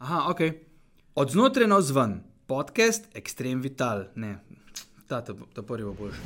Aha, 0.00 0.30
ok. 0.30 0.40
Od 1.14 1.30
znotraj 1.30 1.66
na 1.68 1.76
vzven, 1.76 2.22
podcast 2.46 3.04
Extreme 3.14 3.60
Vital. 3.60 4.04
Ne, 4.14 4.38
ta, 5.08 5.20
ta, 5.20 5.34
ta 5.54 5.62
prvi 5.62 5.84
bo 5.84 5.92
boljši. 5.92 6.20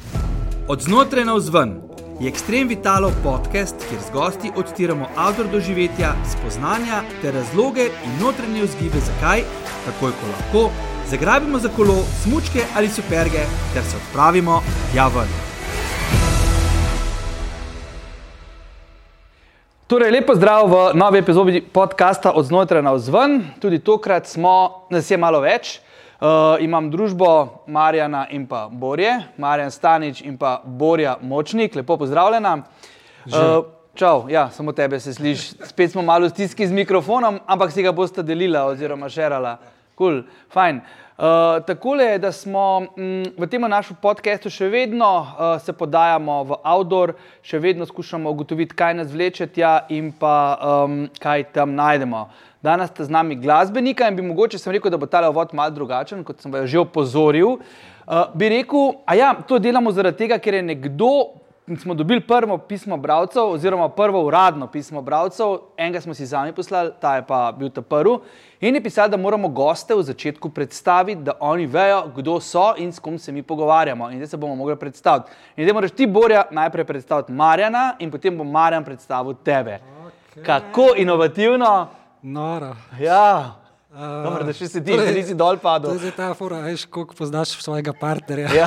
Od 0.69 0.83
znotraj 0.83 1.25
na 1.25 1.35
vzven 1.35 1.73
je 2.21 2.31
Extreme 2.31 2.69
Vitalo 2.69 3.11
podcast, 3.25 3.75
kjer 3.89 4.01
z 4.01 4.13
gosti 4.13 4.53
odtiramo 4.57 5.09
avtor 5.17 5.51
doživetja, 5.51 6.15
spoznanja 6.33 7.03
ter 7.23 7.35
razloge 7.35 7.89
in 8.05 8.15
notranje 8.23 8.63
vzgibe, 8.63 9.03
zakaj, 9.07 9.43
takoj 9.87 10.15
ko 10.21 10.31
lahko, 10.35 10.63
zagrabimo 11.11 11.59
za 11.59 11.69
kolo, 11.69 11.97
smučke 12.23 12.63
ali 12.77 12.89
superge 12.89 13.43
ter 13.75 13.83
se 13.91 13.97
odpravimo 13.97 14.63
tja 14.93 15.09
ven. 15.09 15.54
Torej, 19.85 20.17
lepo 20.17 20.33
zdrav 20.33 20.65
v 20.65 20.77
novi 20.97 21.21
epizodi 21.21 21.61
podcasta 21.61 22.33
Od 22.33 22.49
znotraj 22.49 22.81
na 22.81 22.97
vzven. 22.97 23.53
Tudi 23.61 23.85
tokrat 23.85 24.25
smo, 24.25 24.89
nas 24.89 25.11
je 25.11 25.19
malo 25.21 25.43
več. 25.45 25.77
Uh, 26.25 26.57
imam 26.65 26.89
družbo 26.89 27.61
Marjana 27.69 28.23
in 28.33 28.47
pa 28.49 28.73
Borje, 28.73 29.13
Marjan 29.37 29.69
Stanič 29.69 30.23
in 30.25 30.39
pa 30.41 30.63
Borja 30.65 31.19
Močnik, 31.21 31.77
lepo 31.77 31.99
pozdravljena. 32.01 32.55
Uh, 33.29 33.69
čau, 33.93 34.25
ja, 34.33 34.49
samo 34.49 34.73
tebe 34.73 34.97
se 34.97 35.13
sliši. 35.13 35.61
Spet 35.69 35.93
smo 35.93 36.01
malo 36.01 36.31
v 36.31 36.33
stiski 36.33 36.65
z 36.65 36.73
mikrofonom, 36.73 37.43
ampak 37.45 37.69
si 37.69 37.85
ga 37.85 37.93
boste 37.93 38.25
delila 38.25 38.65
oziroma 38.73 39.13
šerala. 39.13 39.59
Kul, 40.01 40.25
cool, 40.25 40.49
fajn. 40.49 40.81
Uh, 40.81 41.04
tako 41.67 41.95
je, 41.95 42.19
da 42.19 42.33
smo 42.33 42.87
m, 42.97 43.25
v 43.39 43.47
tem 43.47 43.63
našem 43.63 43.97
podkastu 44.03 44.51
še 44.51 44.67
vedno 44.69 45.11
uh, 45.23 45.61
se 45.63 45.73
podajamo 45.73 46.41
v 46.49 46.59
outdoor, 46.67 47.15
še 47.43 47.61
vedno 47.63 47.87
skušamo 47.87 48.31
ugotoviti, 48.31 48.75
kaj 48.75 48.97
nas 48.99 49.13
vleče 49.13 49.47
tja 49.47 49.87
in 49.95 50.11
pa 50.11 50.59
um, 50.59 51.05
kaj 51.23 51.47
tam 51.55 51.77
najdemo. 51.79 52.27
Danes 52.65 52.91
ste 52.91 53.07
z 53.07 53.15
nami 53.15 53.37
glasbenika 53.37 54.09
in 54.09 54.17
bi 54.17 54.27
mogoče 54.27 54.59
sem 54.59 54.73
rekel, 54.75 54.91
da 54.91 54.99
bo 54.99 55.07
ta 55.07 55.23
vod 55.29 55.55
mal 55.55 55.71
drugačen, 55.71 56.25
kot 56.25 56.43
sem 56.43 56.51
že 56.67 56.83
opozoril. 56.83 57.61
Uh, 58.05 58.27
bi 58.35 58.51
rekel, 58.51 58.99
a 59.07 59.15
ja, 59.15 59.31
to 59.47 59.63
delamo 59.63 59.95
zaradi 59.95 60.25
tega, 60.25 60.41
ker 60.43 60.59
je 60.59 60.67
nekdo 60.67 61.44
smo 61.79 61.95
dobili 61.95 62.21
prvo 62.21 62.59
pismo 62.59 62.97
bralcev, 62.97 63.43
oziroma 63.43 63.89
prvo 63.89 64.25
uradno 64.27 64.67
pismo 64.67 65.03
bralcev, 65.03 65.57
enega 65.77 66.01
smo 66.01 66.15
si 66.15 66.27
sami 66.27 66.53
poslali, 66.53 66.91
ta 67.01 67.17
je 67.17 67.27
pa 67.27 67.53
bil 67.59 67.71
ta 67.71 67.83
prvi. 67.83 68.19
In 68.61 68.75
je 68.75 68.83
pisal, 68.83 69.09
da 69.09 69.17
moramo 69.17 69.49
goste 69.49 69.95
v 69.95 70.03
začetku 70.03 70.51
predstaviti, 70.51 71.23
da 71.23 71.33
oni 71.41 71.67
vejo, 71.67 72.03
kdo 72.17 72.41
so 72.41 72.75
in 72.77 72.93
s 72.93 72.99
kom 72.99 73.19
se 73.19 73.33
mi 73.33 73.43
pogovarjamo. 73.43 74.11
In 74.11 74.17
zdaj 74.17 74.27
se 74.27 74.37
bomo 74.37 74.55
mogli 74.55 74.77
predstaviti. 74.77 75.31
In 75.57 75.65
zdaj 75.65 75.75
moraš 75.75 75.91
ti, 75.91 76.07
Borja, 76.07 76.45
najprej 76.51 76.85
predstaviti 76.85 77.33
Marjana, 77.33 77.97
in 77.99 78.11
potem 78.11 78.39
bo 78.39 78.45
Marjan 78.45 78.85
predstavil 78.85 79.35
tebe. 79.35 79.81
Okay. 80.37 80.45
Kako 80.45 80.89
inovativno? 80.97 81.89
Noro. 82.23 82.77
Ja. 83.01 83.64
Dobar, 83.95 84.43
da 84.43 84.51
še 84.51 84.67
si 84.67 84.81
ti, 84.83 84.97
da 84.99 85.07
nisi 85.15 85.37
dol 85.39 85.61
padel. 85.63 85.95
To 85.95 86.09
je 86.09 86.11
ta 86.17 86.33
fora, 86.35 86.59
veš, 86.67 86.83
koliko 86.91 87.15
poznaš 87.15 87.53
svojega 87.63 87.95
partnerja. 87.95 88.51
Ja. 88.51 88.67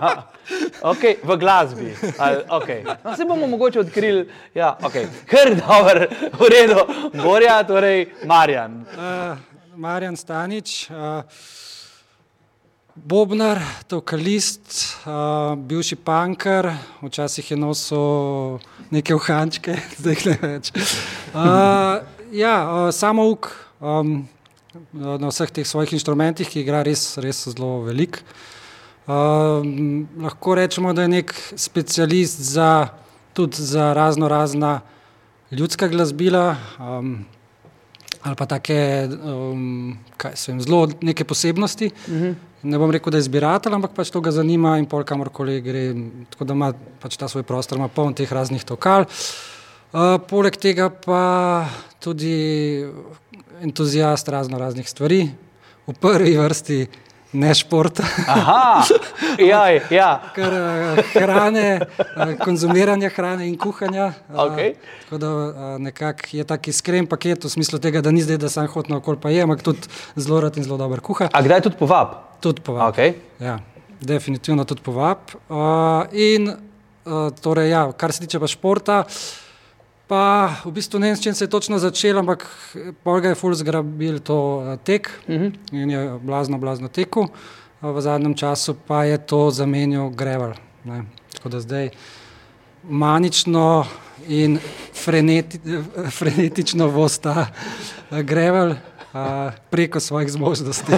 okay, 0.92 1.18
v 1.20 1.36
glasbi. 1.36 1.92
Ali, 2.16 2.40
okay. 2.48 2.80
no, 3.04 3.16
se 3.16 3.28
bomo 3.28 3.50
mogoče 3.52 3.82
odkrili. 3.84 4.24
Ja, 4.56 4.72
okay. 4.80 5.10
Ker 5.28 5.52
dober, 5.60 6.06
v 6.40 6.50
redu. 6.56 6.86
Gorja, 7.20 7.60
torej 7.68 8.06
Marjan. 8.24 8.80
Uh, 8.96 9.36
Marjan 9.76 10.16
Stanič. 10.16 10.86
Uh, 10.88 11.20
Bobnar, 12.96 13.60
tokalist, 13.88 14.72
uh, 15.04 15.52
bivši 15.56 15.96
punker, 16.00 16.72
včasih 17.04 17.50
je 17.52 17.56
nosil 17.56 18.58
neke 18.90 19.14
uhančke, 19.14 19.76
zdaj 20.00 20.24
ne 20.26 20.36
več. 20.42 20.72
Uh, 21.32 22.00
ja, 22.32 22.56
uh, 22.64 22.88
samo 22.92 23.28
uk, 23.30 23.52
um, 23.80 24.28
na 24.92 25.28
vseh 25.32 25.50
teh 25.50 25.66
svojih 25.66 25.92
inštrumentih, 25.96 26.48
ki 26.48 26.62
igra 26.62 26.84
res, 26.86 27.18
res 27.18 27.48
zelo 27.48 27.80
velik. 27.88 28.20
Um, 29.10 30.06
lahko 30.20 30.54
rečemo, 30.54 30.92
da 30.94 31.02
je 31.02 31.14
nek 31.16 31.34
specialist 31.56 32.38
za, 32.52 32.92
tudi 33.34 33.58
za 33.58 33.92
razno 33.96 34.28
razna 34.28 34.80
ljudska 35.50 35.88
glasbila. 35.88 36.56
Um, 36.78 37.26
Ali 38.20 38.36
pa 38.36 38.44
take 38.44 39.08
um, 39.24 39.96
vem, 40.46 40.60
zelo 40.60 40.88
neke 41.00 41.24
posebnosti. 41.24 41.90
Uh 42.06 42.12
mhm. 42.14 42.24
-huh. 42.24 42.34
Ne 42.62 42.78
bom 42.78 42.90
rekel, 42.90 43.10
da 43.10 43.16
je 43.16 43.22
zbiratelj, 43.22 43.72
ampak 43.74 43.94
pač 43.96 44.10
to 44.10 44.20
ga 44.20 44.30
zanima 44.30 44.78
in 44.78 44.86
pol 44.86 45.04
kamorkoli 45.04 45.60
gre. 45.60 45.94
Tako 46.30 46.44
da 46.44 46.52
ima 46.52 46.72
pač 47.00 47.16
ta 47.16 47.28
svoj 47.28 47.42
prostor, 47.42 47.78
ima 47.78 47.88
poln 47.88 48.14
teh 48.14 48.32
raznih 48.32 48.64
tokal. 48.64 49.04
Uh, 49.92 50.20
poleg 50.28 50.56
tega 50.56 50.90
pa 50.90 51.66
tudi 52.00 52.84
entuzijast 53.62 54.28
razno 54.28 54.58
raznih 54.58 54.88
stvari, 54.88 55.30
v 55.86 55.94
prvi 56.00 56.36
vrsti 56.36 56.86
ne 57.32 57.54
športa. 57.54 58.02
Aha, 58.26 58.82
jaj, 59.52 59.80
ja. 59.90 60.10
Kar 60.34 60.54
uh, 60.54 60.98
hrane, 61.12 61.80
uh, 61.80 62.32
konzumiranje 62.44 63.10
hrane 63.14 63.48
in 63.48 63.58
kuhanja. 63.58 64.12
Okay. 64.32 64.70
Uh, 64.70 65.02
tako 65.04 65.18
da 65.18 65.30
uh, 65.30 65.52
nekako 65.78 66.32
je 66.32 66.44
tak 66.44 66.68
iskren 66.68 67.06
paket 67.06 67.44
v 67.44 67.50
smislu 67.50 67.78
tega, 67.78 68.02
da 68.02 68.10
ni 68.10 68.22
zdaj, 68.22 68.40
da 68.42 68.50
sam 68.50 68.66
hodno 68.66 68.98
okol 68.98 69.20
pa 69.20 69.30
je, 69.30 69.42
ampak 69.46 69.62
tudi 69.62 69.86
zelo 70.16 70.40
rad 70.40 70.56
in 70.58 70.66
zelo 70.66 70.78
dober 70.80 71.00
kuha. 71.00 71.30
A 71.32 71.42
kdaj 71.42 71.68
tudi 71.68 71.78
povab? 71.78 72.18
Tudi 72.42 72.62
povab. 72.66 72.94
Okay. 72.94 73.14
Ja, 73.38 73.60
definitivno 74.00 74.64
tudi 74.64 74.82
povab. 74.82 75.30
Uh, 75.46 76.10
in 76.12 76.50
uh, 76.50 77.30
torej, 77.42 77.70
ja, 77.70 77.86
kar 77.92 78.12
se 78.12 78.26
tiče 78.26 78.42
pa 78.42 78.50
športa. 78.50 79.04
Pa 80.10 80.50
v 80.66 80.74
bistvu 80.74 80.98
ne 80.98 81.12
vem, 81.12 81.16
s 81.16 81.22
čim 81.22 81.34
se 81.38 81.46
je 81.46 81.50
točno 81.50 81.78
začel, 81.78 82.18
ampak 82.18 82.42
Polga 83.06 83.30
je 83.30 83.38
full 83.38 83.54
zgrabil 83.54 84.18
to 84.18 84.38
eh, 84.66 84.78
tek 84.82 85.06
uh 85.06 85.34
mhm. 85.34 85.46
-huh. 85.46 85.82
in 85.82 85.90
je 85.90 86.18
blazno, 86.18 86.58
blazno 86.58 86.88
tekel. 86.88 87.30
V 87.80 88.00
zadnjem 88.00 88.34
času 88.34 88.74
pa 88.86 89.04
je 89.04 89.18
to 89.18 89.50
zamenjal 89.50 90.10
Grevel. 90.10 90.52
Ne. 90.84 91.04
Tako 91.32 91.48
da 91.48 91.60
zdaj 91.60 91.90
manično 92.82 93.86
in 94.28 94.58
freneti, 94.94 95.60
frenetično 96.18 96.86
vosta 96.86 97.46
eh, 98.10 98.22
Grevel. 98.22 98.74
Uh, 99.12 99.52
preko 99.70 100.00
svojih 100.00 100.32
zmožnosti. 100.32 100.92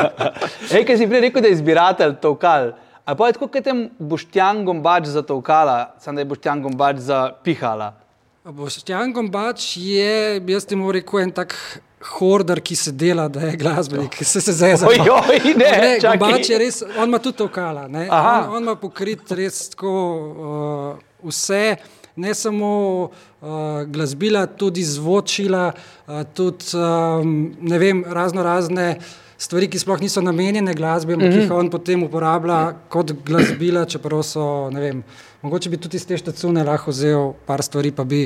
Ej, 0.74 0.86
kaj 0.86 0.96
si 0.96 1.08
prej 1.08 1.20
rekel, 1.20 1.42
da 1.42 1.48
je 1.48 1.52
izbiratelj 1.52 2.14
to 2.20 2.34
kal? 2.34 2.72
Ali 3.04 3.16
pa 3.16 3.26
je 3.26 3.32
tako, 3.32 3.48
kot 3.48 3.66
je 3.66 3.90
Boštjan 3.98 4.64
Gombač 4.64 5.04
za 5.04 5.22
to 5.22 5.40
kala, 5.40 5.94
samo 5.98 6.14
da 6.14 6.20
je 6.20 6.24
Boštjan 6.24 6.62
Gombač 6.62 6.96
za 6.96 7.32
pihala? 7.44 8.05
Boštjan 8.52 9.10
Gombač 9.12 9.76
je, 9.76 10.40
jaz 10.46 10.66
moram 10.70 10.92
reči, 10.94 11.18
en 11.18 11.32
tak 11.34 11.54
horder, 12.14 12.60
ki 12.62 12.76
se 12.78 12.92
dela, 12.94 13.26
da 13.28 13.40
je 13.48 13.56
glasbenik, 13.58 14.14
ki 14.14 14.24
se 14.24 14.38
zdaj 14.38 14.76
zavedamo. 14.84 15.18
Ne, 15.58 15.72
ne 15.82 15.96
Gombač 16.04 16.52
je 16.52 16.60
res, 16.62 16.78
on 16.86 17.10
ima 17.10 17.18
tudi 17.18 17.42
okala, 17.42 17.88
on, 17.90 18.54
on 18.54 18.62
ima 18.62 18.76
pokrit 18.78 19.34
res 19.34 19.72
tako 19.74 19.90
uh, 19.90 21.26
vse. 21.26 21.76
Ne 22.16 22.32
samo 22.38 22.70
uh, 23.10 23.82
glasbila, 23.90 24.46
tudi 24.46 24.84
zvočila, 24.86 25.72
uh, 26.06 26.22
tudi 26.32 26.70
um, 26.78 27.50
vem, 27.66 28.04
razno 28.08 28.46
razne 28.46 28.92
stvari, 29.38 29.68
ki 29.68 29.82
sploh 29.82 30.00
niso 30.00 30.22
namenjene 30.24 30.74
glasbi, 30.74 31.12
ampak 31.12 31.28
mm 31.28 31.32
-hmm. 31.32 31.42
jih 31.42 31.52
on 31.52 31.70
potem 31.70 32.02
uporablja 32.02 32.74
kot 32.88 33.12
glasbila, 33.26 33.84
čeprav 33.84 34.22
so, 34.22 34.70
ne 34.70 34.80
vem, 34.80 35.04
Mogoče 35.46 35.70
bi 35.70 35.78
tudi 35.78 36.00
iz 36.00 36.06
te 36.06 36.16
štacune 36.18 36.64
lahko 36.66 36.90
vzel 36.90 37.28
par 37.46 37.62
stvari, 37.62 37.92
pa 37.94 38.02
bi 38.04 38.24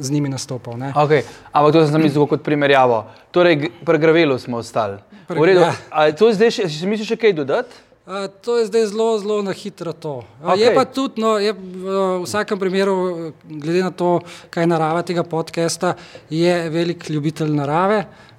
z 0.00 0.10
njimi 0.10 0.30
nastopil. 0.32 0.78
Okay. 0.96 1.26
Ampak 1.52 1.72
to 1.76 1.82
sem 1.86 2.00
mislil 2.00 2.24
kot 2.30 2.40
primerjavo. 2.42 3.02
Torej, 3.36 3.68
pri 3.84 4.00
Gravelu 4.00 4.38
smo 4.40 4.62
ostali. 4.64 4.96
Ja. 5.28 5.74
To 6.16 6.32
zdaj 6.32 6.54
še, 6.56 6.70
si 6.72 6.88
misliš 6.88 7.12
še 7.12 7.20
kaj 7.20 7.36
dodati? 7.36 7.84
Uh, 8.04 8.30
to 8.44 8.56
je 8.60 8.70
zdaj 8.70 8.86
zelo, 8.92 9.10
zelo 9.20 9.38
na 9.44 9.52
hitro. 9.52 9.92
Okay. 9.92 10.62
Je 10.62 10.72
pa 10.72 10.88
tudi, 10.88 11.20
no, 11.20 11.36
je, 11.40 11.52
v 11.52 12.00
vsakem 12.24 12.60
primeru, 12.60 12.96
glede 13.44 13.84
na 13.84 13.92
to, 13.92 14.18
kaj 14.52 14.64
je 14.64 14.72
narava 14.72 15.04
tega 15.04 15.24
podcasta, 15.24 15.94
je 16.32 16.52
velik 16.72 17.10
ljubitelj 17.12 17.52
narave. 17.52 18.06
Uh, 18.08 18.33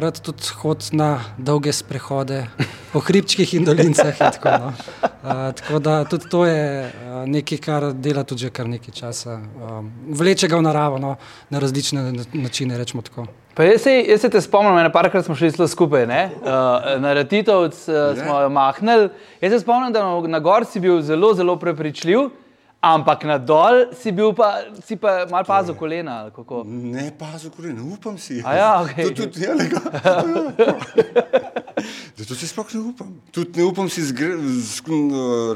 rad 0.00 0.20
tudi 0.20 0.42
hod 0.62 0.88
na 0.92 1.20
dolge 1.38 1.72
sprehode 1.72 2.46
po 2.92 3.00
hribčkih 3.00 3.54
in 3.54 3.64
dolinicah. 3.64 4.18
Tako, 4.18 4.48
no. 4.48 4.66
uh, 4.66 5.52
tako 5.54 5.78
da 5.78 6.04
tudi 6.04 6.28
to 6.28 6.46
je 6.46 6.84
uh, 6.84 7.28
nekaj, 7.28 7.58
kar 7.58 7.92
dela 7.92 8.24
tudi 8.24 8.40
že 8.40 8.50
kar 8.50 8.68
nekaj 8.68 8.94
časa. 8.94 9.40
Um, 9.40 9.92
vleče 10.12 10.48
ga 10.48 10.60
v 10.60 10.62
naravo 10.62 10.98
no, 10.98 11.16
na 11.50 11.58
različne 11.58 12.12
načine. 12.32 12.76
Jaz 12.76 13.82
se, 13.82 13.92
jaz 14.08 14.20
se 14.20 14.28
te 14.28 14.40
spomnim, 14.40 14.78
eno 14.78 14.92
parkrat 14.92 15.24
smo 15.24 15.34
šli 15.34 15.68
skupaj, 15.68 16.04
uh, 16.04 16.10
na 17.00 17.14
Ratitovc 17.14 17.88
uh, 17.88 18.12
smo 18.18 18.40
jo 18.40 18.48
mahnili. 18.48 19.08
Jaz 19.40 19.52
se 19.52 19.60
spomnim, 19.60 19.92
da 19.92 20.04
na 20.28 20.38
gor 20.38 20.64
si 20.64 20.80
bil 20.80 21.00
zelo, 21.00 21.34
zelo 21.34 21.56
prepričljiv. 21.56 22.28
Ampak 22.82 23.24
na 23.24 23.38
dol 23.40 23.88
si 23.96 24.12
bil 24.12 24.34
pa, 24.36 24.68
si 24.84 24.96
pa 25.00 25.24
mal 25.26 25.44
pazil 25.48 25.74
kolena. 25.74 26.30
Ne 26.66 27.10
pazil 27.10 27.50
kolena, 27.50 27.82
upam 27.82 28.18
si. 28.20 28.38
Ja, 28.44 28.78
okay. 28.84 29.04
to, 29.10 29.26
tudi, 29.26 29.42
ja, 29.42 29.56
to 32.28 32.34
si 32.36 32.46
sploh 32.46 32.68
ne 32.76 32.80
upam. 32.92 33.16
Tudi 33.32 33.58
ne 33.58 33.64
upam 33.66 33.88
si 33.88 34.04
z, 34.04 34.12
z, 34.12 34.84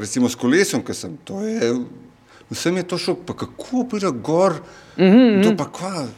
recimo, 0.00 0.32
s 0.32 0.34
kolesom, 0.34 0.82
ker 0.82 0.96
sem. 0.96 1.14
Je, 1.44 1.84
vsem 2.50 2.76
je 2.80 2.84
to 2.88 2.96
šok, 2.98 3.18
pa 3.28 3.36
kako 3.36 3.84
pride 3.84 4.10
gor, 4.10 4.64
mm 4.96 5.06
-hmm. 5.06 5.42
to 5.44 5.54
pa 5.54 5.70
kva. 5.70 6.08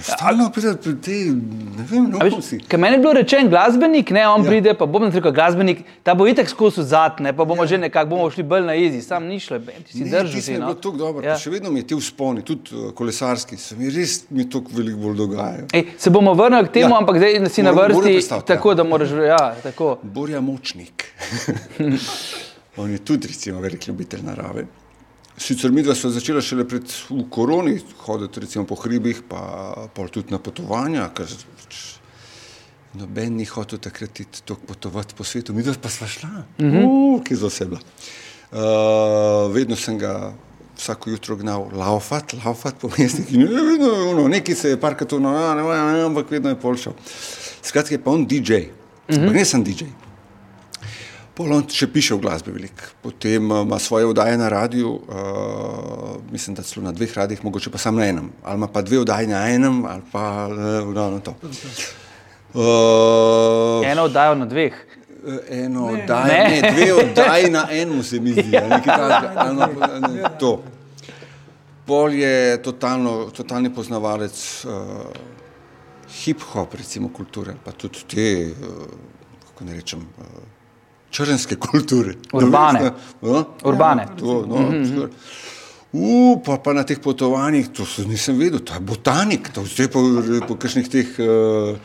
Stalno 0.00 0.50
pri 0.50 0.62
tej, 0.96 1.32
ne 1.72 1.84
vem, 1.84 2.10
no, 2.10 2.40
si. 2.42 2.58
Ker 2.60 2.78
meni 2.78 2.94
je 2.94 3.00
bilo 3.00 3.12
rečeno, 3.14 3.48
glasbenik, 3.48 4.10
ne, 4.10 4.28
on 4.28 4.40
Ja. 4.40 4.48
pride, 4.48 4.74
pa 4.74 4.86
bom 4.86 5.04
rekel, 5.04 5.32
glasbenik, 5.32 5.78
ta 6.02 6.14
bo 6.14 6.26
itek 6.26 6.48
skozi 6.48 6.82
zad, 6.84 7.20
ne, 7.20 7.32
pa 7.32 7.44
bomo 7.44 7.62
ja. 7.62 7.66
že 7.66 7.78
nekako, 7.78 8.08
bomo 8.08 8.30
šli 8.30 8.42
bolj 8.44 8.62
na 8.62 8.72
jezi, 8.72 9.02
sam 9.02 9.24
ni 9.24 9.38
šlo, 9.38 9.58
ti 9.58 9.92
si 9.92 10.04
držal. 10.04 10.28
ti 10.28 10.42
si 10.42 10.52
no. 10.52 10.58
bilo 10.60 10.74
tako 10.76 10.96
dobro, 10.96 11.24
Ja. 11.24 11.36
še 11.36 11.50
vedno 11.50 11.70
mi 11.70 11.82
ti 11.82 11.94
vzponi, 11.94 12.42
tudi 12.42 12.70
uh, 12.72 12.92
kolesarski, 12.92 13.56
se 13.56 13.76
mi 13.76 13.90
res 13.90 14.24
mi 14.30 14.44
tako 14.46 14.70
veliko 14.72 14.98
bolj 14.98 15.16
dogajajo. 15.16 15.66
Ej, 15.72 15.84
se 15.96 16.10
bomo 16.10 16.34
vrnili 16.34 16.66
k 16.66 16.72
temu, 16.72 16.90
ja. 16.90 16.98
Ampak 16.98 17.16
zdaj 17.16 17.48
si 17.48 17.62
na 17.62 17.72
Moram- 17.72 17.92
moram 17.92 18.08
vrsti, 18.08 18.42
tako 18.46 18.74
da 18.74 18.84
moraš, 18.84 19.10
ja, 19.26 19.54
tako. 19.62 19.98
Borja 20.02 20.40
Močnik. 20.40 21.04
On 22.76 22.90
je 22.90 22.98
tudi, 23.00 23.26
recimo, 23.26 23.60
velik 23.60 23.86
ljubitelj 23.86 24.20
narave. 24.22 24.66
Sicer 25.38 25.70
mi 25.70 25.82
dva 25.82 25.94
sva 25.94 26.10
začela 26.10 26.40
šele 26.42 26.64
pred 26.66 26.90
koroni 27.30 27.76
hoditi 28.02 28.40
recimo, 28.42 28.64
po 28.66 28.74
hribih, 28.74 29.22
pa 29.28 29.88
pol 29.94 30.10
tudi 30.10 30.34
na 30.34 30.40
potovanja, 30.42 31.06
ker 31.14 31.30
pač 31.30 31.78
noben 32.98 33.36
ni 33.38 33.46
hotel 33.46 33.78
takrat 33.78 34.20
iti 34.24 34.42
toliko 34.42 34.72
potovati 34.72 35.14
po 35.14 35.24
svetu, 35.24 35.54
mi 35.54 35.62
dva 35.62 35.76
pa 35.80 35.88
sva 35.88 36.08
šla, 36.10 36.28
mm 36.58 36.70
-hmm. 36.70 36.84
uh, 36.86 37.22
ki 37.24 37.36
za 37.36 37.46
osebla. 37.46 37.78
Uh, 38.50 39.54
vedno 39.54 39.76
sem 39.76 39.98
ga 39.98 40.34
vsako 40.78 41.10
jutro 41.10 41.36
gnal 41.36 41.68
laufat, 41.72 42.34
laufat 42.44 42.74
po 42.80 42.90
mestih 42.98 43.34
in 43.34 43.46
vedno, 43.46 44.10
ono, 44.10 44.28
nekaj 44.28 44.54
se 44.54 44.68
je 44.68 44.80
parkrat 44.80 45.12
ja, 45.12 45.54
ne, 45.54 46.02
ampak 46.02 46.30
vedno 46.30 46.48
je 46.48 46.60
pol 46.60 46.76
šel. 46.76 46.92
Skratka 47.62 47.94
je 47.94 48.02
pa 48.02 48.10
on 48.10 48.26
DJ, 48.26 48.54
mm 49.08 49.14
-hmm. 49.14 49.32
ne 49.32 49.44
sem 49.44 49.64
DJ. 49.64 49.84
Pol 51.38 51.52
on 51.52 51.62
še 51.64 51.86
piše 51.86 52.14
v 52.14 52.20
glasbi 52.20 52.50
veliko, 52.50 52.82
potem 53.00 53.46
uh, 53.46 53.62
ima 53.62 53.78
svoje 53.78 54.06
oddaje 54.06 54.34
na 54.34 54.48
radiju, 54.48 54.90
uh, 54.90 55.02
mislim, 56.28 56.56
da 56.56 56.62
celo 56.62 56.82
na 56.82 56.92
dveh 56.92 57.14
radijih, 57.14 57.44
mogoče 57.44 57.70
pa 57.70 57.78
samo 57.78 57.98
na 57.98 58.06
enem, 58.06 58.32
ali 58.42 58.56
ima 58.56 58.66
pa 58.68 58.82
dve 58.82 58.98
oddaje 58.98 59.26
na 59.28 59.44
enem, 59.48 59.84
ali 59.84 60.02
pa 60.12 60.24
uh, 60.48 60.90
na 60.90 61.20
to. 61.20 61.36
Uh, 62.50 63.84
Eno 63.84 64.02
oddajo 64.02 64.34
na 64.34 64.46
dveh. 64.46 64.74
eno 65.50 65.86
oddajo, 65.88 66.26
Ne. 66.26 66.48
ne, 66.52 66.72
dve 66.72 66.92
oddaji 66.94 67.50
na 67.50 67.66
enem 67.70 68.02
se 68.02 68.20
mi 68.20 68.32
zdi, 68.32 68.50
ali 68.54 68.68
nekaj 68.68 68.96
takega, 68.98 69.32
ali 69.36 69.56
na- 69.56 70.08
ne, 70.08 70.22
to. 70.38 70.62
Pol 71.86 72.12
je 72.12 72.34
totalno, 72.62 73.30
totalni 73.30 73.70
poznavalec 73.70 74.34
uh, 74.64 74.72
hip-hop, 76.16 76.74
recimo 76.74 77.08
kulture, 77.10 77.54
pa 77.64 77.72
tudi 77.72 77.98
te, 78.06 78.26
uh, 78.48 78.86
kako 79.44 79.64
ne 79.64 79.74
rečem, 79.74 80.00
uh, 80.00 80.24
črnske 81.10 81.56
kulture. 81.56 82.14
Urbane. 82.32 82.78
Da 82.78 82.84
veš, 82.84 83.20
ne, 83.22 83.38
a? 83.38 83.44
Urbane. 83.64 84.02
Ja, 84.02 84.16
to, 84.16 84.44
no, 84.46 84.58
mm 84.58 84.84
-hmm. 84.84 85.08
Uh, 85.88 86.36
pa, 86.44 86.58
pa 86.60 86.74
na 86.76 86.82
teh 86.84 86.98
potovanjih, 87.00 87.70
to 87.72 87.86
se 87.88 88.04
nisem 88.04 88.36
vedel, 88.36 88.60
to 88.60 88.74
je 88.76 88.80
botanik, 88.80 89.48
to 89.48 89.62
vse 89.64 89.86
po, 89.88 90.02
po 90.44 90.56
kakšnih 90.60 90.88
teh, 90.92 91.14
uh, 91.16 91.78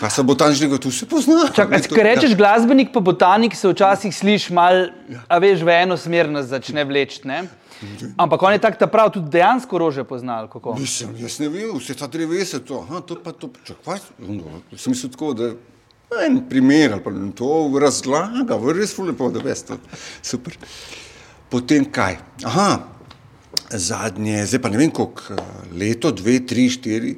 kaj 0.00 0.10
so 0.14 0.24
botaničnega, 0.24 0.78
to 0.80 0.88
vse 0.88 1.04
pozna. 1.04 1.42
To- 1.52 1.66
ker 1.68 2.08
rečeš 2.08 2.32
glasbenik 2.32 2.94
pa 2.94 3.00
botanik, 3.04 3.52
se 3.52 3.68
včasih 3.68 4.14
sliši 4.16 4.56
mal, 4.56 4.88
a 5.28 5.38
veš, 5.38 5.60
v 5.68 5.76
eno 5.82 6.00
smer 6.00 6.32
nas 6.32 6.48
začne 6.48 6.84
vleči, 6.88 7.28
ne? 7.28 7.44
Ampak 8.16 8.42
on 8.42 8.56
je 8.56 8.64
tak, 8.64 8.80
ta 8.80 8.88
prav 8.88 9.12
tudi 9.12 9.28
dejansko 9.36 9.78
rože 9.84 10.04
poznal, 10.08 10.48
kako? 10.48 10.78
Mislim, 10.80 11.12
jaz 11.20 11.36
ne 11.44 11.52
vem, 11.52 11.76
vse 11.76 11.92
ta 11.92 12.08
drevesa, 12.08 12.64
to, 12.64 12.86
aha, 12.88 13.04
to 13.04 13.20
pa 13.20 13.36
to, 13.36 13.52
čakaj, 13.68 14.00
no, 14.16 14.64
sem 14.80 14.96
mislil 14.96 15.12
tako, 15.12 15.34
da 15.36 15.52
en 16.26 16.48
primer 16.48 16.92
ali 16.92 17.02
pa 17.02 17.10
to 17.34 17.78
razlaga, 17.80 18.56
v 18.56 18.74
res 18.78 18.96
lepo, 18.98 19.30
da 19.30 19.42
veste, 19.42 19.78
super. 20.22 20.56
Potem 21.50 21.84
kaj? 21.84 22.18
Aha, 22.44 22.70
zadnje, 23.70 24.44
zdaj 24.46 24.62
pa 24.62 24.70
ne 24.70 24.80
vem 24.80 24.90
koliko, 24.90 25.38
leto, 25.74 26.12
dve, 26.14 26.40
tri, 26.46 26.68
štiri, 26.70 27.16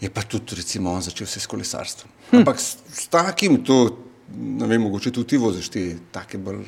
je 0.00 0.10
pa 0.12 0.22
tudi 0.22 0.58
recimo 0.58 0.92
on 0.92 1.02
začel 1.02 1.26
se 1.26 1.40
s 1.40 1.46
kolesarstvom. 1.46 2.10
Hm. 2.30 2.36
Ampak 2.42 2.60
s, 2.60 2.76
s 2.92 3.06
takim, 3.08 3.62
to, 3.64 3.98
ne 4.34 4.66
vem, 4.66 4.82
mogoče 4.82 5.10
tudi 5.14 5.34
ti 5.34 5.40
voziš 5.40 5.70
te 5.72 5.86
take 6.12 6.38
bolj. 6.38 6.66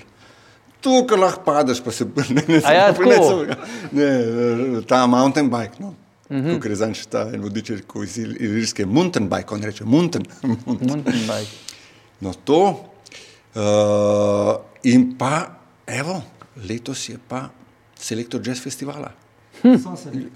Tu, 0.81 0.93
ko 1.11 1.17
lahko 1.19 1.43
padeš, 1.43 1.83
pa 1.83 1.93
se 1.93 2.07
ne, 2.07 2.61
A 2.63 2.73
ja, 2.73 2.91
ne, 2.95 2.95
tako? 2.95 3.47
ne, 3.93 4.83
ta 4.87 5.07
mountain 5.11 5.51
bike. 5.51 5.83
No. 5.83 5.95
Mm 6.31 6.37
-hmm. 6.45 6.61
Ker 6.61 6.71
je 6.71 6.77
zanj 6.77 6.95
ta 7.09 7.31
en 7.35 7.41
vodič 7.43 7.71
rekel 7.71 8.03
iz 8.03 8.19
Ilirske, 8.19 8.87
mountain 8.87 9.29
bike, 9.29 9.55
on 9.55 9.63
reče 9.63 9.85
mountain. 9.85 10.27
Mountain 10.67 11.03
bike. 11.27 11.51
No, 12.21 12.33
to. 12.45 12.85
Uh, 13.55 14.57
in 14.83 15.17
pa, 15.19 15.59
evo, 15.87 16.23
letos 16.69 17.09
je 17.09 17.19
pa 17.29 17.49
selektor 17.99 18.41
jazz 18.47 18.61
festivala. 18.61 19.11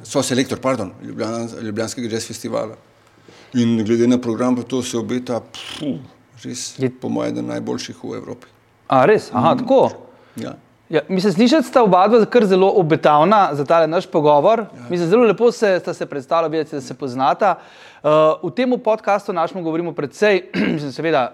So 0.02 0.22
selektor, 0.22 0.58
pardon, 0.58 0.92
Ljubljan, 1.02 1.48
Ljubljanskega 1.62 2.08
jazz 2.08 2.26
festivala. 2.26 2.76
In 3.54 3.84
glede 3.84 4.06
na 4.06 4.18
program, 4.18 4.56
pa 4.56 4.62
to 4.62 4.82
se 4.82 4.98
obeta, 4.98 5.40
pfu, 5.40 5.98
res, 6.44 6.78
Je- 6.78 6.90
po 6.90 7.08
mojem, 7.08 7.46
najboljših 7.46 7.96
v 8.04 8.16
Evropi. 8.16 8.46
A 8.88 9.04
res, 9.06 9.30
aha, 9.32 9.56
tako. 9.56 9.90
Ja. 10.36 10.56
Ja, 10.92 11.00
mislim, 11.08 11.32
slišati 11.32 11.66
sta 11.68 11.82
oba 11.82 12.08
dva 12.08 12.24
kar 12.24 12.44
zelo 12.44 12.68
obetavna 12.76 13.48
za 13.52 13.64
ta 13.64 13.86
naš 13.86 14.06
pogovor. 14.06 14.58
Ja. 14.60 14.82
Mislim, 14.90 15.08
zelo 15.08 15.24
lepo 15.24 15.52
se, 15.52 15.78
sta 15.80 15.94
se 15.94 16.06
predstavila, 16.06 16.48
videti, 16.48 16.76
da 16.76 16.80
se 16.80 16.94
poznata. 16.94 17.54
Uh, 18.02 18.10
v 18.42 18.50
tem 18.56 18.74
podkastu 18.84 19.32
našemu 19.32 19.62
govorimo 19.64 19.92
predvsej, 19.92 20.42
mislim, 20.74 20.92
seveda 20.92 21.32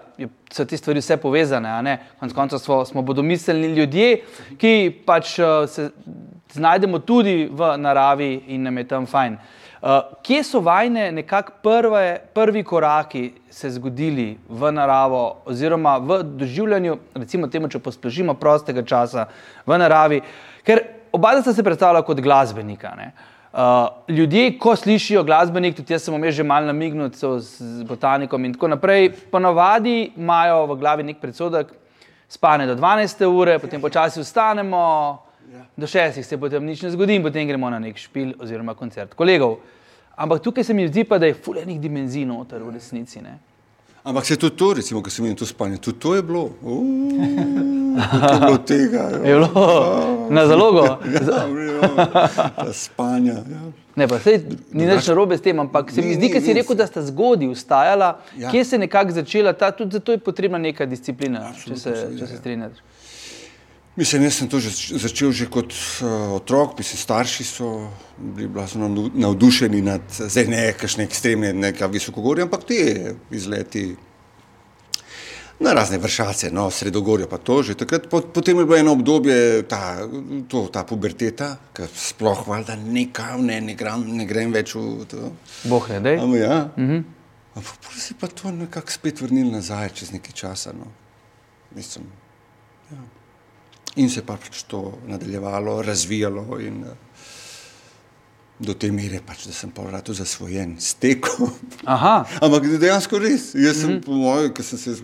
so 0.51 0.65
te 0.65 0.77
stvari 0.77 1.03
vse 1.03 1.17
povezane, 1.17 1.81
ne? 1.83 1.97
konec 2.19 2.35
koncev 2.35 2.59
smo, 2.59 2.85
smo 2.85 3.01
bodomiselni 3.01 3.67
ljudje, 3.67 4.21
ki 4.57 5.01
pač 5.05 5.39
uh, 5.39 5.67
se 5.67 5.89
znajdemo 6.53 6.99
tudi 6.99 7.49
v 7.51 7.75
naravi 7.77 8.35
in 8.47 8.63
nam 8.63 8.77
je 8.77 8.87
tam 8.87 9.05
fajn. 9.05 9.33
Uh, 9.33 9.58
kje 10.23 10.43
so 10.43 10.59
vajne 10.59 11.11
nekako 11.11 11.51
prve, 11.63 12.19
prvi 12.33 12.63
koraki 12.63 13.31
se 13.49 13.69
zgodili 13.69 14.37
v 14.49 14.71
naravo, 14.71 15.41
oziroma 15.45 15.97
v 15.97 16.23
doživljanju, 16.23 16.97
recimo 17.15 17.47
temu, 17.47 17.69
če 17.71 17.79
posplošimo 17.79 18.33
prostega 18.33 18.83
časa 18.83 19.29
v 19.65 19.77
naravi, 19.79 20.21
ker 20.67 20.83
oba 21.11 21.37
sta 21.41 21.53
se 21.53 21.63
predstavljala 21.63 22.03
kot 22.05 22.19
glasbenika. 22.19 22.91
Ne? 22.97 23.11
Uh, 23.49 23.87
ljudje, 24.13 24.59
ko 24.59 24.75
slišijo 24.75 25.23
glasbenik, 25.23 25.75
tudi 25.75 25.93
jaz 25.93 26.03
sem 26.05 26.13
omej 26.13 26.35
že 26.37 26.43
malo 26.43 26.67
namignil 26.67 27.09
z 27.09 27.83
botanikom 27.87 28.45
in 28.45 28.53
tako 28.53 28.67
naprej, 28.75 29.09
ponavadi 29.31 30.11
imajo 30.17 30.65
v 30.69 30.75
glavi 30.77 31.03
nek 31.03 31.17
predsodek, 31.17 31.71
spane 32.29 32.67
do 32.67 32.75
12. 32.75 33.25
ure, 33.25 33.57
potem 33.59 33.81
počasi 33.81 34.21
vstanemo, 34.21 35.23
do 35.77 35.87
6. 35.87 36.23
se 36.23 36.37
potem 36.37 36.65
nič 36.65 36.81
ne 36.81 36.91
zgodi 36.91 37.15
in 37.15 37.23
potem 37.23 37.47
gremo 37.47 37.69
na 37.69 37.79
nek 37.79 37.97
špil 37.97 38.33
oziroma 38.39 38.75
koncert 38.75 39.13
kolegov. 39.13 39.59
Ampak 40.15 40.41
tukaj 40.43 40.63
se 40.63 40.73
mi 40.73 40.87
zdi 40.87 41.03
pa, 41.03 41.17
da 41.17 41.25
je 41.25 41.33
fulejnih 41.33 41.79
dimenzij 41.79 42.25
noter 42.25 42.63
v 42.63 42.73
resnici. 42.75 43.21
Ne? 43.21 43.39
Ampak 44.03 44.25
se 44.25 44.35
tudi 44.37 44.55
to, 44.55 44.73
recimo, 44.73 45.03
ko 45.03 45.09
sem 45.09 45.25
imel 45.25 45.37
to 45.37 45.45
spanje, 45.45 45.77
tudi 45.77 45.99
to 45.99 46.15
je 46.15 46.23
bilo. 46.23 46.49
Uuu, 46.61 47.11
koliko 48.11 48.33
je 48.33 48.39
bilo 48.39 48.57
tega. 48.57 49.09
jo. 49.11 49.23
Je 49.23 49.33
bilo 49.35 50.27
na 50.29 50.47
zalogo. 50.47 50.83
Ja, 51.09 51.47
ja, 52.65 52.73
spanja. 52.73 53.33
Ja. 53.33 53.61
Ne, 53.95 54.07
pa 54.07 54.19
sej, 54.19 54.43
ni 54.71 54.85
nič 54.87 55.07
narobe 55.07 55.37
s 55.37 55.43
tem, 55.43 55.59
ampak 55.59 55.91
se 55.91 56.03
mi 56.03 56.13
zdi, 56.15 56.29
ker 56.31 56.43
si 56.43 56.53
rekel, 56.55 56.75
da 56.75 56.87
sta 56.87 57.03
zgodaj 57.03 57.51
vstajala, 57.51 58.09
ja. 58.35 58.47
Ja. 58.47 58.51
kje 58.51 58.63
se 58.65 58.75
je 58.75 58.79
nekako 58.79 59.15
začela, 59.15 59.53
ta, 59.53 59.71
tudi 59.71 59.97
zato 59.97 60.15
je 60.15 60.21
potrebna 60.23 60.59
neka 60.61 60.87
disciplina, 60.87 61.49
če 61.55 61.75
se, 61.75 61.95
seveda, 61.95 62.19
če 62.19 62.27
se 62.27 62.55
ja. 62.55 62.69
Mislim, 63.95 64.23
jaz 64.23 64.33
sem 64.33 64.47
to 64.47 64.59
že 64.59 64.69
začel 64.97 65.31
že 65.31 65.49
kot 65.49 65.73
uh, 65.73 66.35
otrok, 66.37 66.77
mislim, 66.77 66.97
starši 66.97 67.43
so 67.43 67.89
bili 68.17 68.47
blazno 68.47 68.87
navdu- 68.87 69.11
navdušeni 69.13 69.81
nad, 69.81 70.01
zdaj 70.07 70.45
ne 70.47 70.73
kakšne 70.73 71.03
ekstremne, 71.03 71.53
neka 71.53 71.87
visokogorje, 71.87 72.43
ampak 72.43 72.63
te 72.63 73.15
izleti 73.31 73.95
na 75.59 75.73
razne 75.73 75.97
vršace, 75.97 76.51
no, 76.51 76.69
sredogorje 76.71 77.27
pa 77.29 77.37
to 77.37 77.63
že. 77.63 77.75
Takrat, 77.75 78.07
pot, 78.09 78.31
potem 78.33 78.59
je 78.59 78.65
bilo 78.65 78.77
eno 78.77 78.91
obdobje, 78.95 79.67
ta, 79.67 80.07
to, 80.47 80.67
ta 80.71 80.83
puberteta, 80.87 81.57
ki 81.75 81.89
sploh 81.95 82.47
valjda 82.47 82.77
nekam 82.79 83.43
ne, 83.45 83.59
ne, 83.61 83.75
gram, 83.75 84.05
ne 84.07 84.25
grem 84.25 84.53
več 84.55 84.75
v 84.75 85.07
to. 85.09 85.33
Boh 85.67 85.89
ne, 85.91 85.99
dej. 85.99 86.19
Am, 86.23 86.35
ja. 86.35 86.69
mm 86.77 86.87
-hmm. 86.87 87.03
Ampak 87.55 87.75
potem 87.83 87.99
si 87.99 88.13
pa 88.13 88.27
to 88.27 88.51
nekako 88.51 88.91
spet 88.91 89.21
vrnil 89.21 89.51
nazaj 89.51 89.89
čez 89.89 90.11
nekaj 90.11 90.31
časa. 90.31 90.71
No. 90.71 90.87
Mislim. 91.75 92.05
In 93.99 94.09
se 94.09 94.21
je 94.21 94.25
pač 94.25 94.63
to 94.67 94.99
nadaljevalo, 95.07 95.81
razvijalo. 95.83 96.59
In, 96.63 96.83
eh, 96.87 97.09
do 98.59 98.75
te 98.75 98.91
mere, 98.91 99.21
pač, 99.25 99.45
da 99.47 99.55
sem 99.55 99.71
pol 99.71 99.87
rado 99.91 100.13
zasvojen 100.13 100.75
s 100.79 100.97
tekom. 100.99 101.51
Ampak 102.43 102.67
dejansko 102.79 103.19
res. 103.19 103.53
Jaz 103.55 103.81
sem, 103.81 103.89
mm 103.89 103.95
-hmm. 103.97 104.05
po 104.05 104.11
mojem, 104.11 104.53
ki 104.53 104.63
sem 104.63 104.79
se, 104.79 104.95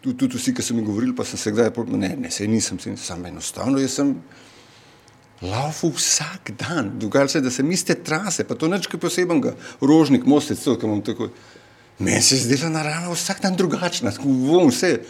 tudi, 0.00 0.16
tudi 0.18 0.36
vsi, 0.36 0.54
ki 0.54 0.62
so 0.62 0.74
mi 0.74 0.82
govorili, 0.82 1.14
pa 1.16 1.24
sem 1.24 1.38
se 1.38 1.50
kdaj, 1.50 1.70
pol- 1.70 1.96
ne, 1.96 2.16
ne, 2.16 2.30
sej 2.30 2.48
nisem, 2.48 2.78
sej 2.78 2.96
sam 2.96 3.26
enostavno, 3.26 3.78
jaz 3.78 3.92
sem 3.92 4.14
laufal 5.42 5.90
vsak 5.90 6.50
dan. 6.58 6.98
Dogajalo 6.98 7.28
se 7.28 7.38
je, 7.38 7.42
da 7.42 7.50
sem 7.50 7.70
iste 7.70 7.94
trase, 7.94 8.44
pa 8.44 8.54
to 8.54 8.68
nič 8.68 8.86
kaj 8.86 9.00
posebenega, 9.00 9.54
rožnik, 9.80 10.24
mostec, 10.24 10.60
to, 10.64 10.76
ki 10.76 10.86
imam 10.86 11.02
tako. 11.02 11.30
Meni 11.98 12.22
se 12.22 12.34
je 12.34 12.40
zdela 12.40 12.68
narava 12.68 13.12
vsak 13.14 13.42
dan 13.42 13.56
drugačna, 13.56 14.10
tako 14.10 14.28
bom 14.28 14.68
vse. 14.68 15.00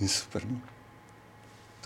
In 0.00 0.08
super. 0.08 0.44
No. 0.44 0.75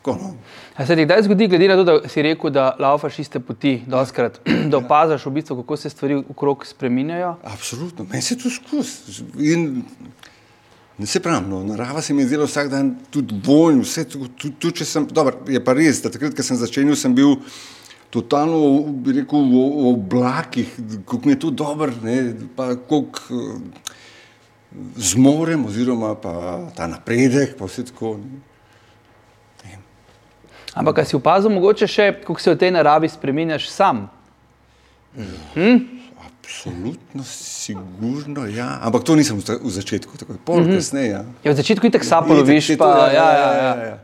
Tako, 0.01 0.17
no. 0.23 0.35
A 0.77 0.87
se 0.87 0.97
ti 0.97 1.05
kdaj 1.05 1.23
zgodi, 1.23 1.47
glede 1.49 1.67
na 1.69 1.75
to, 1.77 1.85
da 1.85 2.09
si 2.09 2.23
rekel, 2.25 2.51
da 2.51 2.71
laufaš 2.81 3.19
iste 3.21 3.41
poti, 3.41 3.83
doskrat, 3.87 4.41
da 4.73 4.79
opaziš 4.79 5.27
v 5.27 5.33
bistvu, 5.35 5.57
kako 5.61 5.77
se 5.77 5.91
stvari 5.93 6.17
okrog 6.17 6.65
spreminjajo? 6.67 7.35
Absolutno, 7.45 8.07
meni 8.09 8.23
se 8.23 8.39
to 8.39 8.51
skozi. 8.51 9.27
In 9.45 9.83
ne 10.99 11.07
se 11.07 11.21
pravi, 11.21 11.45
no, 11.49 11.61
narava 11.65 12.01
se 12.01 12.15
mi 12.15 12.23
je 12.23 12.33
zdela 12.33 12.49
vsak 12.49 12.73
dan 12.73 12.95
tudi 13.11 13.43
vojn, 13.45 13.85
vse 13.85 14.07
tudi, 14.09 14.55
tudi 14.57 14.81
če 14.81 14.89
sem, 14.89 15.09
dobro, 15.13 15.45
je 15.49 15.61
pa 15.65 15.77
res, 15.77 16.01
da 16.01 16.09
takrat, 16.13 16.33
ko 16.37 16.49
sem 16.49 16.57
začenjal, 16.57 16.97
sem 16.97 17.15
bil 17.15 17.37
totalno, 18.11 18.81
bi 19.05 19.21
rekel, 19.21 19.45
v, 19.53 19.65
v 19.69 19.89
oblakih, 19.93 20.77
kako 21.05 21.21
mi 21.29 21.37
je 21.37 21.45
to 21.45 21.53
dobro, 21.53 21.93
ne, 22.03 22.23
pa 22.57 22.73
koliko 22.89 23.21
eh, 23.37 23.89
zmorem, 25.13 25.69
oziroma 25.69 26.17
pa 26.17 26.71
ta 26.73 26.89
napredek, 26.89 27.59
pa 27.61 27.69
vse 27.69 27.91
tako. 27.93 28.17
Ne. 28.25 28.49
Ampak, 30.75 31.01
kaj 31.01 31.11
si 31.11 31.17
opazil, 31.17 31.51
mogoče 31.51 31.87
še, 31.91 32.13
kako 32.23 32.41
se 32.41 32.55
v 32.55 32.59
tej 32.61 32.71
naravi 32.75 33.09
spremenjaš 33.11 33.69
sam? 33.73 34.09
Absolutno, 36.21 37.25
sigurno, 37.27 38.47
ja. 38.47 38.79
Ampak 38.83 39.05
to 39.07 39.17
nisem 39.19 39.39
v 39.39 39.71
začetku, 39.71 40.19
tako 40.19 40.39
pol 40.45 40.61
mm 40.61 40.67
-hmm. 40.67 40.77
kasneje. 40.77 41.11
Ja. 41.11 41.25
Ja, 41.45 41.53
v 41.53 41.57
začetku 41.57 41.87
itek 41.87 42.05
sapo 42.05 42.35
Itak, 42.35 42.39
loviš, 42.39 42.67
saj 42.67 42.77
to, 42.77 42.85
pa 42.85 43.11
ja, 43.11 43.29
ja, 43.33 43.51
ja. 43.87 43.99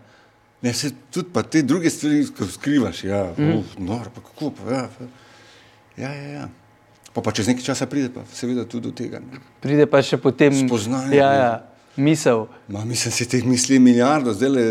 Ne, 0.63 0.73
se 0.75 0.91
tudi 1.11 1.29
pa 1.33 1.43
te 1.43 1.63
druge 1.63 1.91
stvari, 1.91 2.27
skrivaš, 2.53 3.05
ja, 3.05 3.33
mm. 3.39 3.51
uh, 3.51 3.65
noro, 3.79 4.11
pa 4.15 4.21
kako 4.21 4.51
pa, 4.51 4.73
ja, 4.73 4.89
pa, 4.99 5.05
ja, 5.97 6.15
ja, 6.15 6.29
ja. 6.29 6.49
Pa, 7.13 7.21
pa 7.21 7.33
čez 7.33 7.47
nekaj 7.49 7.65
časa 7.65 7.87
pride 7.87 8.11
pa 8.13 8.21
seveda 8.33 8.65
tudi 8.65 8.89
do 8.89 8.93
tega. 8.93 9.21
Ne. 9.21 9.41
Pride 9.61 9.87
pa 9.87 10.03
še 10.03 10.17
potem 10.17 10.53
Spoznanje, 10.67 11.17
Ja, 11.17 11.33
ja, 11.33 11.53
misel. 11.97 12.47
Ma, 12.69 12.85
mislim, 12.85 13.13
se 13.13 13.25
teh 13.29 13.45
misli 13.45 13.79
milijardo, 13.79 14.33
zdaj 14.35 14.49
le 14.49 14.65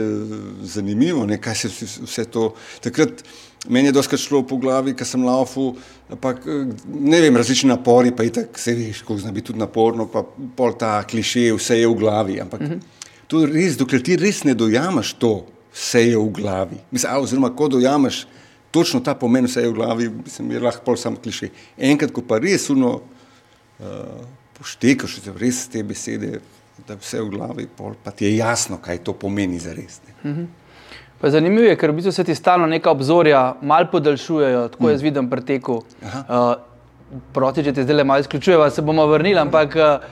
zanimivo, 0.63 1.25
ne, 1.25 1.39
kaj 1.41 1.55
se 1.55 1.71
vse, 2.03 2.25
to. 2.25 2.53
Takrat 2.83 3.23
meni 3.69 3.87
je 3.87 3.95
doskrat 3.97 4.21
šlo 4.21 4.43
po 4.47 4.57
glavi, 4.57 4.93
ker 4.95 5.07
sem 5.07 5.23
ampak 6.09 6.45
eh, 6.45 6.67
ne 6.87 7.21
vem, 7.21 7.37
različni 7.37 7.69
napori, 7.69 8.13
pa 8.15 8.23
itak 8.23 8.59
se 8.59 8.75
veš, 8.75 9.01
kako 9.01 9.17
zna 9.17 9.31
biti 9.31 9.47
tudi 9.47 9.59
naporno, 9.59 10.07
pa 10.11 10.23
pol 10.55 10.77
ta 10.79 11.03
kliše, 11.03 11.51
vse 11.53 11.79
je 11.79 11.87
v 11.87 11.97
glavi. 11.99 12.39
Ampak 12.41 12.61
mm 12.61 12.65
-hmm. 12.65 12.79
to 13.27 13.41
je 13.41 13.51
res, 13.53 13.77
dokler 13.77 14.03
ti 14.03 14.15
res 14.15 14.43
ne 14.43 14.53
dojameš 14.53 15.13
to, 15.13 15.45
vse 15.73 16.07
je 16.09 16.17
v 16.17 16.29
glavi. 16.29 16.77
Mislim, 16.91 17.11
a, 17.11 17.19
oziroma, 17.19 17.55
ko 17.55 17.67
dojameš 17.67 18.27
točno 18.71 18.99
ta 18.99 19.15
pomen, 19.15 19.45
vse 19.45 19.61
je 19.61 19.69
v 19.69 19.73
glavi, 19.73 20.09
mislim, 20.09 20.51
je 20.51 20.59
lahko 20.59 20.83
pol 20.85 20.97
sam 20.97 21.15
kliše. 21.15 21.49
Enkrat, 21.77 22.11
ko 22.11 22.21
pa 22.21 22.39
res 22.39 22.69
uno 22.69 23.01
uh, 23.79 23.85
poštekaš 24.57 25.17
oziroma 25.17 25.39
res 25.39 25.67
te 25.71 25.83
besede, 25.83 26.39
da 26.83 26.95
vse 26.95 27.21
v 27.21 27.29
glavi, 27.29 27.67
pol, 27.67 27.93
pa 28.03 28.11
ti 28.11 28.25
je 28.25 28.37
jasno, 28.37 28.77
kaj 28.77 28.97
to 28.99 29.13
pomeni 29.13 29.59
za 29.59 29.73
res. 29.73 30.01
Ne. 30.23 30.47
Pa 31.15 31.29
zanimivo 31.29 31.63
je, 31.63 31.75
ker 31.75 31.91
v 31.91 31.95
bistvu 31.95 32.11
se 32.11 32.23
ti 32.23 32.35
stalno 32.35 32.67
neka 32.67 32.91
obzorja 32.91 33.55
mal 33.61 33.87
podaljšujejo, 33.87 34.67
tako 34.69 34.89
jaz 34.89 35.01
vidim 35.01 35.29
pri 35.29 35.41
teku. 35.43 35.79
Uh, 36.03 36.55
proti, 37.33 37.63
če 37.63 37.73
te 37.73 37.83
zdaj 37.83 37.95
le 37.95 38.03
malo 38.03 38.19
izključujeva, 38.19 38.69
se 38.69 38.81
bomo 38.81 39.05
vrnili, 39.07 39.39
ampak 39.39 39.75
uh, 39.75 40.03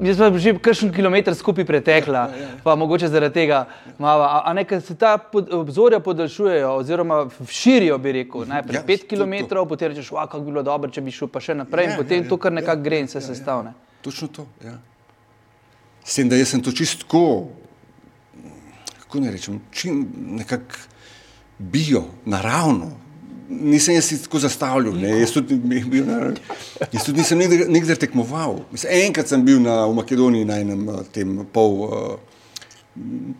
jaz 0.00 0.16
sem 0.16 0.38
že 0.38 0.54
kakšen 0.56 0.90
kilometr 0.90 1.34
skupaj 1.34 1.64
pretekla, 1.64 2.24
pa 2.64 2.74
mogoče 2.74 3.08
zaradi 3.08 3.34
tega 3.34 3.66
malo. 3.98 4.24
A, 4.24 4.42
a 4.46 4.52
ne, 4.52 4.64
ker 4.64 4.80
se 4.80 4.94
ta 4.94 5.18
pod, 5.18 5.52
obzorja 5.52 6.00
podaljšujejo, 6.00 6.72
oziroma 6.76 7.26
širijo, 7.44 7.98
bi 7.98 8.12
rekel. 8.12 8.46
Najprej 8.46 8.76
Ja, 8.76 8.82
5 8.86 9.04
to- 9.04 9.06
km, 9.12 9.34
potem 9.68 9.92
rečeš, 9.92 10.08
kako 10.10 10.40
bi 10.40 10.50
bilo 10.50 10.62
dobro, 10.62 10.90
če 10.90 11.00
bi 11.00 11.10
šel 11.12 11.28
pa 11.28 11.40
še 11.40 11.54
naprej, 11.54 11.84
Ja, 11.84 11.90
in 11.92 11.96
potem 11.98 12.22
ja, 12.24 12.28
to 12.28 12.36
kar 12.38 12.52
ja, 12.52 12.60
nekako 12.62 12.78
ja, 12.78 12.82
gre 12.82 13.00
in 13.00 13.08
se 13.08 13.18
ja, 13.18 13.22
ja. 13.22 13.26
sestavne. 13.28 13.74
Točno 14.02 14.28
to. 14.28 14.46
Ja. 14.64 14.78
S 16.08 16.16
tem, 16.16 16.28
da 16.28 16.38
jaz 16.40 16.54
sem 16.54 16.62
to 16.64 16.72
čistko, 16.72 17.48
kako 19.02 19.20
ne 19.20 19.32
rečem, 19.34 19.60
nekako 20.40 20.80
bio, 21.58 22.04
naravno. 22.24 22.94
Nisem 23.48 23.94
jaz 23.94 24.08
tako 24.22 24.40
zastavljal, 24.40 24.96
ne, 24.96 25.20
jaz 25.20 25.32
tudi, 25.32 25.56
bil 25.84 26.06
na- 26.06 26.32
jaz 26.92 27.04
tudi 27.04 27.18
nisem 27.18 27.38
nikdar, 27.38 27.68
nikdar 27.68 27.96
tekmoval. 27.96 28.62
Mislim, 28.72 28.92
enkrat 29.08 29.28
sem 29.28 29.44
bil 29.44 29.60
na, 29.60 29.86
v 29.86 29.94
Makedoniji 30.00 30.44
na 30.44 30.58
enem 30.60 30.88
eh, 30.88 31.04
tem 31.12 31.38
pol 31.52 31.78
uh, 31.84 31.92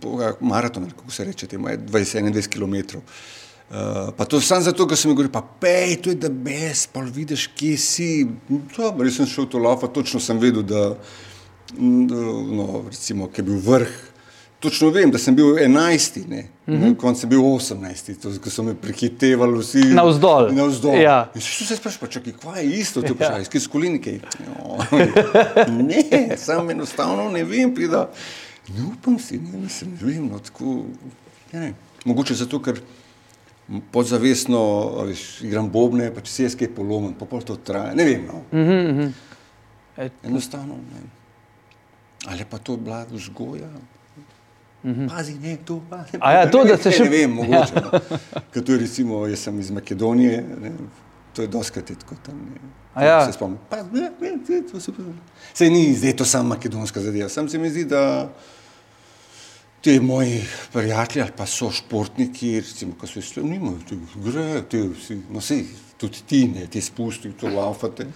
pol, 0.01 0.23
ja, 0.23 0.33
maratona, 0.41 0.89
kako 0.91 1.11
se 1.11 1.25
reče, 1.25 1.47
je 1.53 1.59
20-21 1.59 2.49
km. 2.49 2.99
Uh, 3.69 3.75
pa 4.17 4.25
to 4.25 4.41
samo 4.41 4.65
zato, 4.65 4.87
ker 4.89 4.97
sem 4.97 5.11
jim 5.11 5.17
govoril, 5.17 5.33
pa 5.33 5.43
pej, 5.61 5.99
to 6.03 6.11
je 6.11 6.17
da 6.17 6.29
bes, 6.33 6.87
pa 6.89 7.01
vidiš, 7.05 7.51
kje 7.57 7.77
si. 7.77 8.09
Dobro, 8.49 9.05
jaz 9.05 9.17
sem 9.21 9.27
šel 9.29 9.47
to 9.47 9.59
lafa, 9.61 9.91
točno 9.93 10.21
sem 10.21 10.39
vedel, 10.41 10.63
da 10.63 10.95
no, 11.77 12.85
recimo, 12.89 13.29
ki 13.29 13.41
je 13.41 13.45
bil 13.45 13.59
vrh. 13.65 13.97
Točno 14.59 14.91
vem, 14.91 15.11
da 15.11 15.19
sem 15.23 15.37
bil 15.37 15.55
11, 15.55 16.25
ne, 16.29 16.43
mm 16.67 16.75
-hmm. 16.75 16.89
na 16.89 16.95
koncu 16.99 17.21
sem 17.21 17.31
bil 17.31 17.41
18, 17.41 18.15
to, 18.23 18.33
ko 18.43 18.51
so 18.51 18.63
me 18.63 18.75
prehitevali 18.75 19.59
vsi. 19.59 19.79
Navzdol. 19.79 20.51
Navzdol. 20.53 20.97
Ja. 20.99 21.31
In 21.35 21.41
se 21.41 21.77
sprašuješ, 21.77 22.01
pa 22.01 22.07
čakaj, 22.07 22.33
kaj 22.43 22.65
je 22.65 22.79
isto, 22.79 23.03
to 23.03 23.15
vprašanje, 23.15 23.39
ja. 23.39 23.45
skaj 23.45 23.61
skolinike. 23.61 24.21
Ne, 25.69 26.37
sam 26.37 26.71
enostavno 26.71 27.31
ne 27.31 27.45
vem, 27.45 27.75
prida. 27.75 28.11
Ne 28.69 28.85
upam 28.85 29.19
si, 29.19 29.39
ne, 29.39 29.59
mislim, 29.59 29.91
ne 30.01 30.13
vem, 30.13 30.27
no, 30.27 30.39
tako, 30.39 30.83
ja, 31.53 31.61
ne. 31.61 31.75
Mogoče 32.05 32.35
zato, 32.35 32.63
ker 32.63 32.81
podzavestno 33.93 34.91
veš, 35.07 35.41
igram 35.43 35.71
bobne, 35.71 36.15
pa 36.15 36.21
če 36.21 36.33
se 36.33 36.43
jaz 36.43 36.57
kaj 36.57 36.75
polomim, 36.75 37.15
pa 37.15 37.27
pol 37.27 37.43
to 37.43 37.57
traja, 37.57 37.95
ne 37.95 38.05
vem, 38.05 38.27
no. 38.27 38.43
Mm 38.53 38.69
-hmm. 38.69 39.13
e, 39.97 40.11
Enostavno 40.23 40.75
ne. 40.75 41.18
Ali 42.27 42.45
pa 42.45 42.59
to 42.59 42.77
bila 42.77 43.07
vzgoja? 43.11 43.69
Mm 44.85 44.95
-hmm. 44.95 45.09
Pazi, 45.09 45.35
ne, 45.35 45.57
to 45.65 45.83
pazi. 45.91 46.19
A 46.21 46.33
ja, 46.33 46.51
to, 46.51 46.65
da 46.65 46.77
se 46.77 46.89
Ne, 46.89 46.97
še- 46.97 47.05
Ne 47.05 47.11
vem, 47.11 47.31
mogoče. 47.31 47.75
Ja. 47.75 47.91
No. 47.93 48.01
Ker 48.53 48.65
to 48.65 48.73
je 48.73 48.79
recimo, 48.79 49.27
jaz 49.27 49.39
sem 49.39 49.61
iz 49.61 49.71
Makedonije, 49.71 50.45
ne, 50.61 50.73
to 51.33 51.43
je 51.43 51.49
doskrat 51.49 51.85
tako 51.85 52.15
tam. 52.27 52.35
Ne. 52.35 52.61
A 52.95 53.05
ja. 53.05 53.27
Se 53.27 53.33
spomnim. 53.33 53.59
Pa, 53.71 53.77
ne, 53.83 54.11
ne, 54.21 54.31
ne, 54.49 54.63
to 54.73 54.81
se 54.81 54.93
Sej 55.55 55.71
ni 55.71 55.95
zdaj 55.95 56.17
to 56.17 56.25
samo 56.25 56.49
makedonska 56.49 57.01
zadeva. 57.01 57.29
Sam 57.29 57.49
se 57.49 57.59
mi 57.59 57.71
zdi, 57.71 57.85
da 57.85 58.29
ti 59.81 60.01
moji 60.01 60.45
prijatelji 60.73 61.23
ali 61.23 61.33
pa 61.37 61.47
so 61.47 61.71
športniki, 61.71 62.61
recimo, 62.61 62.95
ko 63.01 63.07
so 63.07 63.21
ti 63.89 63.99
grejo, 64.25 64.63
ti 64.63 64.79
vsi, 64.79 65.23
no 65.31 65.41
sej, 65.41 65.65
tudi 65.97 66.19
ti 66.27 66.49
ne, 66.49 66.67
ti 66.67 66.81
spusti, 66.81 67.33
to 67.33 67.49
laufate. 67.49 68.07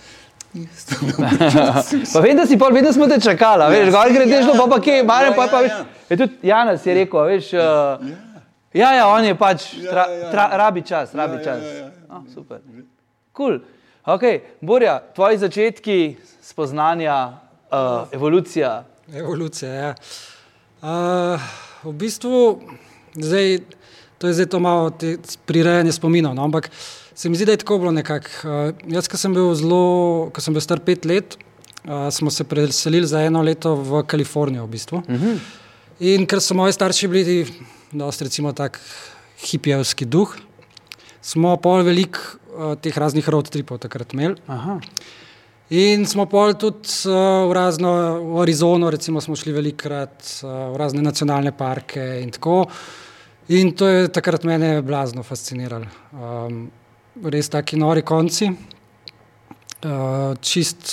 Pa 2.12 2.20
vem, 2.20 2.36
da 2.36 2.44
si 2.46 2.58
pol, 2.60 2.74
vedno 2.76 2.92
smo 2.92 3.06
te 3.08 3.16
čakali, 3.20 3.64
veš, 3.72 3.90
gor 3.94 4.12
greš, 4.12 4.30
ja. 4.30 4.46
no 4.46 4.56
pa 4.58 4.66
pa 4.74 4.80
kje, 4.84 5.02
Marjan, 5.08 5.34
pa, 5.36 5.44
Ja, 5.44 5.50
pa 5.50 5.56
ja, 5.56 5.62
veš. 5.62 5.72
ja. 5.72 5.84
Je 6.10 6.16
tudi 6.16 6.48
Janes 6.48 6.86
je 6.86 6.94
rekel, 6.94 7.24
veš. 7.30 7.52
Uh, 7.56 8.10
ja, 8.76 8.92
ja, 8.92 9.06
on 9.08 9.24
je 9.24 9.34
pač, 9.38 9.64
tra, 9.80 10.04
ja, 10.10 10.18
ja. 10.18 10.30
tra, 10.30 10.48
rabi 10.60 10.82
čas, 10.84 11.14
rabi 11.14 11.40
ja, 11.40 11.44
čas. 11.44 11.62
ja, 11.64 11.76
ja. 11.78 11.90
Oh, 12.12 12.22
super. 12.34 12.60
Cool. 13.36 13.62
Ok, 14.04 14.22
Borja, 14.60 14.98
tvoji 15.14 15.38
začetki 15.38 16.16
spoznanja, 16.42 17.16
uh, 17.72 18.12
evolucija. 18.12 18.82
Evolucija. 19.14 19.72
Ja. 19.72 19.94
Uh, 20.82 21.40
v 21.84 21.92
bistvu, 21.96 22.60
zdaj, 23.16 23.62
to 24.18 24.28
je 24.28 24.34
zdaj 24.36 24.46
to 24.52 24.60
malo 24.60 24.90
prirejanje 25.46 25.96
spominov, 25.96 26.34
no, 26.34 26.44
ampak 26.44 26.68
se 27.14 27.28
mi 27.28 27.36
zdi, 27.36 27.44
da 27.44 27.52
je 27.52 27.62
tako 27.62 27.78
bilo 27.78 27.92
nekako. 27.92 28.28
Uh, 28.44 28.92
jaz, 28.92 29.08
ko 29.08 29.20
sem 29.20 29.34
bil 29.34 29.54
zelo, 29.54 30.30
ko 30.34 30.40
sem 30.40 30.54
bil 30.54 30.64
star 30.64 30.80
pet 30.80 31.04
let, 31.04 31.36
uh, 31.84 32.08
smo 32.10 32.30
se 32.30 32.44
preselili 32.44 33.06
za 33.06 33.22
eno 33.22 33.42
leto 33.42 33.74
v 33.74 34.04
Kalifornijo. 34.06 34.66
V 34.66 34.68
bistvu. 34.68 34.98
uh 34.98 35.04
-huh. 35.20 35.38
In 36.00 36.26
ker 36.26 36.40
so 36.40 36.54
moji 36.54 36.72
starši 36.72 37.08
bili, 37.08 37.46
dosti 37.92 38.24
recimo 38.24 38.52
tak 38.52 38.80
hipijevski 39.44 40.04
duh, 40.04 40.36
smo 41.20 41.56
pol 41.56 41.82
velik 41.82 42.16
uh, 42.18 42.74
teh 42.80 42.98
raznih 42.98 43.28
road 43.28 43.50
tripov 43.50 43.78
takrat 43.78 44.12
imeli. 44.12 44.34
Aha. 44.46 44.80
In 45.70 46.06
smo 46.06 46.26
pol 46.26 46.54
tudi 46.54 46.88
uh, 47.06 47.48
v 47.48 47.52
razno, 47.52 47.92
v 48.34 48.42
Arizono, 48.42 48.90
recimo, 48.90 49.20
smo 49.20 49.36
šli 49.36 49.52
velikrat, 49.52 50.42
uh, 50.42 50.50
v 50.74 50.76
razne 50.76 51.02
nacionalne 51.02 51.52
parke 51.56 52.20
in 52.22 52.30
tako. 52.30 52.66
In 53.48 53.72
to 53.72 53.88
je 53.88 54.08
takrat 54.08 54.44
mene 54.44 54.82
blazno 54.82 55.22
fasciniralo. 55.22 55.86
Um, 56.12 56.70
res 57.20 57.50
taki 57.52 57.76
nori 57.76 58.02
konci, 58.02 58.48
uh, 58.48 60.32
čist, 60.40 60.88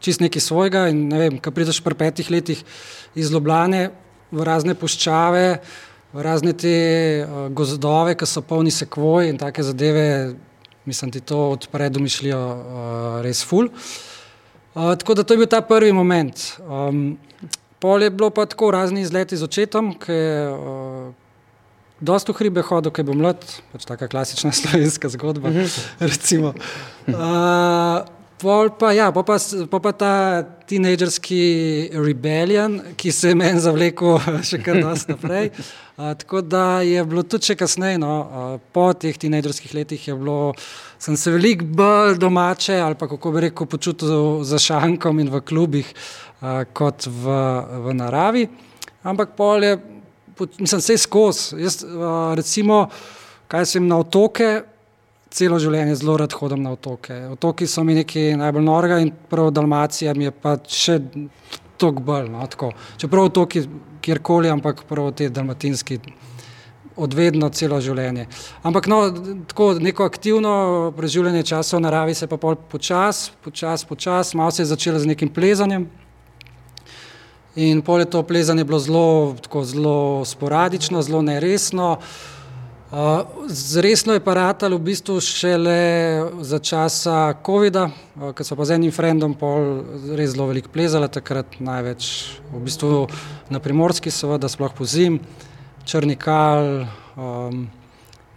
čist 0.00 0.22
nekaj 0.24 0.42
svojega. 0.42 0.86
In 0.92 1.08
ne 1.12 1.20
vem, 1.20 1.38
ko 1.42 1.52
prideš 1.52 1.82
pri 1.84 1.98
petih 1.98 2.30
letih 2.32 2.62
iz 3.18 3.32
Ljubljane 3.32 3.90
v 4.32 4.44
razne 4.44 4.74
puščave, 4.78 5.46
v 6.12 6.24
razne 6.24 6.54
te 6.56 6.74
uh, 7.24 7.46
gozdove, 7.52 8.16
ki 8.16 8.28
so 8.28 8.44
polni 8.44 8.72
sekvoj 8.72 9.28
in 9.28 9.40
take 9.40 9.64
zadeve, 9.64 10.34
mislim, 10.88 11.12
ti 11.12 11.20
to 11.20 11.50
odpre 11.58 11.90
domišljijo 11.92 12.40
uh, 12.40 13.20
res 13.24 13.44
ful. 13.44 13.68
Uh, 13.68 14.94
tako 14.96 15.18
da 15.18 15.24
to 15.24 15.36
je 15.36 15.44
bil 15.44 15.50
ta 15.50 15.60
prvi 15.60 15.92
moment. 15.92 16.54
Um, 16.64 17.18
pol 17.78 18.02
je 18.02 18.10
bilo 18.10 18.30
pa 18.30 18.46
tako 18.46 18.70
razni 18.72 19.04
izleti 19.04 19.36
z 19.36 19.44
očetom, 19.44 19.92
ki 20.00 20.12
je 20.12 20.44
uh, 20.48 21.27
dosta 22.00 22.32
v 22.32 22.42
hribe 22.42 22.62
hodil, 22.66 22.92
ki 22.92 23.02
je 23.02 23.08
bil 23.08 23.18
mlad, 23.18 23.42
pač 23.72 23.88
taka 23.88 24.08
klasična 24.08 24.52
slovenska 24.60 25.10
zgodba. 25.14 25.52
recimo. 26.00 26.54
uh, 27.08 28.06
Pol 28.38 28.70
pa, 28.78 28.92
ja, 28.94 29.08
pol 29.10 29.24
pa, 29.26 29.34
pol 29.66 29.80
pa 29.82 29.90
ta 29.90 30.12
tinejdžerski 30.70 31.38
rebellion, 31.98 32.76
ki 32.94 33.10
se 33.10 33.32
je 33.32 33.38
meni 33.38 33.58
zavlekel 33.58 34.20
še 34.46 34.60
kar 34.62 34.78
dosti 34.78 35.10
naprej. 35.10 35.50
A, 35.98 36.12
tako 36.14 36.44
da 36.46 36.78
je 36.86 37.02
bilo 37.02 37.24
tudi 37.26 37.50
še 37.50 37.56
kasneje, 37.58 37.98
no, 37.98 38.12
a, 38.14 38.44
po 38.70 38.92
teh 38.94 39.18
tinejdžerskih 39.18 39.74
letih 39.74 40.06
bilo, 40.14 40.54
sem 41.02 41.18
se 41.18 41.34
veliko 41.34 41.66
bolj 41.80 42.20
domače 42.22 42.78
ali 42.78 42.94
pa 42.94 43.10
kako 43.10 43.34
bi 43.34 43.42
rekel, 43.48 43.66
počutil 43.66 44.46
za 44.46 44.62
šankom 44.62 45.18
in 45.18 45.34
v 45.34 45.42
klubih 45.42 45.90
a, 46.38 46.62
kot 46.62 47.10
v, 47.10 47.34
v 47.88 47.98
naravi. 47.98 48.46
Ampak 49.02 49.34
pol 49.34 49.66
je, 49.66 49.74
mislim, 50.58 50.80
vse 50.80 50.98
skozi. 50.98 51.62
Jaz 51.62 51.82
a, 51.84 52.34
recimo, 52.36 52.86
kaj 53.48 53.66
sem 53.66 53.86
na 53.88 53.98
otoke, 53.98 54.62
celo 55.30 55.58
življenje 55.60 55.98
zelo 56.00 56.16
rad 56.20 56.32
hodim 56.32 56.62
na 56.64 56.72
otoke. 56.76 57.14
Otoki 57.34 57.66
so 57.66 57.84
mi 57.84 57.96
nekaj 57.98 58.36
najbolj 58.40 58.64
norega 58.64 58.98
in 59.04 59.12
prav 59.30 59.50
Dalmacija 59.52 60.14
mi 60.16 60.28
je 60.28 60.32
pa 60.32 60.56
še 60.64 61.00
toliko 61.78 62.02
bolj. 62.02 62.30
No, 62.32 62.46
tako. 62.50 62.72
Čeprav 63.00 63.28
otoki 63.30 63.66
kjerkoli, 64.04 64.50
ampak 64.50 64.84
prav 64.88 65.12
te 65.16 65.28
dalmatinski 65.28 66.00
odvedno 66.98 67.48
celo 67.54 67.78
življenje. 67.82 68.26
Ampak 68.66 68.88
no, 68.90 68.98
tako 69.50 69.70
neko 69.82 70.06
aktivno 70.08 70.52
preživljanje 70.96 71.44
časa 71.52 71.78
v 71.78 71.84
naravi 71.86 72.16
se 72.18 72.26
pa 72.26 72.38
pol 72.40 72.56
počas, 72.70 73.28
počas, 73.44 73.84
počas, 73.86 74.34
malo 74.34 74.50
se 74.50 74.64
je 74.64 74.72
začelo 74.72 74.98
z 74.98 75.12
nekim 75.12 75.30
plezanjem. 75.30 75.86
In 77.58 77.82
pol 77.82 78.04
je 78.04 78.10
to 78.14 78.22
plezanje 78.22 78.62
bilo 78.64 78.78
zelo, 78.78 79.34
tako, 79.42 79.64
zelo 79.66 80.24
sporadično, 80.24 81.02
zelo 81.02 81.22
neresno. 81.22 81.96
Uh, 82.88 83.26
resno 83.82 84.14
je 84.14 84.20
pa 84.24 84.34
ratalo 84.34 84.78
v 84.78 84.86
bistvu 84.86 85.18
šele 85.20 86.22
za 86.40 86.58
časa 86.58 87.34
COVID-a, 87.46 87.90
uh, 87.90 88.30
ko 88.32 88.46
so 88.46 88.56
pa 88.56 88.64
z 88.64 88.78
enim 88.78 88.94
frendom 88.94 89.34
pol 89.34 89.82
res 90.14 90.32
zelo 90.36 90.46
veliko 90.48 90.70
plezali, 90.72 91.10
takrat 91.10 91.58
največ 91.58 92.06
v 92.54 92.62
bistvu 92.62 93.04
na 93.50 93.58
primorski, 93.60 94.14
seveda 94.14 94.48
sploh 94.48 94.72
po 94.72 94.86
zim, 94.86 95.18
črnikal, 95.84 96.86
um, 97.18 97.66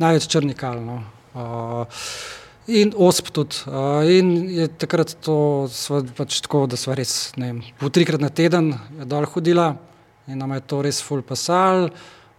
največ 0.01 0.27
črnikal. 0.33 0.81
No. 0.81 0.97
Uh, 1.31 2.40
In 2.69 2.93
osp 2.93 3.31
tudi. 3.33 3.63
Uh, 3.65 4.05
in 4.05 4.49
je 4.53 4.67
takrat 4.69 5.15
to 5.25 5.65
sva 5.73 6.03
pač 6.17 6.41
tako, 6.45 6.67
da 6.69 6.77
smo 6.77 6.93
res, 6.93 7.31
ne 7.41 7.47
vem, 7.49 7.61
po 7.79 7.89
trikrat 7.89 8.21
na 8.21 8.29
teden 8.29 8.75
je 8.99 9.07
dol 9.09 9.25
hodila 9.25 9.71
in 10.29 10.37
nam 10.37 10.53
je 10.53 10.61
to 10.69 10.81
res 10.85 11.01
ful 11.01 11.23
pasal. 11.25 11.89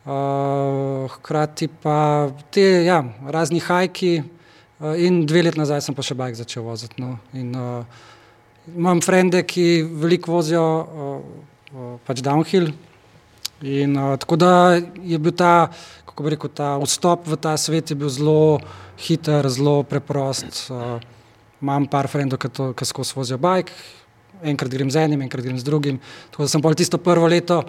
Uh, 0.02 1.10
hkrati 1.10 1.68
pa 1.82 2.30
te 2.54 2.64
ja, 2.86 3.02
razni 3.34 3.60
hajki 3.62 4.22
uh, 4.22 4.94
in 4.98 5.24
dve 5.26 5.44
let 5.46 5.58
nazaj 5.58 5.82
sem 5.86 5.94
pa 5.94 6.06
še 6.06 6.14
bajk 6.18 6.38
začel 6.38 6.66
voziti. 6.66 7.02
No. 7.02 7.18
In, 7.34 7.50
uh, 7.58 7.82
imam 8.70 9.02
frende, 9.02 9.42
ki 9.42 9.82
veliko 9.82 10.38
vozijo 10.38 10.62
uh, 10.62 11.18
uh, 11.74 11.92
pač 12.06 12.22
downhill. 12.22 12.70
In, 13.62 13.96
uh, 13.96 14.16
tako 14.18 14.36
da 14.36 14.52
je 15.02 15.18
bil 15.18 15.34
ta, 15.38 15.70
kako 16.06 16.26
bi 16.26 16.34
rekel, 16.34 16.50
ta 16.50 16.74
vstop 16.82 17.26
v 17.30 17.38
ta 17.38 17.56
svet 17.56 17.90
je 17.90 17.96
bil 17.96 18.10
zelo 18.10 18.60
hiter, 18.98 19.48
zelo 19.48 19.82
preprost. 19.82 20.66
Uh, 20.70 20.98
imam 21.62 21.86
par 21.86 22.10
frendov, 22.10 22.42
ki 22.42 22.84
skozi 22.84 23.14
vozijo 23.14 23.38
bajk, 23.38 23.70
enkrat 24.42 24.70
grem 24.70 24.90
z 24.90 25.06
enim, 25.06 25.22
enkrat 25.22 25.46
grem 25.46 25.58
z 25.58 25.66
drugim. 25.66 26.02
Tako 26.30 26.48
da 26.48 26.50
sem 26.50 26.62
pol 26.62 26.74
tisto 26.74 26.98
prvo 26.98 27.30
leto 27.30 27.62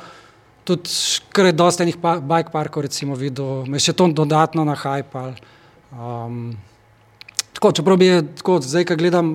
tudi 0.64 0.90
kar 1.32 1.46
je 1.46 1.56
dosta 1.56 1.84
enih 1.84 1.98
pa, 2.00 2.18
bike 2.20 2.52
parkov 2.52 2.88
recimo 2.88 3.16
videl, 3.20 3.68
me 3.68 3.80
še 3.80 3.96
to 3.96 4.08
dodatno 4.16 4.64
nahajpal. 4.68 5.36
Um, 5.92 6.56
tako, 7.54 7.74
čeprav 7.76 8.00
bi 8.00 8.10
je 8.10 8.20
tako, 8.40 8.60
zdaj, 8.64 8.88
ko 8.88 8.98
gledam, 9.00 9.34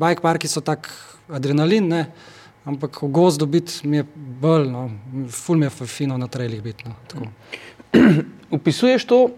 bike 0.00 0.24
parki 0.24 0.50
so 0.50 0.64
tak 0.64 0.90
adrenalin, 1.30 1.88
ne? 1.88 2.02
Ampak 2.64 3.02
v 3.02 3.08
gozdu 3.08 3.46
biti 3.46 3.86
mi 3.88 3.96
je 3.96 4.06
bolj, 4.14 4.68
no, 4.70 4.88
ful 5.30 5.56
mi 5.56 5.66
je 5.66 5.86
fino 5.86 6.18
na 6.18 6.28
trailih 6.28 6.62
biti. 6.62 6.88
No, 6.88 6.94
tako. 7.08 7.26
Upisuješ 8.56 9.04
to, 9.04 9.28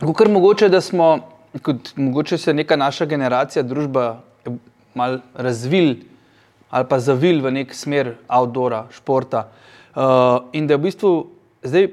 kot 0.00 0.28
mogoče, 0.28 0.68
da 0.68 0.80
smo, 0.80 1.18
kot 1.62 1.92
mogoče 1.96 2.38
se 2.38 2.54
neka 2.54 2.76
naša 2.76 3.04
generacija, 3.04 3.62
družba, 3.62 4.20
mal 4.94 5.20
razvil 5.34 5.94
ali 6.70 6.84
pa 6.88 6.98
zavil 7.00 7.40
v 7.40 7.50
nek 7.50 7.70
smer 7.74 8.10
outdoora, 8.28 8.82
športa. 8.92 9.46
Uh, 9.96 10.50
in 10.52 10.66
da 10.68 10.74
je 10.74 10.78
v 10.78 10.84
bistvu 10.84 11.12
zdaj, 11.64 11.86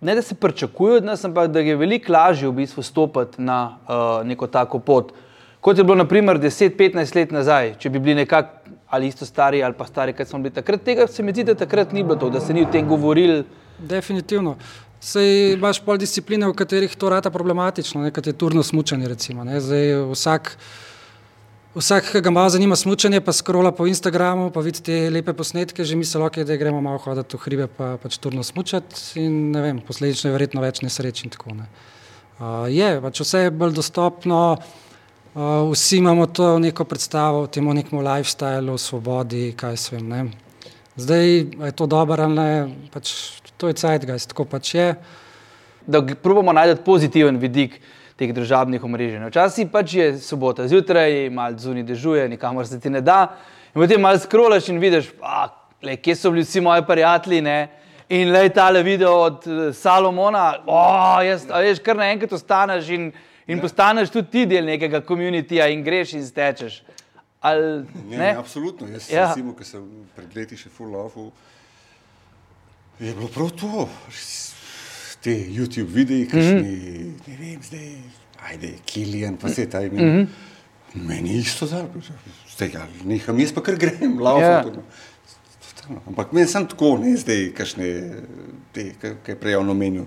ne 0.00 0.14
da 0.18 0.22
se 0.22 0.34
pričakuje 0.34 0.96
od 0.96 1.04
nas, 1.04 1.24
ampak 1.24 1.52
da 1.54 1.62
je 1.62 1.76
veliko 1.76 2.12
lažje 2.12 2.48
v 2.48 2.56
bistvu 2.58 2.82
stopiti 2.82 3.42
na 3.42 3.78
uh, 3.86 4.26
neko 4.26 4.46
tako 4.50 4.78
pot. 4.78 5.12
Kot 5.60 5.78
je 5.78 5.84
bilo 5.84 5.94
naprimer 5.94 6.40
10-15 6.40 7.16
let 7.16 7.32
nazaj, 7.32 7.74
če 7.78 7.90
bi 7.90 8.02
bili 8.02 8.24
nekako 8.24 8.59
ali 8.90 9.06
isto 9.06 9.26
stari 9.26 9.62
ali 9.62 9.74
pa 9.78 9.86
stari, 9.86 10.12
kot 10.12 10.28
smo 10.28 10.38
bili 10.38 10.54
takrat, 10.54 10.82
tega 10.82 11.06
se 11.06 11.22
mi 11.22 11.32
zdi, 11.32 11.44
da 11.44 11.54
takrat 11.54 11.92
ni 11.92 12.02
bilo 12.02 12.16
to, 12.16 12.30
da 12.30 12.40
se 12.40 12.54
ni 12.54 12.62
o 12.62 12.70
tem 12.72 12.88
govorili. 12.88 13.44
Definitivno. 13.78 14.56
Sej 15.00 15.54
imaš 15.54 15.80
pol 15.80 15.96
discipline, 15.96 16.44
v 16.50 16.56
katerih 16.58 16.96
to 16.98 17.08
rata 17.08 17.30
problematično, 17.30 18.02
ne, 18.02 18.10
kot 18.12 18.26
je 18.26 18.36
turno 18.36 18.62
smučanje. 18.62 19.08
Recimo, 19.08 19.44
ne. 19.44 19.60
Zdaj, 19.60 19.94
vsak, 20.10 20.50
vsak, 21.78 22.10
ki 22.12 22.20
ga 22.26 22.34
malo 22.34 22.50
zanima 22.52 22.76
smučanje, 22.76 23.22
pa 23.24 23.32
skrola 23.32 23.72
po 23.72 23.86
Instagramu, 23.88 24.50
pa 24.50 24.60
vidi 24.60 24.82
te 24.84 24.98
lepe 25.10 25.32
posnetke, 25.32 25.86
že 25.88 25.96
misli, 25.96 26.20
okay, 26.20 26.44
da 26.44 26.58
gremo 26.60 26.82
malo 26.84 27.00
hoditi 27.00 27.38
v 27.38 27.46
hribe, 27.46 27.70
pa 27.78 27.94
pač 28.02 28.18
turno 28.20 28.44
smučati 28.44 29.22
in 29.22 29.40
ne 29.54 29.64
vem, 29.64 29.80
posledično 29.80 30.28
je 30.28 30.36
verjetno 30.36 30.66
več 30.66 30.82
nesreč 30.84 31.24
in 31.24 31.32
tako. 31.32 31.56
Ne. 31.62 31.70
Uh, 32.36 32.68
je, 32.68 32.92
pač 33.00 33.24
vse 33.24 33.46
je 33.46 33.56
bolj 33.56 33.78
dostopno, 33.80 34.42
uh, 34.58 34.89
vsi 35.34 35.96
imamo 35.96 36.26
to 36.26 36.58
neko 36.58 36.84
predstavo 36.84 37.42
o 37.42 37.46
tem 37.46 37.64
nekem 37.74 37.98
lifestylu, 37.98 38.78
svobodi, 38.78 39.52
kaj 39.56 39.76
se 39.76 39.96
vem. 39.96 40.08
Ne. 40.08 40.24
Zdaj 40.96 41.26
je 41.66 41.72
to 41.76 41.86
dobro 41.86 42.24
ali 42.24 42.34
ne, 42.34 42.68
pač 42.92 43.12
to 43.56 43.68
je 43.68 43.74
zeitgeist, 43.76 44.28
tako 44.28 44.44
pač 44.44 44.74
je. 44.74 44.94
da 45.86 46.02
probamo 46.22 46.52
najti 46.52 46.82
pozitiven 46.84 47.38
vidik 47.38 47.80
teh 48.16 48.32
družabnih 48.34 48.84
omrežij. 48.84 49.22
Včasih 49.30 49.70
pač 49.72 49.94
je 49.94 50.18
sobota 50.18 50.68
zjutraj, 50.68 51.30
malo 51.30 51.58
zunaj 51.58 51.82
dežuje, 51.82 52.28
nikamor 52.28 52.66
se 52.66 52.80
ti 52.80 52.90
ne 52.90 53.00
da. 53.00 53.36
In 53.74 53.80
potem 53.80 54.00
malo 54.00 54.18
skrolaš 54.18 54.68
in 54.68 54.78
vidiš, 54.78 55.08
a, 55.22 55.48
le, 55.82 55.96
kje 55.96 56.14
so 56.14 56.30
bili 56.30 56.44
vsi 56.44 56.60
moji 56.60 56.84
prijatelji. 56.86 57.40
Ne? 57.40 57.68
In 58.08 58.30
le 58.32 58.48
tale 58.48 58.82
video 58.82 59.14
od 59.24 59.46
eh, 59.46 59.72
Salomona, 59.72 60.60
oh, 60.66 61.18
jaz, 61.24 61.46
a 61.50 61.62
veš, 61.64 61.80
kar 61.82 61.96
naenkrat 61.96 62.32
ostaneš 62.36 62.90
in, 62.90 63.10
in 63.46 63.60
postaneš 63.60 64.10
tudi 64.10 64.30
ti 64.30 64.46
del 64.46 64.64
nekega 64.64 65.00
komunitija 65.00 65.68
in 65.68 65.84
greš 65.84 66.12
in 66.12 66.26
stečeš. 66.26 66.82
Ali, 67.40 67.86
Ne, 67.94 68.10
ne? 68.10 68.16
ne, 68.16 68.34
absolutno. 68.36 68.88
Jaz, 68.88 69.10
Ja. 69.10 69.20
ja. 69.20 69.28
recimo, 69.28 69.54
ki 69.56 69.64
sem 69.64 69.84
pred 70.16 70.36
leti 70.36 70.56
še 70.60 70.68
full 70.68 70.92
love, 70.92 71.30
je 73.00 73.14
bilo 73.14 73.28
prav 73.32 73.50
to. 73.56 73.88
Te 75.20 75.32
YouTube 75.32 75.88
videi, 75.92 76.26
ki 76.28 76.36
mm 76.36 76.42
-hmm. 76.42 77.12
ne 77.26 77.36
vem, 77.40 77.62
zdaj, 77.62 77.88
ajde, 78.50 78.74
Kilian, 78.84 79.36
pa 79.36 79.48
se 79.48 79.66
ta 79.66 79.80
imen. 79.82 80.04
Mm 80.04 80.16
-hmm. 80.16 80.28
Meni 80.94 81.30
je 81.30 81.38
isto 81.38 81.66
zdaj, 81.66 81.84
zdaj 82.56 82.70
ja, 82.74 82.86
neham, 83.04 83.38
jaz 83.38 83.52
pa 83.52 83.62
kar 83.62 83.76
grem, 83.76 84.18
lavo. 84.26 84.40
Ja. 84.40 84.64
Yeah. 84.64 84.82
Ampak 86.06 86.32
meni 86.32 86.46
sem 86.46 86.66
tako, 86.66 86.98
ne 86.98 87.16
zdaj, 87.16 87.52
kašne, 87.54 87.86
te, 88.72 88.92
kaj 89.00 89.16
je 89.28 89.36
prej 89.36 89.56
on 89.56 89.70
omenil, 89.70 90.04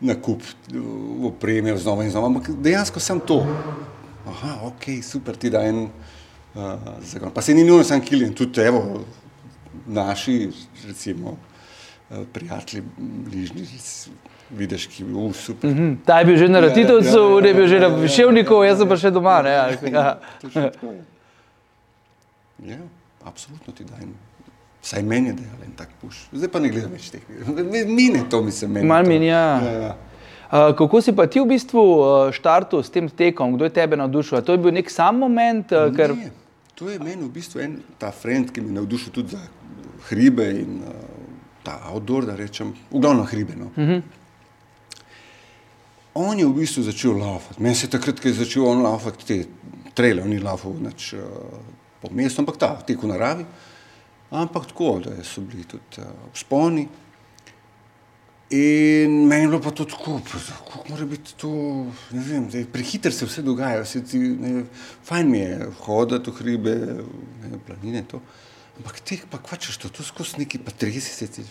nakup 0.00 0.42
uh, 0.42 1.26
opreme 1.26 1.76
znova 1.76 2.04
in 2.04 2.10
znova, 2.10 2.26
ampak 2.26 2.50
dejansko 2.50 3.00
sem 3.00 3.20
to. 3.20 3.40
Aha, 4.28 4.58
ok, 4.68 4.90
super, 5.02 5.36
ti 5.36 5.50
da 5.50 5.64
en 5.66 5.84
uh, 5.84 6.62
zagon. 7.02 7.30
Pa 7.34 7.42
se 7.42 7.54
ni 7.54 7.64
nujno 7.64 7.84
sam 7.84 8.00
Kilian, 8.00 8.34
tudi 8.34 8.60
evo, 8.60 9.04
naši, 9.86 10.50
recimo, 10.86 11.36
uh, 12.10 12.16
prijatelji, 12.32 12.84
bližnji, 12.98 13.66
vidiš, 14.50 14.86
ki 14.86 15.02
je 15.02 15.06
bil 15.06 15.32
super. 15.32 15.70
Mm 15.70 15.76
-hmm. 15.76 15.92
Hm, 15.94 16.04
Ta 16.04 16.18
je 16.18 16.24
bil 16.24 16.36
že 16.36 16.48
na 16.48 16.58
Ja, 16.58 16.64
ja, 16.64 16.68
Ratitovcu, 16.68 17.18
ja, 17.18 17.22
ja, 17.22 17.36
on 17.36 17.46
je 17.46 17.54
bil 17.54 17.66
že 17.66 17.74
ja, 17.74 17.80
na 17.80 17.86
ja, 17.86 17.92
ja. 17.92 17.98
Viševniku, 17.98 18.62
jaz 18.62 18.78
sem 18.78 18.88
pa 18.88 18.96
še 18.96 19.10
doma. 19.10 19.42
Ne, 19.42 19.50
ja. 19.92 20.18
Je. 20.54 20.72
Ja, 22.58 22.78
absolutno 23.24 23.72
ti 23.72 23.84
dajem. 23.84 24.27
Saj 24.82 25.02
meni 25.02 25.28
je 25.28 25.32
dejal 25.40 25.62
en 25.66 25.72
tak 25.76 25.88
puš. 26.00 26.28
Zdaj 26.32 26.50
pa 26.52 26.60
ne 26.62 26.70
gledam 26.70 26.92
več 26.94 27.10
teh 27.10 27.22
videov. 27.28 27.88
Mine 27.88 28.22
to 28.30 28.42
mi 28.42 28.52
se 28.54 28.68
meni. 28.68 28.86
Malo 28.86 29.04
to. 29.04 29.10
mini, 29.10 29.26
ja. 29.26 29.46
ja, 29.62 29.72
ja. 29.72 29.96
Uh, 30.48 30.72
kako 30.76 31.02
si 31.04 31.12
pa 31.12 31.26
ti 31.28 31.42
v 31.42 31.50
bistvu 31.50 31.82
uh, 31.82 32.30
štartil 32.32 32.80
s 32.80 32.88
tem 32.88 33.08
tekom, 33.08 33.58
kdo 33.58 33.66
je 33.68 33.74
tebe 33.76 33.98
navdušil? 34.00 34.38
A 34.38 34.40
To 34.40 34.56
je 34.56 34.62
bil 34.62 34.72
nek 34.72 34.88
sam 34.90 35.18
moment, 35.20 35.74
uh, 35.76 35.90
ker 35.92 36.14
Ne, 36.16 36.30
to 36.72 36.88
je 36.88 36.96
meni 37.02 37.20
v 37.20 37.28
bistvu 37.34 37.60
en 37.60 37.74
ta 38.00 38.08
friend, 38.14 38.48
ki 38.54 38.64
me 38.64 38.72
je 38.72 38.78
navdušil 38.78 39.12
tudi 39.12 39.36
za 39.36 39.42
hribe 40.08 40.46
in 40.62 40.80
uh, 40.86 40.94
ta 41.66 41.76
outdoor, 41.92 42.24
da 42.24 42.38
rečem, 42.38 42.72
v 42.88 43.02
glavnem 43.02 43.26
hribe. 43.28 43.58
No. 43.60 43.68
Uh 43.76 43.88
-huh. 43.88 44.02
On 46.14 46.38
je 46.38 46.46
v 46.46 46.54
bistvu 46.54 46.82
začel 46.82 47.18
laufati. 47.18 47.62
Meni 47.62 47.74
se 47.74 47.86
je 47.86 47.90
takrat, 47.90 48.20
ko 48.20 48.28
je 48.28 48.34
začel 48.34 48.64
on 48.64 48.82
laufati, 48.82 49.26
te 49.26 49.44
trele, 49.94 50.22
on 50.22 50.30
ni 50.30 50.38
laufal 50.38 50.72
nič 50.80 51.12
uh, 51.12 51.20
po 52.00 52.08
mestu, 52.10 52.40
ampak 52.40 52.56
ta, 52.56 52.78
tek 52.86 53.02
v 53.02 53.06
naravi. 53.06 53.44
Ampak 54.30 54.66
tako, 54.66 54.98
da 55.04 55.24
so 55.24 55.40
bili 55.40 55.64
tudi 55.64 56.02
uh, 56.02 56.08
vzponi. 56.34 56.88
In 58.50 59.26
meni 59.28 59.42
je 59.42 59.48
bilo 59.48 59.60
pa 59.60 59.70
to 59.70 59.84
tako, 59.84 60.20
kako 60.24 60.84
mora 60.88 61.04
biti 61.04 61.34
to, 61.36 61.50
ne 62.10 62.22
vem, 62.24 62.46
zdaj, 62.50 62.64
prehiter 62.72 63.12
se 63.12 63.26
vse 63.28 63.42
dogaja, 63.44 63.82
vse 63.84 64.00
ti, 64.04 64.18
ne, 64.18 64.62
fajn 65.04 65.30
mi 65.30 65.38
je 65.38 65.68
hoditi 65.80 66.30
v 66.30 66.34
hribe, 66.38 66.76
ne, 67.44 67.58
planine, 67.66 68.04
to. 68.08 68.22
Ampak 68.78 69.00
teh 69.04 69.26
pa 69.28 69.40
kvačeš 69.42 69.76
to, 69.76 69.90
to 69.92 70.06
skozi 70.06 70.40
neki 70.40 70.62
pa 70.64 70.72
30 70.72 71.00
se 71.00 71.28
ti. 71.28 71.44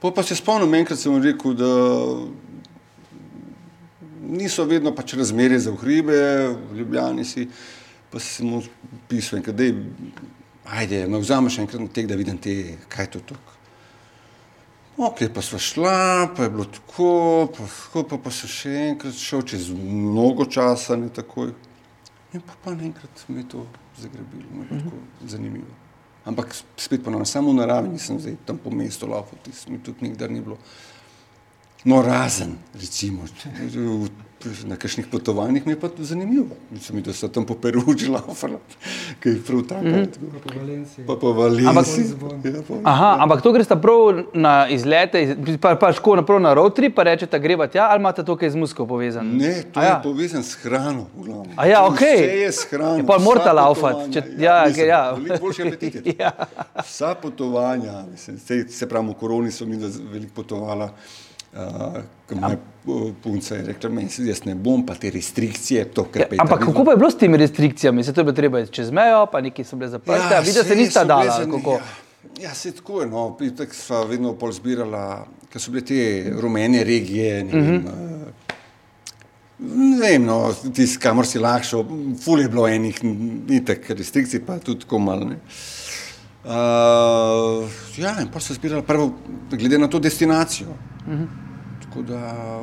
Po 0.00 0.10
pa 0.12 0.22
se 0.22 0.36
spomnim, 0.36 0.74
enkrat 0.76 1.00
sem 1.00 1.16
rekel, 1.22 1.56
da 1.56 1.72
niso 4.28 4.64
vedno 4.68 4.92
pač 4.92 5.16
razmere 5.16 5.56
za 5.58 5.72
v 5.72 5.80
hribe, 5.80 6.20
v 6.68 6.80
Ljubljani 6.82 7.24
si, 7.24 7.48
pa 8.12 8.20
sem 8.20 8.50
mu 8.50 8.60
pisal 9.08 9.40
enkrat, 9.40 9.56
dej, 9.56 9.72
ajde, 10.64 11.06
me 11.08 11.18
vzameš 11.18 11.58
enkrat 11.58 11.82
na 11.82 11.88
tek, 11.88 12.06
da 12.06 12.16
vidim 12.16 12.38
te, 12.38 12.78
kaj 12.88 13.10
to 13.14 13.20
tukaj. 13.20 13.54
Ok, 14.96 15.24
pa 15.34 15.42
smo 15.42 15.58
šla, 15.58 16.28
pa 16.36 16.42
je 16.42 16.50
bilo 16.50 16.64
tako, 16.64 17.48
pa, 17.56 17.64
tako, 17.66 18.02
pa, 18.08 18.18
pa 18.24 18.30
sem 18.30 18.50
še 18.50 18.74
enkrat 18.90 19.16
šel 19.18 19.42
čez 19.42 19.70
mnogo 19.74 20.46
časa, 20.46 20.94
ne 20.96 21.08
takoj. 21.10 21.50
In 22.34 22.42
pa, 22.42 22.54
pa 22.62 22.74
naenkrat 22.74 23.24
mi 23.28 23.42
je 23.42 23.48
to 23.56 23.64
zagrebilo, 23.98 24.46
mi 24.52 24.62
je 24.62 24.68
bilo 24.70 24.84
tako 24.84 25.30
zanimivo. 25.34 25.80
Ampak 26.24 26.54
spet 26.76 27.02
ponovno, 27.04 27.26
samo 27.26 27.50
v 27.50 27.58
naravi 27.58 27.90
nisem 27.92 28.20
zdaj 28.22 28.36
tam 28.46 28.58
po 28.58 28.70
mestu 28.70 29.10
laufal, 29.10 29.38
mi 29.68 29.82
tudi 29.82 30.06
nikdar 30.06 30.30
ni 30.30 30.40
bilo. 30.40 30.56
No, 31.84 32.00
razen, 32.02 32.54
recimo, 32.72 33.26
v 33.26 34.08
na 34.64 34.76
kakšnih 34.76 35.06
potovanjih 35.06 35.66
mi 35.66 35.72
je 35.72 35.80
pa 35.80 35.88
zanimivo. 35.98 36.46
Mislim, 36.70 37.02
da 37.02 37.12
so 37.12 37.28
tam 37.28 37.44
po 37.44 37.54
Peruči 37.56 38.08
laufali, 38.08 38.56
ki 39.20 39.28
je 39.28 39.40
prav 39.40 39.62
tako. 39.64 39.82
Mm 39.82 39.94
-hmm. 39.94 40.08
Po 40.44 40.50
Valenciji. 40.56 41.06
Pa 41.06 41.16
po 41.16 41.32
Valenciji. 41.32 41.66
Ampak- 41.66 42.44
Ja, 42.46 42.62
pa- 42.62 42.74
Aha, 42.84 43.16
ampak 43.20 43.42
to 43.42 43.52
greste 43.52 43.76
prav 43.76 43.98
na 44.34 44.68
izlete, 44.68 45.22
iz- 45.22 45.58
pa, 45.58 45.76
pa 45.76 45.92
ško 45.92 46.16
naprav 46.16 46.40
na 46.40 46.54
road 46.54 46.74
trip, 46.74 46.94
pa 46.94 47.02
rečete, 47.04 47.38
greva 47.38 47.66
tja, 47.66 47.82
ali 47.84 48.00
imate 48.00 48.24
to 48.24 48.36
kaj 48.36 48.50
z 48.50 48.56
musko 48.56 48.86
povezano? 48.86 49.32
Ne, 49.32 49.62
to 49.64 49.80
A 49.80 49.82
je 49.82 49.88
ja. 49.88 50.00
povezano 50.00 50.42
s 50.42 50.54
hrano. 50.54 51.06
v 51.14 51.24
glavnem. 51.24 51.52
A 51.56 51.66
ja, 51.66 51.86
okej. 51.86 52.16
Vse 52.16 52.36
je 52.36 52.52
s 52.52 52.66
hrano. 52.66 52.96
Je 52.96 53.02
vsa 53.02 53.18
morate 53.18 53.24
potovanja, 53.40 53.52
laufati, 53.54 54.12
če- 54.12 54.22
ja, 54.38 54.64
mislim, 54.66 54.86
ja. 54.88 55.12
veliko 55.12 55.38
Boljši 55.38 55.62
apetit. 55.62 55.94
je. 55.96 56.14
Ja. 56.20 56.30
Vsa 56.78 57.14
potovanja, 57.14 58.04
mislim, 58.10 58.38
sej, 58.38 58.64
se 58.68 58.88
pravi, 58.88 59.08
v 59.08 59.14
koroni 59.14 59.50
so 59.50 59.66
mi 59.66 59.76
veliko 60.04 60.32
potovala. 60.34 60.90
Uh, 61.54 62.00
ko 62.28 62.34
moja 62.34 62.56
uh, 62.86 63.10
punca 63.22 63.54
je 63.54 63.62
rekla, 63.62 63.90
meni 63.90 64.10
jaz 64.26 64.40
ne 64.44 64.54
bom, 64.54 64.82
pa 64.86 64.94
te 64.94 65.10
restrikcije, 65.10 65.84
to 65.94 66.02
Ja, 66.14 66.26
kar 66.26 66.40
ampak 66.40 66.64
kako 66.64 66.84
pa 66.84 66.90
je 66.90 66.96
bilo 66.96 67.10
s 67.10 67.18
temi 67.18 67.36
restrikcijami? 67.36 68.04
Se 68.04 68.12
to 68.12 68.20
je 68.20 68.24
bilo 68.24 68.34
treba 68.34 68.66
čez 68.66 68.90
mejo, 68.90 69.26
pa 69.26 69.40
neki 69.40 69.64
so 69.64 69.76
bile 69.76 69.90
zaprte, 69.90 70.34
ja, 70.34 70.40
vidi, 70.40 70.52
da 70.52 70.64
se 70.64 70.76
nista 70.76 71.04
dala. 71.04 71.38
kako? 71.46 71.78
Ja, 72.40 72.48
ja 72.48 72.54
se 72.54 72.72
tako 72.72 73.00
je. 73.00 73.06
No. 73.06 73.36
Tako 73.56 73.74
sva 73.74 74.02
vedno 74.04 74.32
pol 74.34 74.52
zbirala, 74.52 75.26
ker 75.52 75.62
so 75.62 75.70
bile 75.70 75.84
te 75.86 76.00
rumene 76.40 76.84
regije. 76.84 77.44
Ne 77.44 77.52
vem, 77.52 77.74
Mhm. 77.74 77.86
uh, 77.86 78.24
ne 79.58 80.00
vem 80.00 80.24
no, 80.26 80.40
tisti, 80.74 80.98
kamor 80.98 81.26
si 81.26 81.38
lahko 81.38 81.84
ful 82.24 82.40
je 82.40 82.48
bilo 82.48 82.66
enih, 82.68 82.98
itek 83.50 83.90
restrikcij, 83.90 84.42
pa 84.46 84.58
tudi 84.58 84.80
tako 84.80 84.98
malo. 84.98 85.24
ne. 85.24 85.38
Uh, 86.44 87.64
ja, 87.96 88.18
in 88.20 88.28
pa 88.28 88.40
so 88.40 88.52
zbirali 88.54 88.82
prvo, 88.82 89.12
glede 89.50 89.78
na 89.78 89.88
to 89.88 89.98
destinacijo. 89.98 90.74
Tako 91.94 92.02
da. 92.02 92.62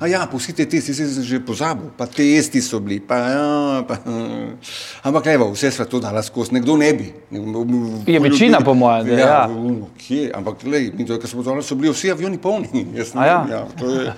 A 0.00 0.06
ja, 0.08 0.24
pa 0.26 0.36
vsi 0.36 0.52
te 0.56 0.64
testi 0.66 0.94
si 0.94 1.04
že 1.22 1.38
pozabil, 1.44 1.86
pa 1.96 2.06
testi 2.06 2.58
so 2.64 2.80
bili. 2.80 2.98
Pa, 2.98 3.16
ja, 3.16 3.84
pa, 3.86 4.00
ampak 5.04 5.28
levo, 5.28 5.52
vse 5.52 5.70
sva 5.70 5.84
to 5.84 6.00
dala 6.00 6.22
skozi, 6.24 6.56
nekdo 6.56 6.74
ne 6.80 6.88
bi. 6.96 7.12
Je 8.08 8.20
večina, 8.20 8.58
po 8.64 8.74
mojem, 8.74 9.06
da 9.06 9.12
ja. 9.12 9.26
ja. 9.26 9.42
ja. 9.46 9.90
Kje? 10.00 10.32
Ampak 10.34 10.64
lej, 10.64 10.90
mi 10.96 11.06
to, 11.06 11.18
kar 11.20 11.30
smo 11.30 11.44
dali, 11.46 11.62
so 11.62 11.76
bili 11.76 11.92
vsi 11.92 12.10
avioni 12.10 12.40
polni. 12.40 12.86
Jaz 12.98 13.12
ne 13.14 13.20
A 13.22 13.26
ja? 13.26 13.36
vem, 13.42 13.52
ja, 13.52 13.60
to 13.78 13.90
je, 13.90 14.14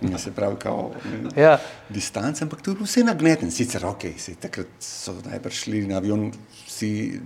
ne, 0.00 0.18
se 0.18 0.32
pravi, 0.32 0.56
kao, 0.58 0.90
Ja. 1.36 1.58
distanca, 1.88 2.44
ampak 2.44 2.64
to 2.64 2.72
je 2.72 2.80
bilo 2.80 2.88
vse 2.88 3.04
nagneten. 3.04 3.52
Sicer, 3.52 3.86
ok, 3.86 4.08
se, 4.18 4.34
takrat 4.40 4.72
so 4.80 5.14
najbrž 5.28 5.62
šli 5.64 5.84
na 5.86 6.00
avion 6.02 6.32
vsi 6.66 7.20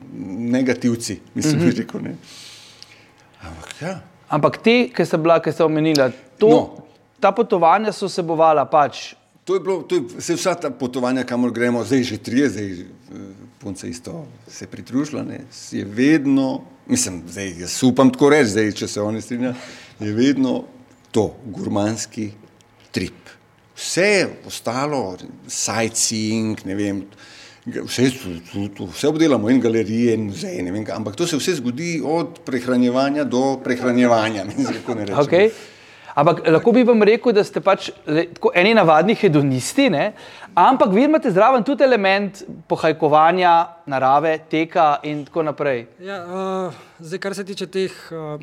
negativci, 0.52 1.20
mislim, 1.34 1.62
mm 1.62 1.64
-hmm. 1.64 1.78
rekel. 1.78 2.02
Ne. 2.02 2.14
Ampak 3.40 3.82
ja. 3.82 4.00
Ampak 4.28 4.58
te, 4.58 4.88
ki 4.90 5.04
so 5.06 5.18
bila, 5.22 5.38
ki 5.38 5.52
ste 5.54 5.64
omenila, 5.64 6.10
to, 6.38 6.48
no. 6.48 6.86
Ta 7.20 7.32
potovanja 7.32 7.92
so 7.92 8.08
sebovala 8.08 8.66
pač. 8.68 9.14
To 9.46 9.54
je 9.54 9.60
bilo, 9.60 9.82
to 9.82 9.94
je, 9.94 10.20
se 10.20 10.34
vsa 10.34 10.54
ta 10.58 10.70
potovanja, 10.70 11.22
kamor 11.24 11.52
gremo, 11.54 11.84
zdaj 11.84 12.02
že 12.02 12.16
trije, 12.18 12.48
zdaj 12.50 12.70
eh, 12.70 12.86
punce 13.62 13.88
isto 13.88 14.26
se 14.48 14.66
pridružila, 14.66 15.22
ne, 15.22 15.40
je 15.70 15.84
vedno, 15.84 16.64
mislim, 16.86 17.22
zdaj 17.28 17.60
jaz 17.60 17.82
upam 17.82 18.10
tako 18.10 18.30
reči, 18.34 18.50
zdaj, 18.50 18.72
če 18.72 18.88
se 18.88 19.00
oni 19.00 19.22
strinjajo, 19.22 19.54
je 20.00 20.12
vedno 20.12 20.64
to, 21.10 21.30
gurmanski 21.46 22.30
trip. 22.90 23.30
Vse 23.76 24.28
ostalo, 24.46 25.16
sightseeing, 25.46 26.60
ne 26.66 26.74
vem, 26.74 27.04
vse, 27.66 28.10
vse 28.80 29.08
obdelamo 29.08 29.50
in 29.50 29.60
galerije 29.60 30.14
in 30.14 30.26
muzeje, 30.30 30.62
ne 30.62 30.74
vem, 30.74 30.84
ampak 30.92 31.16
to 31.16 31.26
se 31.26 31.38
vse 31.38 31.54
zgodi 31.60 32.00
od 32.04 32.42
prehranjevanja 32.44 33.24
do 33.24 33.60
prehranjevanja, 33.64 34.44
mislim, 34.44 34.80
kako 34.80 34.94
ne 34.94 35.06
rečem. 35.06 35.24
Okay. 35.24 35.50
Ampak 36.16 36.46
lahko 36.48 36.72
bi 36.72 36.80
vam 36.88 37.02
rekel, 37.04 37.34
da 37.36 37.42
ste 37.44 37.60
pač 37.60 37.90
le, 38.08 38.22
tako 38.32 38.48
eni 38.56 38.72
navadni 38.76 39.12
hedonisti, 39.20 39.90
ne? 39.92 40.14
ampak 40.56 40.94
vi 40.94 41.02
imate 41.04 41.28
zraven 41.28 41.64
tudi 41.64 41.84
element 41.84 42.40
pohajkovanja, 42.68 43.52
narave, 43.92 44.38
teka 44.48 44.94
in 45.04 45.26
tako 45.26 45.44
naprej. 45.50 45.82
Ja, 46.00 46.22
uh, 46.24 46.78
zdaj, 47.04 47.20
kar 47.20 47.36
se 47.36 47.44
tiče 47.44 47.68
teh 47.68 47.98
uh, 48.16 48.40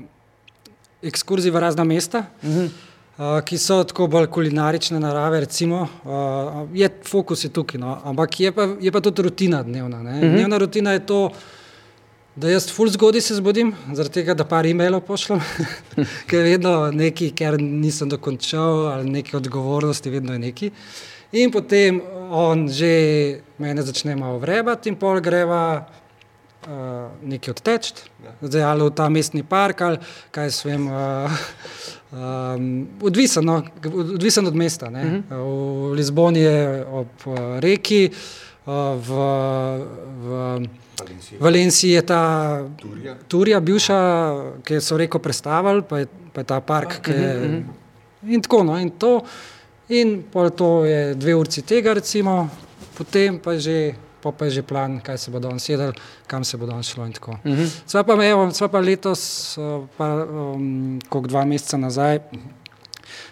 ekskurzij 1.02 1.50
v 1.50 1.64
razna 1.66 1.84
mesta, 1.84 2.28
uh 2.44 2.50
-huh. 2.50 2.70
uh, 3.18 3.42
ki 3.42 3.58
so 3.58 3.80
tako 3.84 4.08
bolj 4.08 4.28
kulinarične 4.28 5.00
narave, 5.00 5.40
recimo, 5.40 5.88
uh, 6.06 6.70
je 6.74 6.90
fokus 7.10 7.44
je 7.44 7.50
tukaj, 7.50 7.82
no, 7.82 7.98
ampak 8.06 8.40
je 8.40 8.52
pa, 8.52 8.70
je 8.80 8.92
pa 8.92 9.02
tudi 9.02 9.22
rutina 9.22 9.64
dnevna. 9.64 10.04
Ne. 10.04 10.20
Dnevna 10.22 10.58
rutina 10.58 10.92
je 10.92 11.06
to, 11.06 11.32
da 12.36 12.50
jaz 12.50 12.67
ful 12.74 12.89
zgodaj 12.89 13.22
se 13.22 13.36
zbudim, 13.36 13.74
zaradi 13.93 14.13
tega, 14.13 14.34
da 14.34 14.46
par 14.46 14.65
e-mailov 14.65 15.04
pošljem, 15.06 15.41
ker 16.30 16.39
je 16.39 16.56
vedno 16.56 16.74
nekaj, 16.91 17.32
ker 17.38 17.60
nisem 17.62 18.10
dokončal, 18.10 18.88
ali 18.93 19.10
neke 19.19 19.38
odgovornosti, 19.38 20.10
vedno 20.10 20.34
je 20.34 20.39
neki. 20.39 20.72
In 21.34 21.52
potem 21.52 22.02
on 22.30 22.67
že 22.69 23.41
mene 23.58 23.82
začne 23.82 24.15
malo 24.15 24.38
vrebati 24.41 24.89
in 24.89 24.98
pol 25.02 25.22
greva 25.22 25.82
uh, 25.82 27.10
nekaj 27.22 27.54
odteč, 27.54 27.93
zdaj 28.41 28.63
ali 28.69 28.86
v 28.86 28.93
ta 28.93 29.10
mestni 29.10 29.43
park 29.43 29.82
ali 29.82 29.98
kaj 30.32 30.52
s 30.52 30.65
vem. 30.65 30.88
Uh, 30.88 31.41
um, 32.13 32.88
odvisen, 33.02 33.46
no, 33.46 33.63
odvisen 33.93 34.48
od 34.48 34.56
mesta. 34.56 34.88
Uh 34.88 34.93
-huh. 34.93 35.89
V 35.89 35.93
Lizboni 35.93 36.39
je 36.39 36.86
ob 36.86 37.08
uh, 37.26 37.60
reki, 37.60 38.10
uh, 38.65 38.74
v, 38.98 39.10
v 40.22 40.67
Valenciji 41.39 41.92
je 41.92 42.02
ta 42.02 42.22
Turija. 42.78 43.16
Turija, 43.28 43.60
bivša, 43.60 43.98
ki 44.63 44.82
so 44.82 44.98
reko 44.98 45.20
prestavili, 45.20 45.82
pa 45.82 46.00
je, 46.00 46.08
pa 46.34 46.42
je 46.42 46.46
ta 46.46 46.60
park. 46.60 47.02
ki 47.02 47.12
je- 47.12 47.63
In 48.26 48.42
tako, 48.42 48.63
no, 48.63 48.78
in 48.78 48.89
to. 48.89 49.22
In 49.89 50.24
pol 50.24 50.50
to 50.50 50.86
je 50.86 51.16
dve 51.16 51.36
urci 51.36 51.62
tega, 51.62 51.94
recimo, 51.94 52.50
potem 52.98 53.39
pa 53.39 53.52
je 53.54 53.60
že, 53.60 53.78
pol 54.22 54.32
pa 54.32 54.46
je 54.46 54.52
že 54.52 54.62
plan, 54.63 55.00
kaj 55.00 55.18
se 55.18 55.32
bo 55.32 55.39
danes 55.39 55.70
jedel, 55.70 55.92
kam 56.28 56.44
se 56.44 56.58
bo 56.58 56.66
danes 56.66 56.88
šlo. 56.88 57.06
in 57.06 57.13
tako. 57.13 57.32
Uh 57.32 57.52
-huh. 57.52 57.70
Sva 57.86 58.04
pa, 58.04 58.13
evo, 58.26 58.52
sva 58.52 58.68
pa 58.68 58.80
letos, 58.80 59.58
uh, 59.58 59.84
pa, 59.98 60.26
um, 60.26 61.00
koliko 61.10 61.28
dva 61.28 61.46
meseca 61.46 61.78
nazaj. 61.78 62.20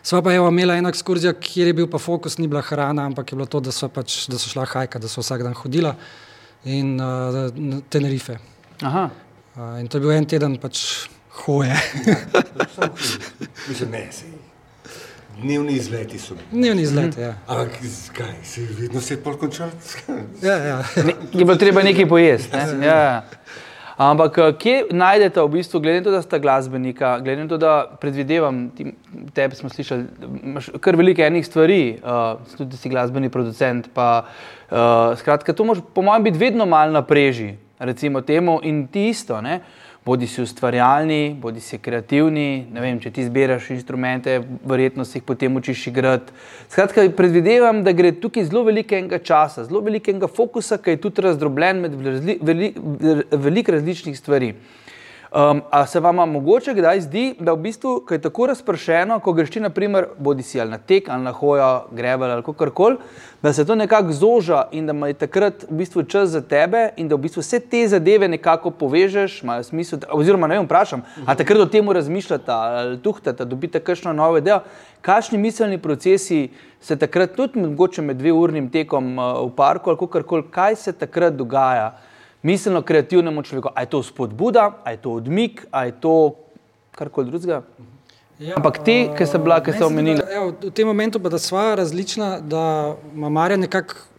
Sva 0.03 0.21
pa 0.21 0.33
evo, 0.33 0.49
imela 0.49 0.75
eno 0.75 0.89
ekskurzijo, 0.89 1.33
kjer 1.33 1.67
je 1.67 1.73
bil 1.73 1.87
pa 1.87 1.97
fokus, 1.97 2.37
ni 2.37 2.47
bila 2.47 2.61
hrana, 2.61 3.05
ampak 3.05 3.31
je 3.31 3.35
bilo 3.35 3.45
to, 3.45 3.59
da 3.59 3.71
so, 3.71 3.87
pač, 3.87 4.27
da 4.27 4.37
so 4.37 4.49
šla 4.49 4.65
hajka, 4.65 4.99
da 4.99 5.07
so 5.07 5.21
vsak 5.21 5.43
dan 5.43 5.53
hodila 5.53 5.95
in 6.63 6.99
uh, 6.99 7.49
na 7.55 7.81
Tenerife. 7.89 8.37
Aha. 8.81 9.09
Uh, 9.57 9.79
in 9.79 9.87
to 9.87 9.97
je 9.97 10.01
bil 10.01 10.11
en 10.11 10.25
teden 10.25 10.57
pač 10.57 11.07
hoje. 11.45 11.75
Mislim, 13.69 13.91
ne, 13.91 14.07
sej. 14.11 14.29
Dnevni 15.41 15.73
izleti 15.73 16.19
so 16.19 16.35
bili. 16.35 16.47
Dnevni 16.51 16.81
izlet. 16.81 17.17
Ja. 17.17 17.33
Ampak 17.47 17.79
kaj, 18.13 18.33
se 18.43 18.61
je 18.61 18.67
vedno 18.79 19.01
se 19.01 19.13
je 19.13 19.23
pol 19.23 19.37
končal? 19.37 19.69
Ja, 20.41 20.55
ja. 20.57 20.77
Ne, 20.95 21.15
je 21.33 21.45
bilo 21.45 21.55
treba 21.55 21.83
nekaj 21.83 22.09
pojesti. 22.09 22.57
Ne? 22.57 22.85
Ja. 22.85 23.23
Ampak 24.01 24.37
eh, 24.37 24.53
kje 24.57 24.75
najdete 24.97 25.43
v 25.45 25.49
bistvu, 25.57 25.79
glede 25.79 25.99
na 25.99 26.05
to, 26.07 26.13
da 26.15 26.21
sta 26.25 26.39
glasbenika, 26.41 27.19
glede 27.21 27.43
na 27.43 27.49
to, 27.49 27.57
da 27.61 27.73
predvidevam, 28.01 28.63
ti, 28.73 28.93
tebe 29.35 29.55
smo 29.55 29.69
slišali, 29.69 30.05
imaš 30.43 30.71
kar 30.81 30.97
veliko 30.97 31.21
enih 31.21 31.45
stvari, 31.45 31.81
uh, 32.01 32.55
tudi 32.57 32.79
si 32.81 32.89
glasbeni 32.89 33.29
producent. 33.29 33.91
Pa, 33.93 34.23
uh, 34.71 35.13
skratka, 35.21 35.53
to 35.53 35.67
može 35.67 35.85
po 35.93 36.01
mojem 36.01 36.23
biti 36.23 36.41
vedno 36.41 36.65
mal 36.65 36.91
na 36.91 37.03
preži, 37.05 37.53
recimo 37.79 38.21
temu 38.21 38.59
in 38.63 38.87
ti 38.87 39.09
isto. 39.09 39.41
Ne? 39.41 39.59
Bodi 40.05 40.25
si 40.27 40.41
ustvarjalni, 40.41 41.35
bodi 41.41 41.61
si 41.61 41.77
kreativni. 41.77 42.65
Vem, 42.73 42.97
če 42.97 43.11
ti 43.13 43.21
zbiraš 43.21 43.67
instrumente, 43.75 44.39
verjetno 44.65 45.05
si 45.05 45.19
jih 45.19 45.25
potem 45.27 45.59
učiš 45.59 45.83
igrati. 45.91 46.33
Skratka, 46.73 47.03
predvidevam, 47.13 47.83
da 47.85 47.93
gre 47.93 48.09
tukaj 48.17 48.47
zelo 48.47 48.63
velikega 48.65 49.19
časa, 49.21 49.67
zelo 49.69 49.83
velikega 49.85 50.25
fokusa, 50.25 50.79
ki 50.81 50.95
je 50.95 51.01
tudi 51.03 51.21
razdrobljen 51.27 51.83
med 51.83 51.99
razli, 52.07 52.37
veli, 52.41 52.71
veliko 53.45 53.77
različnih 53.77 54.17
stvari. 54.17 54.55
Um, 55.31 55.61
a 55.69 55.85
se 55.85 55.99
vam 55.99 56.15
mogoče 56.15 56.73
kdaj 56.73 57.01
zdi, 57.01 57.35
da 57.39 57.53
v 57.53 57.61
bistvu, 57.63 57.91
ko 58.07 58.13
je 58.13 58.19
tako 58.21 58.49
razpršeno, 58.51 59.19
ko 59.23 59.31
greš 59.33 59.53
ti, 59.53 59.59
naprimer, 59.63 60.09
bodi 60.19 60.43
si 60.43 60.59
ali 60.59 60.71
na 60.71 60.77
tek, 60.77 61.07
ali 61.09 61.23
na 61.23 61.31
hojo, 61.31 61.85
grevel 61.91 62.31
ali 62.31 62.43
kako 62.43 62.69
koli, 62.69 62.97
da 63.41 63.53
se 63.53 63.65
to 63.65 63.75
nekako 63.75 64.11
zoža 64.11 64.65
in 64.71 64.87
da 64.87 65.07
je 65.07 65.13
takrat 65.13 65.63
v 65.69 65.77
bistvu 65.79 66.03
čas 66.03 66.29
za 66.29 66.41
tebe 66.41 66.89
in 66.97 67.07
da 67.07 67.15
v 67.15 67.23
bistvu 67.29 67.39
vse 67.39 67.59
te 67.59 67.87
zadeve 67.87 68.27
nekako 68.27 68.71
povežeš, 68.71 69.39
imajo 69.43 69.63
smisel, 69.63 70.03
oziroma 70.11 70.51
ne 70.51 70.59
vem, 70.59 70.67
vprašam, 70.67 71.07
a 71.25 71.35
takrat 71.35 71.63
o 71.63 71.71
tem 71.71 71.91
razmišljate 71.91 72.51
ali 72.51 72.99
tuhtate, 72.99 73.45
dobite 73.45 73.79
kakšno 73.79 74.13
novo 74.13 74.37
idejo, 74.37 74.59
kakšni 75.01 75.37
miselni 75.37 75.77
procesi 75.77 76.49
se 76.81 76.99
takrat 76.99 77.39
tudi 77.39 77.59
mogoče 77.59 78.01
med 78.01 78.19
dveurnim 78.19 78.67
tekom 78.69 79.17
uh, 79.17 79.45
v 79.47 79.55
parku 79.55 79.89
ali 79.89 79.99
kako 79.99 80.23
koli, 80.27 80.49
kaj 80.51 80.75
se 80.75 80.91
takrat 80.91 81.39
dogaja 81.39 81.93
miselno 82.43 82.81
kreativnemu 82.81 83.43
človeku. 83.43 83.69
A 83.75 83.81
je 83.81 83.89
to 83.89 84.03
spodbuda, 84.03 84.71
a 84.83 84.91
je 84.91 84.97
to 84.97 85.11
odmik, 85.11 85.65
a 85.71 85.85
je 85.85 85.91
to 85.91 86.35
karkoli 86.91 87.31
drugega. 87.31 87.61
Ja, 88.41 88.57
Ampak 88.57 88.81
te, 88.81 89.11
ki 89.13 89.25
so 89.29 89.37
bila, 89.37 89.59
ki 89.61 89.73
so 89.77 89.85
omenili. 89.85 90.23
V 90.61 90.71
tem 90.73 90.87
momentu 90.89 91.21
pa 91.21 91.29
da 91.29 91.37
sva 91.37 91.75
različna, 91.77 92.39
da 92.41 92.95
ima 93.13 93.29
Marja 93.29 93.57
nekako 93.61 94.09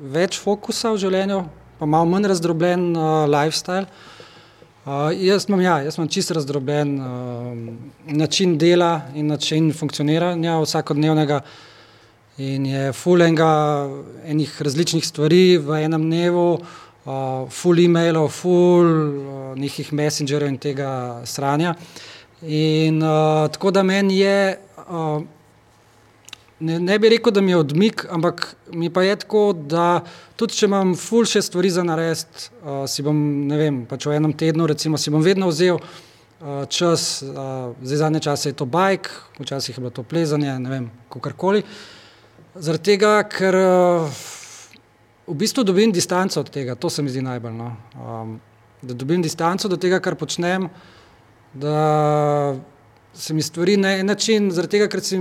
več 0.00 0.38
fokusa 0.40 0.94
v 0.94 1.00
življenju, 1.04 1.42
pa 1.76 1.88
malo 1.88 2.08
manj 2.08 2.30
razdrobljen 2.32 2.86
uh, 2.96 3.26
lifestyle. 3.28 3.84
Uh, 4.86 5.10
jaz, 5.12 5.44
imam, 5.50 5.60
ja, 5.60 5.76
jaz 5.84 5.98
imam 5.98 6.08
čisto 6.08 6.38
razdrobljen 6.38 6.94
uh, 6.96 7.52
način 8.16 8.56
dela 8.56 9.10
in 9.14 9.28
način 9.28 9.68
funkcioniranja 9.76 10.56
vsakodnevnega. 10.62 11.42
In 12.40 12.66
je 12.68 12.92
fulenga 12.92 13.50
enih 14.28 14.56
različnih 14.62 15.04
stvari 15.04 15.58
v 15.60 15.82
enem 15.84 16.08
dnevu, 16.08 16.48
uh, 16.54 16.85
uh, 17.06 17.46
full 17.50 17.78
e-mailov, 17.80 18.28
full 18.34 18.90
uh, 18.90 19.54
nekih 19.58 19.92
messengerjev 19.92 20.50
in 20.50 20.58
tega 20.58 20.90
stranja. 21.24 21.74
In 22.42 23.00
uh, 23.02 23.46
tako 23.52 23.70
da 23.70 23.82
meni 23.86 24.18
je, 24.18 24.58
uh, 24.88 25.22
ne, 26.58 26.80
ne 26.80 26.98
bi 26.98 27.12
rekel, 27.14 27.32
da 27.32 27.40
mi 27.40 27.54
je 27.54 27.62
odmik, 27.62 28.06
ampak 28.10 28.56
mi 28.72 28.90
pa 28.90 29.02
je 29.06 29.16
tako, 29.22 29.52
da 29.52 30.02
tudi 30.36 30.58
če 30.58 30.66
imam 30.68 30.94
full 30.98 31.28
še 31.28 31.42
stvari 31.46 31.70
za 31.72 31.86
narediti, 31.86 32.50
uh, 32.62 32.84
si 32.90 33.06
bom, 33.06 33.16
ne 33.48 33.60
vem, 33.60 33.80
pač 33.88 34.08
v 34.08 34.18
enem 34.18 34.36
tednu, 34.36 34.68
recimo, 34.68 35.00
si 35.00 35.14
bom 35.14 35.24
vedno 35.24 35.50
vzel. 35.52 35.80
Čas, 36.68 37.24
zdaj 37.24 37.96
zadnje 37.96 38.20
čase 38.20 38.50
je 38.50 38.56
to 38.60 38.66
bajk, 38.68 39.08
včasih 39.40 39.78
je 39.78 39.80
bilo 39.80 39.90
to 39.90 40.02
plezanje, 40.04 40.52
ne 40.60 40.68
vem, 40.68 40.90
kako 41.08 41.32
koli. 41.32 41.62
Zaradi 42.60 42.92
tega, 42.92 43.14
ker 43.24 43.56
v 45.26 45.34
bistvu 45.34 45.64
dobim 45.64 45.92
distanco 45.92 46.40
od 46.40 46.50
tega, 46.50 46.74
to 46.74 46.90
se 46.90 47.02
mi 47.02 47.10
zdi 47.10 47.22
najbolj. 47.22 47.52
No. 47.52 47.72
Um, 47.94 48.40
da 48.82 48.94
dobim 48.94 49.22
distanco 49.22 49.68
do 49.68 49.76
tega, 49.76 50.00
kar 50.00 50.14
počnem, 50.14 50.68
da 51.54 52.56
se 53.14 53.34
mi 53.34 53.42
stvari 53.42 53.76
na 53.76 53.96
en 53.96 54.06
način, 54.06 54.50
zaradi 54.52 54.76
tega, 54.76 54.88
ker, 54.92 55.02
si, 55.02 55.18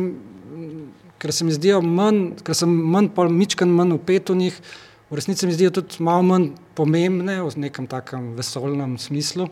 ker 1.18 1.34
se 1.34 1.46
mi 1.48 1.56
zdijo 1.56 1.82
manj, 1.82 2.36
ker 2.46 2.58
sem 2.58 2.70
manj 2.70 3.10
polmičkan, 3.16 3.72
manj 3.72 3.96
upet 3.96 4.30
v 4.30 4.36
njih, 4.44 4.60
v 5.10 5.18
resnici 5.18 5.48
mi 5.48 5.56
zdijo 5.56 5.72
tudi 5.80 6.04
malo 6.04 6.26
manj 6.28 6.50
pomembne 6.76 7.40
v 7.42 7.66
nekem 7.66 7.88
takem 7.88 8.34
vesolnem 8.36 8.98
smislu. 9.02 9.48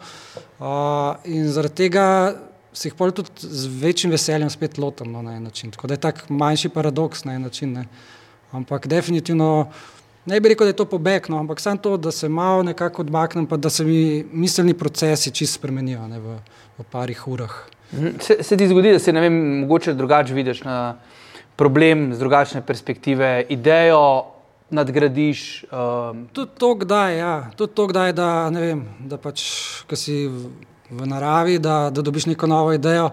Uh, 0.59 1.15
in 1.25 1.47
zaradi 1.53 1.85
tega 1.85 2.05
se 2.73 2.89
jih 2.89 2.95
tudi 3.15 3.29
z 3.37 3.69
večjim 3.79 4.11
veseljem 4.11 4.49
spet 4.49 4.77
lotam 4.77 5.11
no, 5.11 5.21
na 5.21 5.37
en 5.37 5.43
način. 5.43 5.71
Tako 5.71 5.87
da 5.87 5.93
je 5.93 6.01
tak 6.01 6.23
manjši 6.29 6.69
paradoks 6.69 7.23
na 7.23 7.37
en 7.37 7.41
način. 7.41 7.73
Ne. 7.73 7.85
Ampak 8.51 8.87
definitivno. 8.87 9.71
Ne 10.25 10.39
bi 10.39 10.49
rekel, 10.49 10.65
da 10.65 10.69
je 10.69 10.79
to 10.79 10.85
pobegno, 10.85 11.39
ampak 11.39 11.59
samo 11.59 11.77
to, 11.77 11.97
da 11.97 12.11
se 12.11 12.29
malo 12.29 12.63
nekako 12.63 13.01
odmaknem, 13.01 13.47
pa 13.47 13.57
da 13.57 13.69
se 13.69 13.83
mi 13.83 14.25
miselni 14.31 14.73
procesi 14.73 15.31
čisto 15.31 15.59
spremenijo 15.59 16.07
ne, 16.07 16.19
v, 16.19 16.37
v 16.77 16.85
parih 16.91 17.27
urah. 17.27 17.55
Mhm. 17.93 18.19
Se, 18.21 18.37
se 18.43 18.57
ti 18.57 18.67
zgodi, 18.67 18.91
da 18.91 18.99
se 18.99 19.11
vem, 19.11 19.59
mogoče 19.59 19.93
drugače 19.93 20.33
vidiš 20.33 20.63
na 20.63 20.95
problem 21.55 22.13
z 22.13 22.19
drugačne 22.19 22.61
perspektive, 22.61 23.45
idejo 23.49 24.25
nadgradiš? 24.69 25.65
Um... 25.71 26.27
Tudi 26.33 26.51
to, 26.57 26.75
kdaj, 26.75 27.17
ja. 27.17 27.49
Tudi 27.55 27.73
to, 27.73 27.87
kdaj, 27.87 28.13
da, 28.13 28.49
vem, 28.49 28.87
da 28.99 29.17
pač, 29.17 29.43
si 29.95 30.25
v, 30.27 30.49
v 30.89 31.07
naravi, 31.07 31.59
da, 31.59 31.89
da 31.93 32.01
dobiš 32.01 32.31
neko 32.31 32.47
novo 32.47 32.73
idejo 32.73 33.11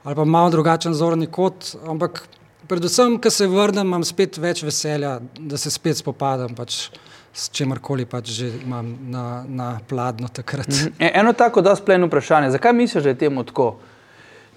ali 0.00 0.16
pa 0.16 0.24
malo 0.24 0.50
drugačen 0.50 0.94
zorni 0.96 1.26
kot, 1.26 1.74
ampak 1.84 2.22
predvsem, 2.70 3.18
ko 3.18 3.30
se 3.30 3.46
vrnem, 3.50 3.86
imam 3.86 4.04
spet 4.06 4.38
več 4.38 4.62
veselja, 4.62 5.18
da 5.38 5.58
se 5.58 5.72
spet 5.74 5.98
spopadam 5.98 6.54
pač 6.54 6.86
s 7.32 7.50
čemkoli 7.54 8.06
pač 8.10 8.32
že 8.34 8.48
imam 8.64 8.90
na, 9.10 9.24
na 9.46 9.68
pladno 9.88 10.30
takrat. 10.32 10.68
Mhm. 10.68 10.98
E, 10.98 11.12
eno 11.20 11.32
tako 11.32 11.62
da 11.62 11.74
spletno 11.78 12.10
vprašanje, 12.10 12.50
zakaj 12.56 12.74
misliš, 12.74 13.06
da 13.06 13.14
je 13.14 13.22
temu 13.26 13.44
tako? 13.46 13.72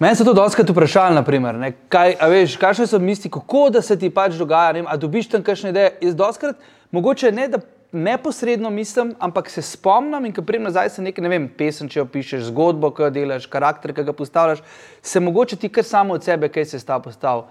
Meni 0.02 0.18
se 0.18 0.26
to 0.26 0.34
doskrat 0.34 0.70
vprašali, 0.70 1.16
naprimer, 1.16 1.56
ne, 1.56 1.72
kaj, 1.90 2.18
veš, 2.30 2.58
kakšne 2.62 2.88
so 2.90 3.00
misli, 3.00 3.30
kako 3.32 3.68
da 3.74 3.82
se 3.82 3.98
ti 4.00 4.10
pač 4.10 4.34
dogaja, 4.40 4.74
ne, 4.74 4.84
a 4.90 4.98
dobiš 4.98 5.30
tam 5.32 5.46
kakšne 5.46 5.70
ideje. 5.70 5.94
Jaz 6.02 6.18
doskrat, 6.18 6.66
mogoče 6.92 7.32
ne, 7.32 7.48
da 7.48 7.62
neposredno 7.94 8.72
mislim, 8.74 9.14
ampak 9.22 9.52
se 9.54 9.62
spomnim 9.62 10.26
in 10.26 10.34
ko 10.34 10.42
pridem 10.42 10.66
nazaj, 10.66 10.90
se 10.96 11.06
nekaj, 11.06 11.24
ne 11.24 11.30
vem, 11.30 11.46
pesem, 11.46 11.90
če 11.90 12.02
opišeš, 12.02 12.48
zgodbo, 12.50 12.90
ki 12.90 13.06
jo 13.06 13.10
delaš, 13.14 13.46
karakter, 13.54 13.94
ki 13.94 14.06
ga 14.10 14.18
postavljaš, 14.18 14.64
se 15.02 15.22
mogoče 15.22 15.62
ti 15.62 15.70
kar 15.70 15.86
samo 15.86 16.18
od 16.18 16.26
sebe, 16.26 16.50
kaj 16.50 16.74
se 16.74 16.82
sta 16.82 16.98
postavil. 17.00 17.46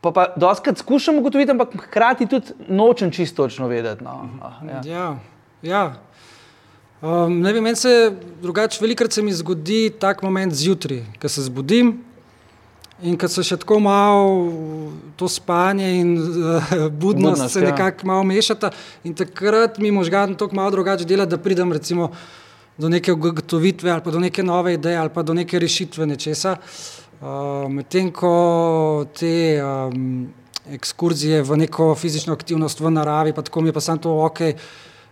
Pa 0.00 0.10
pa 0.10 0.26
doskrat 0.36 0.78
skušam 0.78 1.18
ugotoviti, 1.18 1.50
ampak 1.50 1.74
hkrati 1.86 2.26
tudi 2.26 2.54
nočem 2.68 3.10
čisto 3.10 3.42
točno 3.42 3.68
vedeti. 3.68 4.04
No. 4.04 4.28
Ja. 4.66 4.80
Ja, 4.84 5.18
ja. 5.62 5.94
Um, 7.02 7.40
ne 7.40 7.52
vem, 7.52 7.64
meni 7.64 7.76
se 7.76 8.12
drugače, 8.42 8.78
velikrat 8.80 9.12
se 9.12 9.22
mi 9.22 9.32
zgodi 9.32 9.90
tak 9.98 10.22
moment 10.22 10.54
zjutraj, 10.54 11.02
ko 11.20 11.28
se 11.28 11.42
zbudim 11.42 11.96
in 13.02 13.16
ko 13.18 13.26
se 13.28 13.42
še 13.42 13.56
tako 13.58 13.80
malo 13.82 14.52
to 15.18 15.26
spanje 15.28 15.88
in 15.98 16.12
uh, 16.14 16.70
budnost, 17.02 17.42
budnost 17.42 17.52
se 17.52 17.60
ja. 17.62 17.72
nekako 17.72 18.06
malo 18.06 18.22
mešata 18.24 18.70
in 19.04 19.14
takrat 19.18 19.78
mi 19.82 19.90
možgan 19.90 20.36
tako 20.38 20.54
malo 20.54 20.70
drugače 20.70 21.04
dela, 21.04 21.26
da 21.26 21.42
pridem 21.42 21.72
recimo 21.74 22.12
do 22.78 22.88
neke 22.88 23.12
ugotovitve 23.12 23.90
ali 23.90 24.02
pa 24.02 24.10
do 24.10 24.22
neke 24.22 24.42
nove 24.42 24.74
ideje 24.74 24.96
ali 24.96 25.10
pa 25.10 25.22
do 25.22 25.34
neke 25.34 25.58
rešitve 25.58 26.06
nečesa. 26.06 26.54
Uh, 26.54 27.01
medtem 27.68 28.10
ko 28.10 29.06
te 29.14 29.62
um, 29.62 30.28
ekskurzije 30.70 31.42
v 31.42 31.56
neko 31.56 31.94
fizično 31.94 32.32
aktivnost 32.32 32.80
v 32.80 32.90
naravi, 32.90 33.32
pa 33.32 33.42
tako 33.42 33.60
mi 33.60 33.68
je 33.68 33.72
pa 33.72 33.80
samo 33.80 33.98
to, 33.98 34.14
ok, 34.24 34.40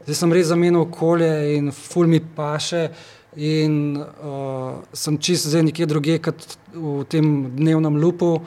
zdaj 0.05 0.15
sem 0.15 0.33
res 0.33 0.51
zamenil 0.51 0.81
okolje 0.81 1.31
in 1.57 1.71
ful 1.73 2.07
mi 2.11 2.21
paše 2.21 2.89
in 3.37 3.97
uh, 3.97 4.81
sem 4.93 5.19
čist 5.19 5.47
zdaj 5.47 5.63
nekje 5.69 5.87
druge 5.87 6.19
kot 6.19 6.59
v 6.75 7.05
tem 7.11 7.51
dnevnem 7.57 7.97
lupu 7.97 8.41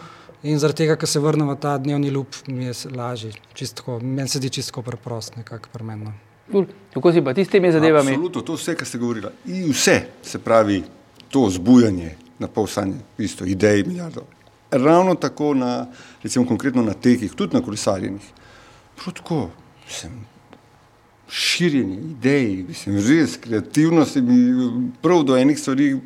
in 0.43 0.59
zaradi 0.59 0.83
tega, 0.83 0.97
ker 0.99 1.07
se 1.07 1.23
vrnem 1.23 1.47
v 1.47 1.55
ta 1.55 1.77
dnevni 1.79 2.11
lup, 2.11 2.35
mi 2.47 2.67
je 2.67 2.75
lažje, 2.91 3.31
meni 4.01 4.27
se 4.27 4.41
zdi 4.41 4.49
čisto 4.49 4.81
preprosto, 4.81 5.39
nekako 5.39 5.71
premenno. 5.71 6.11
Kako 6.93 7.11
si 7.11 7.21
pa 7.23 7.33
ti 7.33 7.45
s 7.45 7.49
temi 7.49 7.71
zadevami? 7.71 8.11
Absolutno, 8.11 8.41
to 8.41 8.57
vse, 8.59 8.75
kar 8.75 8.87
ste 8.87 8.99
govorili. 8.99 9.31
In 9.47 9.71
vse, 9.71 10.01
se 10.21 10.39
pravi, 10.43 10.83
to 11.31 11.47
zbujanje, 11.49 12.17
na 12.39 12.47
pol 12.47 12.67
sanje, 12.67 12.99
isto, 13.17 13.45
idej, 13.45 13.83
milijardo. 13.87 14.25
Ravno 14.71 15.15
tako 15.15 15.53
na, 15.53 15.87
recimo, 16.23 16.47
konkretno 16.47 16.83
na 16.83 16.93
tekih, 16.93 17.33
tudi 17.37 17.57
na 17.57 17.61
kolesarjenih. 17.61 18.29
Protko, 18.97 19.49
sem 19.89 20.23
širjenje 21.33 21.97
idej, 21.97 22.49
mislim, 22.67 22.99
res 23.07 23.37
kreativnost 23.41 24.19
in 24.21 24.91
prav 25.01 25.23
do 25.25 25.37
enih 25.37 25.59
stvari 25.59 25.93
uh, 25.95 26.01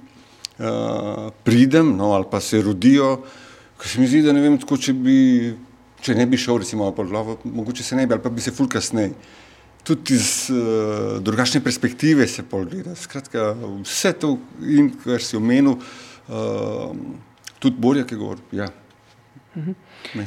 pridem, 1.44 1.92
no, 1.98 2.14
ali 2.16 2.26
pa 2.32 2.40
se 2.40 2.62
rodijo, 2.64 3.18
ker 3.78 3.92
se 3.92 4.00
mi 4.00 4.08
zdi, 4.08 4.22
da 4.24 4.36
ne 4.36 4.44
vem, 4.44 4.56
tako, 4.62 4.78
če 4.80 4.94
bi, 4.96 5.18
če 6.04 6.16
ne 6.16 6.28
bi 6.30 6.40
šel, 6.40 6.62
recimo, 6.64 6.88
po 6.96 7.04
glavo, 7.08 7.38
mogoče 7.44 7.84
se 7.84 8.00
ne 8.00 8.08
bi, 8.08 8.16
ali 8.16 8.24
pa 8.24 8.32
bi 8.32 8.44
se 8.44 8.56
ful 8.56 8.70
kasneje. 8.72 9.12
Tudi 9.88 10.16
iz 10.16 10.48
uh, 10.52 11.20
drugačne 11.24 11.62
perspektive 11.64 12.28
se 12.28 12.44
pogleda. 12.48 12.96
Skratka, 12.96 13.52
vse 13.84 14.14
to, 14.20 14.34
in, 14.64 14.94
kar 15.04 15.24
si 15.24 15.36
omenil, 15.40 15.76
uh, 16.28 16.96
tudi 17.60 17.76
bolje, 17.80 18.06
ki 18.08 18.16
govori. 18.16 18.42
Ja. 18.52 18.68
Mhm. 19.56 19.74
Ja. 20.16 20.26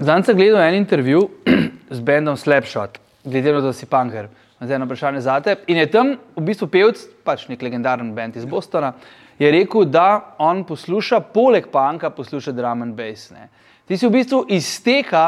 Zdaj 0.00 0.22
sem 0.22 0.36
gledal 0.36 0.60
en 0.62 0.74
intervju 0.74 1.28
z 1.96 2.00
bendom 2.00 2.36
Slapshot, 2.36 2.98
glede 3.24 3.52
na 3.52 3.60
to, 3.60 3.70
da 3.70 3.72
si 3.72 3.86
punker. 3.86 4.28
Zdaj 4.60 4.76
eno 4.76 4.86
vprašanje 4.86 5.20
za 5.20 5.40
te. 5.40 5.56
In 5.66 5.78
je 5.78 5.86
tam 5.90 6.16
v 6.36 6.42
bistvu 6.50 6.66
pevc, 6.70 7.04
pač 7.24 7.46
nek 7.48 7.62
legendaren 7.62 8.10
bend 8.14 8.36
iz 8.36 8.44
Bostona, 8.44 8.92
je 9.38 9.50
rekel, 9.54 9.86
da 9.86 10.34
on 10.42 10.64
posluša, 10.66 11.20
poleg 11.34 11.70
punka, 11.72 12.10
posluša 12.10 12.52
drum 12.52 12.82
and 12.82 12.96
bass. 12.98 13.30
Ne. 13.30 13.48
Ti 13.86 13.96
si 13.96 14.06
v 14.06 14.16
bistvu 14.18 14.44
izteka 14.50 15.24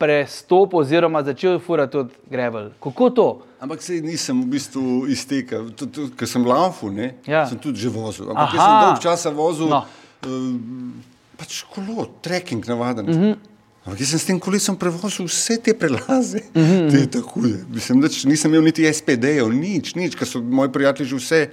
prestop 0.00 0.74
oziroma 0.80 1.22
začel 1.22 1.58
furati 1.60 1.92
tudi 1.92 2.16
grevel. 2.30 2.70
Kako 2.80 3.10
to? 3.10 3.28
Ampak 3.60 3.82
se 3.84 4.00
nisem 4.00 4.40
v 4.42 4.46
bistvu 4.56 5.04
iztekel, 5.12 5.68
ker 6.16 6.28
sem 6.28 6.46
laufu, 6.46 6.88
ja. 7.26 7.44
sem 7.46 7.60
tudi 7.60 7.84
že 7.84 7.92
vozil. 7.92 8.30
Ampak 8.32 8.56
jaz 8.56 8.64
sem 8.64 8.80
dolg 8.80 9.02
časa 9.04 9.32
vozil, 9.36 9.68
no. 9.68 9.84
uh, 9.84 10.96
pač 11.36 11.60
kolo, 11.68 12.08
trekking 12.24 12.64
navaden. 12.64 13.06
Mm 13.06 13.20
-hmm. 13.20 13.36
Ampak 13.84 14.00
jaz 14.00 14.08
sem 14.08 14.18
s 14.18 14.24
tem 14.24 14.40
kolesom 14.40 14.76
prevozil 14.76 15.28
vse 15.28 15.58
te 15.60 15.74
prelaze, 15.74 16.40
mm 16.54 16.64
-hmm. 16.64 16.90
te 16.90 17.06
tako, 17.20 17.40
mislim, 17.68 18.00
da 18.00 18.08
nisem 18.24 18.50
imel 18.50 18.64
niti 18.64 18.92
SPD-jev, 18.92 19.52
nič, 19.52 19.94
nič, 19.94 20.16
ker 20.16 20.28
so 20.28 20.40
moji 20.40 20.72
prijatelji 20.72 21.08
že 21.08 21.16
vse 21.16 21.50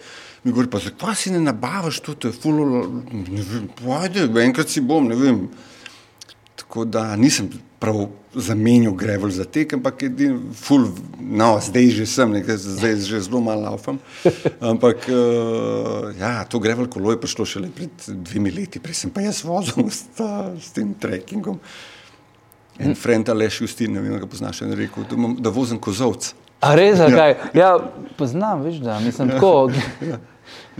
Mi 0.47 0.51
govori, 0.51 0.69
pa 0.69 0.79
zakaj 0.79 1.15
si 1.15 1.31
ne 1.31 1.39
nabavaš 1.39 1.99
to, 1.99 2.13
to 2.13 2.27
je 2.27 2.31
fulo, 2.31 2.65
ne 3.11 3.41
vem, 3.41 3.65
pojde, 3.75 4.29
enkrat 4.43 4.69
si 4.69 4.81
bom, 4.81 5.07
ne 5.07 5.15
vem. 5.15 5.41
Tako 6.57 6.85
da 6.85 7.15
nisem 7.15 7.49
prav 7.79 8.07
zamenjal 8.33 8.93
grevel 8.93 9.29
za 9.29 9.45
tek, 9.45 9.73
ampak 9.73 10.01
je 10.01 10.31
ful, 10.53 10.87
no, 11.19 11.59
zdaj 11.61 11.89
že 11.99 12.05
sem, 12.09 12.31
nekaj, 12.33 12.57
zdaj 12.57 12.95
že 13.05 13.21
zelo 13.21 13.41
malo 13.41 13.61
laufam. 13.61 13.99
Ampak 14.59 15.05
uh, 15.09 16.09
ja, 16.19 16.41
to 16.49 16.59
grevel 16.59 16.89
kolo 16.89 17.13
je 17.13 17.21
prišlo 17.21 17.45
šele 17.45 17.69
pred 17.69 18.09
dvemi 18.09 18.51
leti, 18.51 18.81
prej 18.81 19.03
sem 19.03 19.13
pa 19.13 19.21
jaz 19.21 19.43
vozil 19.45 19.85
s, 19.89 20.09
ta, 20.17 20.49
s 20.57 20.73
tem 20.73 20.95
trekkingom. 20.97 21.59
En 22.77 22.93
hm. 22.93 22.97
friend 22.97 23.29
Aleš 23.29 23.61
Justin, 23.61 23.93
ne 23.93 24.01
vem, 24.01 24.17
ga 24.17 24.29
poznaš, 24.29 24.61
je 24.61 24.75
rekel, 24.75 25.05
da, 25.09 25.33
da 25.45 25.53
vozim 25.53 25.77
kozovc. 25.81 26.33
A 26.61 26.73
res? 26.77 26.97
Ja. 26.97 27.27
ja, 27.53 27.69
poznam, 28.17 28.65
veš, 28.65 28.81
da 28.81 28.99
mislim 28.99 29.29
tako. 29.29 29.69
Ja. 30.01 30.17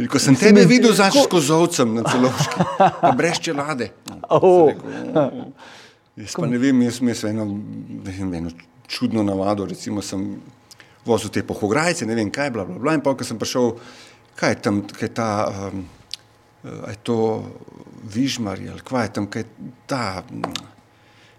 Ko 0.05 0.19
sem 0.21 0.35
tebe 0.37 0.61
videl, 0.69 0.93
začel 0.93 1.25
s 1.25 1.29
kozovcem 1.31 1.95
na 1.97 2.03
celoški, 2.05 2.65
pa 2.77 3.11
brez 3.17 3.41
čelade. 3.41 3.89
Oh. 4.27 4.67
Jaz 6.19 6.33
pa 6.35 6.47
ne 6.49 6.57
vem, 6.59 6.81
jaz 6.83 6.97
sem 6.99 7.29
eno, 7.29 7.45
eno 8.35 8.49
čudno 8.91 9.23
navado, 9.23 9.63
recimo 9.65 10.01
sem 10.03 10.25
vozil 11.07 11.31
te 11.31 11.43
pohograjce, 11.47 12.05
ne 12.05 12.17
vem 12.17 12.27
kaj, 12.33 12.51
bla, 12.51 12.65
bla, 12.67 12.75
bla, 12.81 12.95
in 12.97 13.03
pa, 13.05 13.13
ko 13.15 13.23
sem 13.23 13.39
prišel, 13.39 13.71
kaj 14.35 14.51
je 14.51 14.59
tam, 14.65 14.81
kaj 14.91 15.07
je 15.07 15.13
ta, 15.15 15.29
um, 15.69 15.85
je 16.65 16.97
to 17.07 17.17
Vižmar, 18.11 18.59
ali 18.59 18.83
kaj 18.83 19.07
je 19.07 19.13
tam, 19.15 19.29
kaj 19.31 19.45
je 19.45 19.71
ta, 19.87 20.03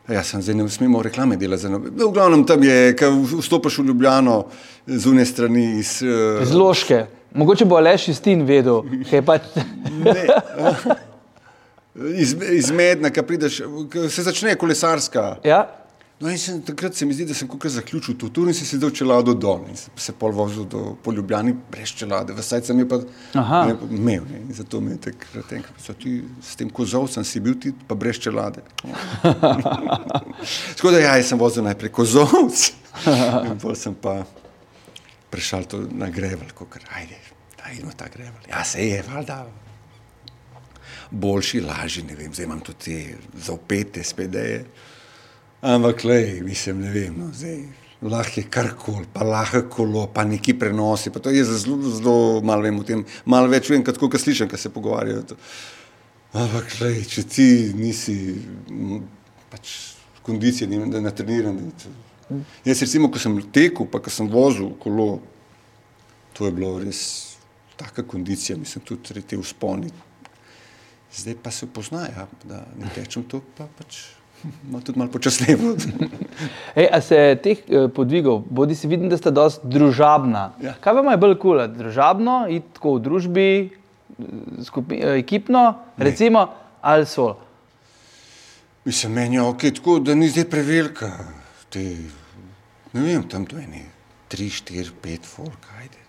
ja, 0.09 0.25
sem 0.25 0.40
zdaj 0.42 0.57
ne 0.57 0.68
smemo 0.73 1.03
reklame 1.05 1.37
delati 1.37 1.66
za 1.66 1.75
nove. 1.75 1.92
V 1.92 2.09
glavnem 2.14 2.47
tam 2.49 2.64
je, 2.64 2.97
ko 2.97 3.12
vstopiš 3.42 3.83
v 3.83 3.90
Ljubljano 3.92 4.40
z 4.87 5.12
une 5.12 5.29
strani 5.29 5.66
iz... 5.83 5.99
Uh, 6.01 6.40
iz 6.47 6.57
Loške. 6.57 7.05
Mogoče 7.34 7.64
bo 7.64 7.76
Aleš 7.76 8.08
iz 8.08 8.20
Tin 8.20 8.42
vedel, 8.46 8.82
kaj 9.10 9.22
pa... 9.24 9.38
ne, 10.04 10.26
iz, 12.16 12.36
izmedna, 12.52 13.10
ki 13.10 13.22
prideš, 13.26 13.60
se 14.10 14.22
začne 14.22 14.54
kolesarska. 14.54 15.36
Ja. 15.44 15.66
No 16.20 16.30
in 16.30 16.38
sem, 16.38 16.58
takrat 16.66 16.94
se 16.98 17.06
mi 17.06 17.14
zdi, 17.14 17.28
da 17.30 17.34
sem 17.34 17.46
kukaj 17.48 17.70
zaključil 17.70 18.16
to 18.18 18.28
tur 18.34 18.48
in 18.50 18.54
si 18.54 18.64
sedel 18.66 18.90
čelado 18.90 19.36
dol 19.38 19.60
in 19.70 19.76
se 19.78 20.12
pol 20.18 20.32
vozil 20.34 20.64
do 20.66 20.96
Poljubljani 21.04 21.54
brez 21.70 21.92
čelade. 21.94 22.34
V 22.34 22.42
sajce 22.42 22.74
mi 22.74 22.82
je 22.82 22.88
pa 22.88 22.98
imel 23.90 24.24
in 24.34 24.48
zato 24.54 24.80
mi 24.80 24.90
je 24.90 24.96
takrat 25.04 25.52
enkrat, 25.52 25.78
so 25.78 25.94
ti 25.94 26.24
s 26.42 26.56
tem 26.58 26.70
kozovcem 26.74 27.24
si 27.24 27.40
bil 27.40 27.54
ti 27.54 27.70
pa 27.86 27.94
brez 27.94 28.18
čelade. 28.18 28.64
Tako 30.76 30.90
da 30.90 30.98
ja, 30.98 31.14
jaz 31.16 31.30
sem 31.30 31.38
vozil 31.38 31.62
najprej 31.62 31.94
kozovc 31.94 32.66
in 33.06 33.54
potem 33.62 33.78
sem 33.78 33.94
pa 33.94 34.24
prešal 35.30 35.64
to 35.68 35.84
na 35.92 36.10
grevel, 36.10 36.50
kot 36.54 36.78
ajde, 36.96 37.18
ajde, 37.64 37.96
ta 37.96 38.08
grevel. 38.12 38.44
Ja, 38.50 38.64
se 38.64 38.86
je, 38.88 39.02
valjda 39.08 39.42
boljši, 41.10 41.60
lažji, 41.60 42.02
ne 42.02 42.14
vem, 42.14 42.32
zdaj 42.34 42.44
imam 42.44 42.60
tudi 42.60 42.78
te 42.84 43.40
zaupete 43.46 44.04
spedeje. 44.04 44.64
Ampak, 45.60 46.04
le, 46.04 46.40
mislim, 46.44 46.80
ne 46.80 46.90
vem, 46.92 47.14
no, 47.18 47.30
zdaj 47.34 47.62
lahko 48.02 48.40
je 48.40 48.46
karkoli, 48.50 49.06
pa 49.12 49.24
lahko 49.26 49.64
kolo, 49.70 50.06
pa 50.14 50.24
neki 50.24 50.54
prenosi, 50.58 51.10
pa 51.10 51.18
to 51.18 51.30
je 51.34 51.44
zelo, 51.44 51.78
zelo 51.82 52.40
malo 52.46 52.62
vem 52.62 52.78
o 52.78 52.84
tem, 52.86 53.02
malo 53.24 53.50
več 53.50 53.70
vem, 53.70 53.82
kot 53.84 53.98
ko 53.98 54.10
slišim, 54.18 54.48
kaj 54.48 54.60
se 54.62 54.70
pogovarjajo. 54.74 55.24
Ampak, 56.38 56.76
le, 56.82 56.92
če 57.08 57.24
ti 57.26 57.48
nisi 57.74 58.18
pač 59.50 59.74
kondicije, 60.22 60.68
da 60.92 61.00
ne 61.00 61.14
treniram. 61.14 61.58
Jaz 62.64 62.82
recimo, 62.84 63.08
ko 63.10 63.18
sem 63.18 63.38
tekel, 63.52 63.88
pa 63.88 64.02
ko 64.04 64.12
sem 64.12 64.28
vozil 64.28 64.74
kolo, 64.82 65.20
to 66.36 66.46
je 66.46 66.52
bilo 66.52 66.76
res 66.82 67.00
taka 67.78 68.02
kondicija, 68.02 68.58
mislim, 68.58 68.84
tudi 68.84 69.22
te 69.22 69.38
vzponi, 69.38 69.90
zdaj 71.14 71.36
pa 71.42 71.50
se 71.50 71.66
poznajo, 71.66 72.12
ja, 72.16 72.26
da 72.44 72.62
ne 72.76 72.90
tečem 72.94 73.24
to, 73.24 73.40
pa 73.56 73.68
pač 73.78 74.02
ima 74.68 74.80
tudi 74.80 74.98
malo 74.98 75.10
počasneje. 75.10 75.58
A 76.94 77.00
se 77.00 77.38
teh 77.42 77.58
eh, 77.66 77.88
podvigov, 77.94 78.44
bodi 78.50 78.74
si 78.74 78.86
vidim, 78.86 79.08
da 79.08 79.16
ste 79.18 79.30
dosti 79.34 79.66
družabna. 79.66 80.52
Ja. 80.62 80.76
Kaj 80.80 81.00
vam 81.00 81.10
je 81.10 81.18
bolj 81.18 81.34
kul, 81.38 81.58
cool? 81.58 81.74
družabno, 81.74 82.38
iti 82.50 82.76
tako 82.76 82.94
v 82.98 83.02
družbi, 83.02 83.48
skupi, 84.68 85.00
eh, 85.00 85.18
ekipno, 85.22 85.64
ne. 85.96 86.04
recimo, 86.04 86.46
ali 86.80 87.06
so? 87.06 87.32
Mislim, 88.84 89.12
meni 89.12 89.36
je 89.36 89.42
ok, 89.42 89.66
tako 89.74 89.98
da 89.98 90.14
ni 90.14 90.30
zdaj 90.30 90.46
prevelika. 90.50 91.10
Te, 91.68 91.82
ne 92.92 93.03
vem, 93.03 93.22
tam 93.29 93.46
to 93.46 93.59
je 93.59 93.66
ne, 93.66 93.85
tri, 94.29 94.51
štiri, 94.51 94.90
pet, 95.03 95.27
folk, 95.27 95.68
ajde. 95.81 96.05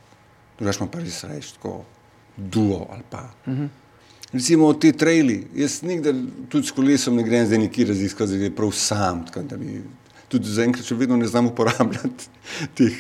Drugač 0.60 0.80
pa 0.92 1.00
res 1.00 1.24
reči, 1.24 1.54
tako 1.56 1.86
duo 2.38 2.88
ali 2.92 3.04
pa. 3.10 3.30
Uh 3.46 3.54
mhm. 3.54 3.64
-huh. 3.64 3.70
Recimo 4.34 4.74
ti 4.74 4.92
traili, 4.94 5.48
jaz 5.56 5.82
nikdar 5.82 6.14
tudi 6.50 6.68
s 6.68 6.72
kolesom 6.72 7.16
ne 7.16 7.24
grem 7.24 7.46
zdaj 7.46 7.58
neki 7.58 7.86
raziskati, 7.86 8.38
da 8.38 8.44
je 8.44 8.56
prav 8.56 8.72
sam. 8.72 9.26
Tako, 9.26 9.42
da 9.42 9.58
bi, 9.58 9.82
tudi 10.30 10.52
zaenkrat 10.54 10.86
še 10.86 10.96
vedno 10.96 11.18
ne 11.18 11.28
znam 11.28 11.48
uporabljati 11.50 12.28
teh 12.78 12.94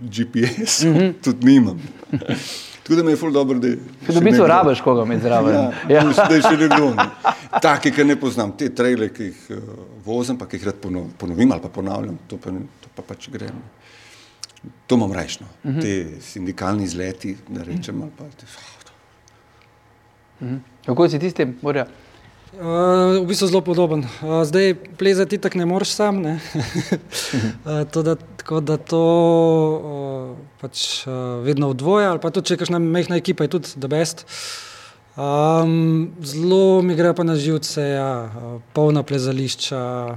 GPS, 0.00 0.82
mm 0.82 0.94
-hmm. 0.94 1.12
tudi 1.22 1.46
nimam. 1.46 1.78
Tako 2.86 2.96
da 3.00 3.02
mi 3.02 3.10
je 3.10 3.18
ful 3.18 3.32
dobro, 3.34 3.58
da 3.58 3.68
je. 3.72 3.78
Da 4.08 4.20
bi 4.22 4.32
to 4.36 4.46
rabiš, 4.46 4.80
koga 4.80 5.04
mi 5.04 5.18
zraven. 5.18 5.54
Ja, 5.54 5.72
ja. 5.88 6.04
Da 6.28 6.34
je 6.34 6.42
še 6.44 6.54
nekdo. 6.60 6.92
Ne. 6.94 7.08
Take, 7.62 7.90
ki 7.90 8.04
ne 8.06 8.14
poznam, 8.20 8.52
te 8.54 8.68
traile, 8.70 9.08
ki 9.10 9.26
jih 9.32 9.40
uh, 9.56 9.72
vozim, 10.06 10.38
pa 10.38 10.46
ki 10.46 10.60
jih 10.60 10.68
rad 10.70 10.78
ponov, 10.82 11.08
ponovim 11.18 11.52
ali 11.52 11.64
pa 11.64 11.72
ponavljam, 11.74 12.20
to 12.30 12.38
pa, 12.38 12.54
to 12.84 12.92
pa 12.94 13.02
pač 13.10 13.26
grem. 13.34 13.58
To 14.86 14.94
imam 14.94 15.12
rajšno. 15.12 15.46
Mm 15.64 15.70
-hmm. 15.70 15.82
Te 15.82 16.20
sindikalni 16.22 16.84
izleti, 16.84 17.36
da 17.48 17.62
rečem, 17.62 18.02
ali 18.02 18.10
pa 18.18 18.24
te. 18.38 18.46
Oh, 18.46 18.76
Mhm. 20.40 20.56
Kako 20.86 21.08
si 21.08 21.18
ti 21.18 21.30
s 21.30 21.34
tem, 21.34 21.56
Morja? 21.62 21.86
Uh, 22.56 23.20
v 23.20 23.28
bistvu 23.28 23.52
zelo 23.52 23.60
podoben. 23.60 24.08
Uh, 24.24 24.40
zdaj 24.40 24.72
plezati 24.96 25.36
tako 25.36 25.60
ne 25.60 25.66
moreš 25.68 25.90
sam. 25.92 26.22
Ne? 26.24 26.40
uh, 26.40 27.84
to, 27.92 28.00
da, 28.02 28.14
tako 28.16 28.60
da 28.64 28.78
to 28.80 29.02
uh, 29.76 30.38
pač, 30.56 31.04
uh, 31.04 31.44
vedno 31.44 31.68
v 31.68 31.76
dvoje, 31.76 32.06
ali 32.08 32.16
pa 32.22 32.30
tudi 32.32 32.48
če 32.48 32.56
kakšna 32.56 32.80
mehna 32.80 33.18
ekipa 33.20 33.44
je 33.44 33.52
tudi 33.58 33.76
the 33.76 33.90
best. 33.92 34.24
Um, 35.20 36.16
zelo 36.24 36.80
mi 36.80 36.96
gre 36.96 37.12
pa 37.12 37.28
na 37.28 37.36
živce, 37.36 37.84
ja, 37.84 38.24
uh, 38.24 38.56
polna 38.72 39.04
plezališča, 39.04 40.16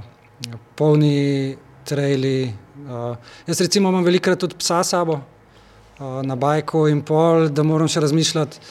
polni 0.80 1.58
traili. 1.84 2.54
Uh, 2.88 3.20
jaz 3.52 3.60
recimo 3.60 3.92
imam 3.92 4.08
velikrat 4.08 4.40
tudi 4.40 4.56
psa 4.56 4.80
sabo 4.80 5.20
uh, 5.20 6.24
na 6.24 6.40
bajku 6.40 6.88
in 6.88 7.04
pol, 7.04 7.52
da 7.52 7.68
moram 7.68 7.84
še 7.84 8.00
razmišljati 8.00 8.64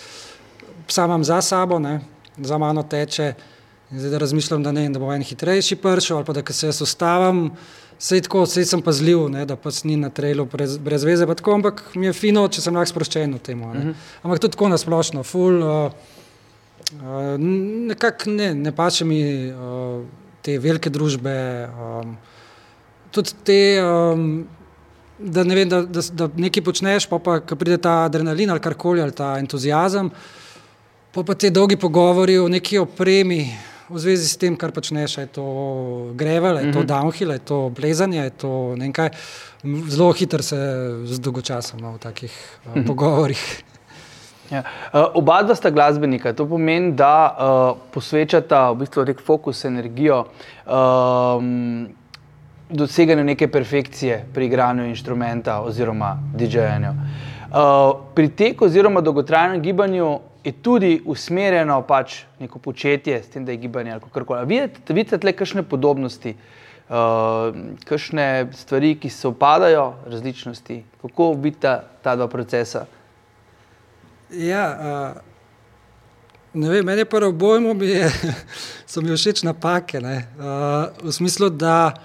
psa 0.90 1.06
imam 1.06 1.22
za 1.22 1.38
sabo, 1.46 1.78
ne, 1.78 2.00
za 2.42 2.58
mano 2.58 2.82
teče. 2.82 3.59
Zdaj, 3.92 4.10
da 4.10 4.18
razmišljam, 4.18 4.64
da, 4.64 4.72
ne, 4.72 4.90
da 4.90 5.00
bo 5.00 5.10
en 5.14 5.24
hitrejši 5.26 5.76
pršel 5.82 6.18
ali 6.18 6.26
pa 6.26 6.34
da 6.34 6.54
se 6.54 6.68
jaz 6.68 6.82
ustavim. 6.82 7.50
Sej 8.00 8.22
tako, 8.22 8.46
sej 8.46 8.66
sem 8.66 8.82
pazljiv, 8.82 9.26
ne, 9.34 9.42
da 9.46 9.58
pač 9.60 9.82
ni 9.84 9.98
na 10.00 10.08
trailu 10.10 10.46
brez, 10.46 10.78
brez 10.78 11.04
veze, 11.04 11.26
tako, 11.36 11.58
ampak 11.58 11.82
mi 11.96 12.06
je 12.06 12.14
fino, 12.14 12.46
če 12.48 12.62
sem 12.62 12.76
lahko 12.76 12.94
sproščen 12.94 13.34
v 13.36 13.40
tem. 13.44 13.62
Uh 13.62 13.74
mhm. 13.74 13.90
-huh. 13.90 13.94
Ampak 14.24 14.40
tudi 14.40 14.52
tako 14.52 14.70
nasplošno, 14.70 15.24
ful. 15.24 15.64
Uh, 15.64 15.92
uh, 17.02 17.36
nekako 17.90 18.30
ne, 18.30 18.54
ne 18.56 18.72
pače 18.72 19.06
mi 19.06 19.52
uh, 19.52 20.06
te 20.42 20.60
velike 20.60 20.90
družbe. 20.90 21.70
Um, 21.70 22.18
tudi 23.12 23.34
te, 23.44 23.84
um, 23.84 24.48
da 25.20 25.44
ne 25.44 25.56
vem, 25.56 25.70
da, 25.70 25.82
da, 25.82 26.02
da 26.14 26.30
nekaj 26.36 26.64
počneš, 26.64 27.10
pa 27.10 27.20
pa 27.20 27.40
pride 27.40 27.78
ta 27.78 28.04
adrenalin 28.06 28.50
ali 28.50 28.60
karkoli, 28.60 29.02
ali 29.02 29.12
ta 29.12 29.40
entuzijazem. 29.40 30.12
Pa 31.12 31.24
pa 31.24 31.34
te 31.34 31.50
dolgi 31.50 31.76
pogovori 31.76 32.38
o 32.38 32.48
neki 32.48 32.78
opremi 32.78 33.58
v 33.90 33.98
zvezi 34.00 34.28
s 34.30 34.38
tem, 34.38 34.56
kar 34.56 34.72
počneš, 34.72 35.18
je 35.18 35.28
to 35.28 35.46
grevel, 36.14 36.58
je 36.62 36.72
to 36.72 36.80
mhm. 36.80 36.88
downhill, 36.88 37.32
je 37.32 37.40
to 37.40 37.58
plezanje, 37.76 38.22
je 38.22 38.30
to 38.30 38.52
nekaj. 38.78 39.10
Zelo 39.90 40.12
hitro 40.14 40.44
se 40.44 40.58
zdolgočasam 41.06 41.80
no, 41.80 41.98
v 41.98 42.00
takih 42.00 42.34
uh, 42.66 42.86
pogovorih. 42.86 43.42
Ja. 44.50 44.64
Uh, 44.90 45.22
oba 45.22 45.44
dva 45.46 45.54
sta 45.54 45.70
glasbenika, 45.70 46.34
to 46.34 46.48
pomeni, 46.50 46.96
da 46.98 47.30
uh, 47.30 47.78
posvečata 47.94 48.72
v 48.74 48.80
bistvu 48.82 49.04
nek 49.06 49.20
fokus, 49.22 49.62
energijo 49.70 50.24
um, 50.66 51.86
doseganju 52.70 53.28
neke 53.30 53.46
perfekcije 53.46 54.24
pri 54.34 54.50
igranju 54.50 54.88
inštrumenta 54.90 55.60
oziroma 55.62 56.16
DJ-janju. 56.34 56.90
Uh, 56.90 57.94
pri 58.18 58.34
teku 58.34 58.66
oziroma 58.66 59.06
dolgotrajnem 59.06 59.62
gibanju 59.62 60.18
je 60.44 60.52
tudi 60.52 61.02
usmerjeno 61.06 61.82
pač 61.82 62.24
neko 62.40 62.60
početje, 62.60 63.24
s 63.24 63.30
tem, 63.30 63.46
da 63.46 63.52
je 63.52 63.58
gibanje 63.58 63.92
ali 63.92 64.02
kar 64.14 64.26
koli. 64.26 64.46
Vidite, 64.48 64.94
vidite 64.94 65.18
tle 65.20 65.34
kakšne 65.36 65.64
podobnosti, 65.64 66.36
uh, 66.90 66.96
kakšne 67.86 68.48
stvari, 68.56 68.96
ki 69.00 69.10
se 69.10 69.28
opadajo, 69.28 69.94
različnosti, 70.08 70.84
kako 71.02 71.34
vidite 71.34 71.80
ta 72.04 72.16
dva 72.16 72.28
procesa? 72.28 72.86
Ja, 74.32 74.78
uh... 74.78 74.86
Ne 76.54 76.70
vem, 76.70 76.86
meni 76.86 77.00
je 77.04 77.06
prvo 77.06 77.32
bojmo, 77.32 77.74
mi 77.78 77.88
je, 77.92 78.10
so 78.90 79.02
mi 79.06 79.14
všeč 79.14 79.44
napake. 79.46 80.00
Uh, 80.02 80.06
v 81.04 81.12
smislu, 81.14 81.50
da 81.50 81.94
uh, 81.94 82.00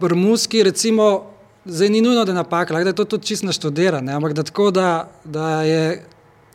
pri 0.00 0.14
muski, 0.18 0.62
recimo, 0.66 1.32
zdaj 1.64 1.88
ni 1.88 2.00
nujno, 2.04 2.24
da 2.24 2.32
je 2.34 2.36
napaka, 2.36 2.74
da 2.76 2.92
je 2.92 2.92
to 2.92 3.04
tudi 3.04 3.26
čisto 3.26 3.46
naštudirano, 3.46 4.12
ampak 4.12 4.32
da 4.36 4.42
tako, 4.42 4.70
da, 4.70 5.08
da 5.24 5.62
je 5.62 6.04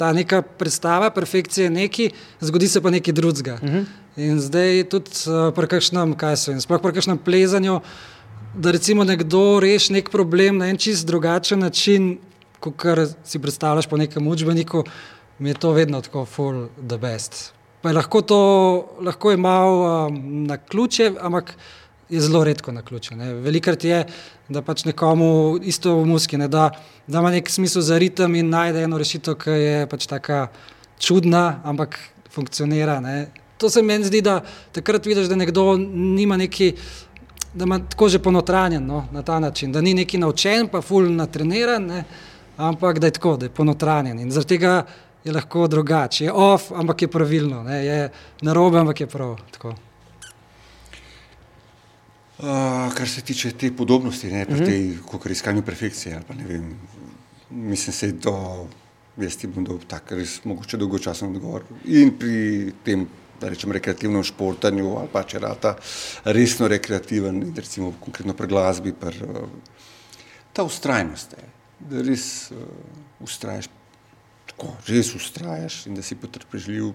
ta 0.01 0.09
neka 0.13 0.41
predstava 0.41 1.11
perfekcije 1.13 1.69
neki, 1.69 2.09
zgodi 2.41 2.67
se 2.67 2.81
pa 2.81 2.89
nekaj 2.89 3.13
drugega. 3.13 3.59
Uh 3.61 3.69
-huh. 3.69 3.85
In 4.17 4.39
zdaj 4.41 4.83
tudi 4.89 5.11
uh, 5.29 5.53
pri 5.53 5.67
kakšnem, 5.67 6.15
kaj 6.17 6.37
se 6.37 6.51
jim, 6.51 6.61
sploh 6.61 6.81
pri 6.81 6.93
kakšnem 6.93 7.17
plezanju, 7.17 7.79
da 8.55 8.71
recimo 8.71 9.03
nekdo 9.03 9.59
reši 9.59 9.93
nek 9.93 10.09
problem 10.09 10.57
na 10.57 10.69
en 10.69 10.77
čist 10.77 11.05
drugačen 11.07 11.59
način, 11.59 12.17
kot 12.59 12.75
si 13.23 13.39
predstavljaš 13.39 13.87
po 13.87 13.97
nekem 13.97 14.27
učbeniku, 14.27 14.83
mi 15.39 15.49
je 15.49 15.53
to 15.53 15.71
vedno 15.71 16.01
tako 16.01 16.25
full 16.25 16.67
the 16.87 16.97
best. 16.97 17.53
Pa 17.81 17.89
je 17.89 17.95
lahko 17.95 18.21
to, 18.21 18.41
lahko 19.01 19.31
je 19.31 19.37
malo 19.37 20.07
um, 20.07 20.45
na 20.45 20.57
ključe, 20.57 21.11
ampak 21.21 21.53
je 22.11 22.21
zelo 22.21 22.43
redko 22.43 22.71
na 22.71 22.81
ključe. 22.81 23.15
Velikrat 23.15 23.83
je, 23.83 24.05
da 24.49 24.61
pač 24.61 24.83
nekomu 24.85 25.59
isto 25.63 25.95
v 25.95 26.05
muski, 26.05 26.37
ne, 26.37 26.47
da, 26.51 26.69
da 27.07 27.19
ima 27.19 27.31
nek 27.31 27.49
smisel 27.49 27.81
za 27.81 27.97
ritem 27.97 28.35
in 28.35 28.49
najde 28.51 28.83
eno 28.83 28.97
rešitev, 28.99 29.37
ki 29.39 29.55
je 29.55 29.85
pač 29.87 30.07
tako 30.11 30.47
čudna, 30.99 31.61
ampak 31.63 31.95
funkcionira. 32.33 32.99
Ne. 32.99 33.29
To 33.57 33.69
se 33.69 33.81
meni 33.81 34.05
zdi, 34.05 34.21
da 34.21 34.41
takrat 34.75 35.05
vidiš, 35.05 35.29
da 35.31 35.39
nekdo 35.39 35.77
nima 35.77 36.37
neki. 36.37 36.73
Da 37.53 37.65
ima 37.67 37.79
tako 37.83 38.07
že 38.09 38.19
ponotranjen 38.23 38.85
no, 38.87 39.05
na 39.11 39.21
ta 39.27 39.39
način, 39.39 39.71
da 39.71 39.81
ni 39.81 39.93
neki 39.93 40.17
naučen, 40.17 40.69
pa 40.71 40.79
fulno 40.81 41.09
natreniran, 41.09 41.83
ne, 41.83 42.03
ampak 42.57 42.99
da 42.99 43.07
je 43.07 43.17
tako, 43.17 43.35
da 43.37 43.45
je 43.45 43.51
ponotranjen. 43.51 44.19
In 44.19 44.31
zaradi 44.31 44.55
tega 44.55 44.85
je 45.23 45.35
lahko 45.35 45.67
drugače, 45.67 46.25
je 46.25 46.31
off, 46.31 46.71
ampak 46.71 47.01
je 47.01 47.11
pravilno, 47.11 47.63
ne, 47.63 47.85
je 47.85 48.09
narobe, 48.41 48.79
ampak 48.79 49.01
je 49.01 49.07
prav. 49.07 49.35
Tako. 49.51 49.75
Uh, 52.41 52.89
kar 52.97 53.09
se 53.09 53.21
tiče 53.21 53.51
te 53.53 53.69
podobnosti, 53.77 54.31
ne, 54.31 54.45
pri 54.45 54.55
uh 54.55 54.61
-huh. 54.61 55.21
tej 55.25 55.31
iskanju 55.31 55.61
perfekcije, 55.61 56.21
pa 56.27 56.33
ne 56.33 56.45
vem, 56.47 56.79
mislim, 57.49 57.93
se 57.93 58.11
do, 58.11 58.67
jaz 59.17 59.37
ti 59.37 59.47
bom 59.47 59.63
dal 59.63 59.77
tak, 59.87 60.11
res 60.11 60.39
mogoče 60.43 60.77
dolgočasen 60.77 61.35
odgovor. 61.35 61.63
In 61.85 62.17
pri 62.17 62.73
tem, 62.83 63.07
da 63.41 63.49
rečem, 63.49 63.71
rekreativnem 63.71 64.23
športanju, 64.23 64.97
ali 64.97 65.07
pa 65.11 65.23
če 65.23 65.39
rata 65.39 65.75
resno 66.23 66.67
rekreativen, 66.67 67.53
recimo 67.55 67.93
konkretno 67.99 68.33
pri 68.33 68.47
glasbi, 68.47 68.93
pr, 68.93 69.13
uh, 69.23 69.49
ta 70.53 70.63
ustrajnost 70.63 71.31
je, 71.37 71.49
da 71.79 72.01
res 72.01 72.51
uh, 72.51 72.57
ustraješ, 73.19 73.69
tako, 74.45 74.75
res 74.87 75.15
ustrajaš 75.15 75.85
in 75.85 75.95
da 75.95 76.01
si 76.01 76.15
potrpežljiv 76.15 76.93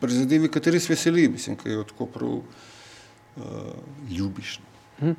pri 0.00 0.12
zadevi, 0.12 0.48
kateri 0.48 0.80
se 0.80 0.92
veseli, 0.92 1.28
mislim, 1.28 1.56
ker 1.56 1.72
je 1.72 1.84
tako 1.84 2.06
prav 2.06 2.40
ljubiš. 4.10 4.60
Hm. 5.00 5.16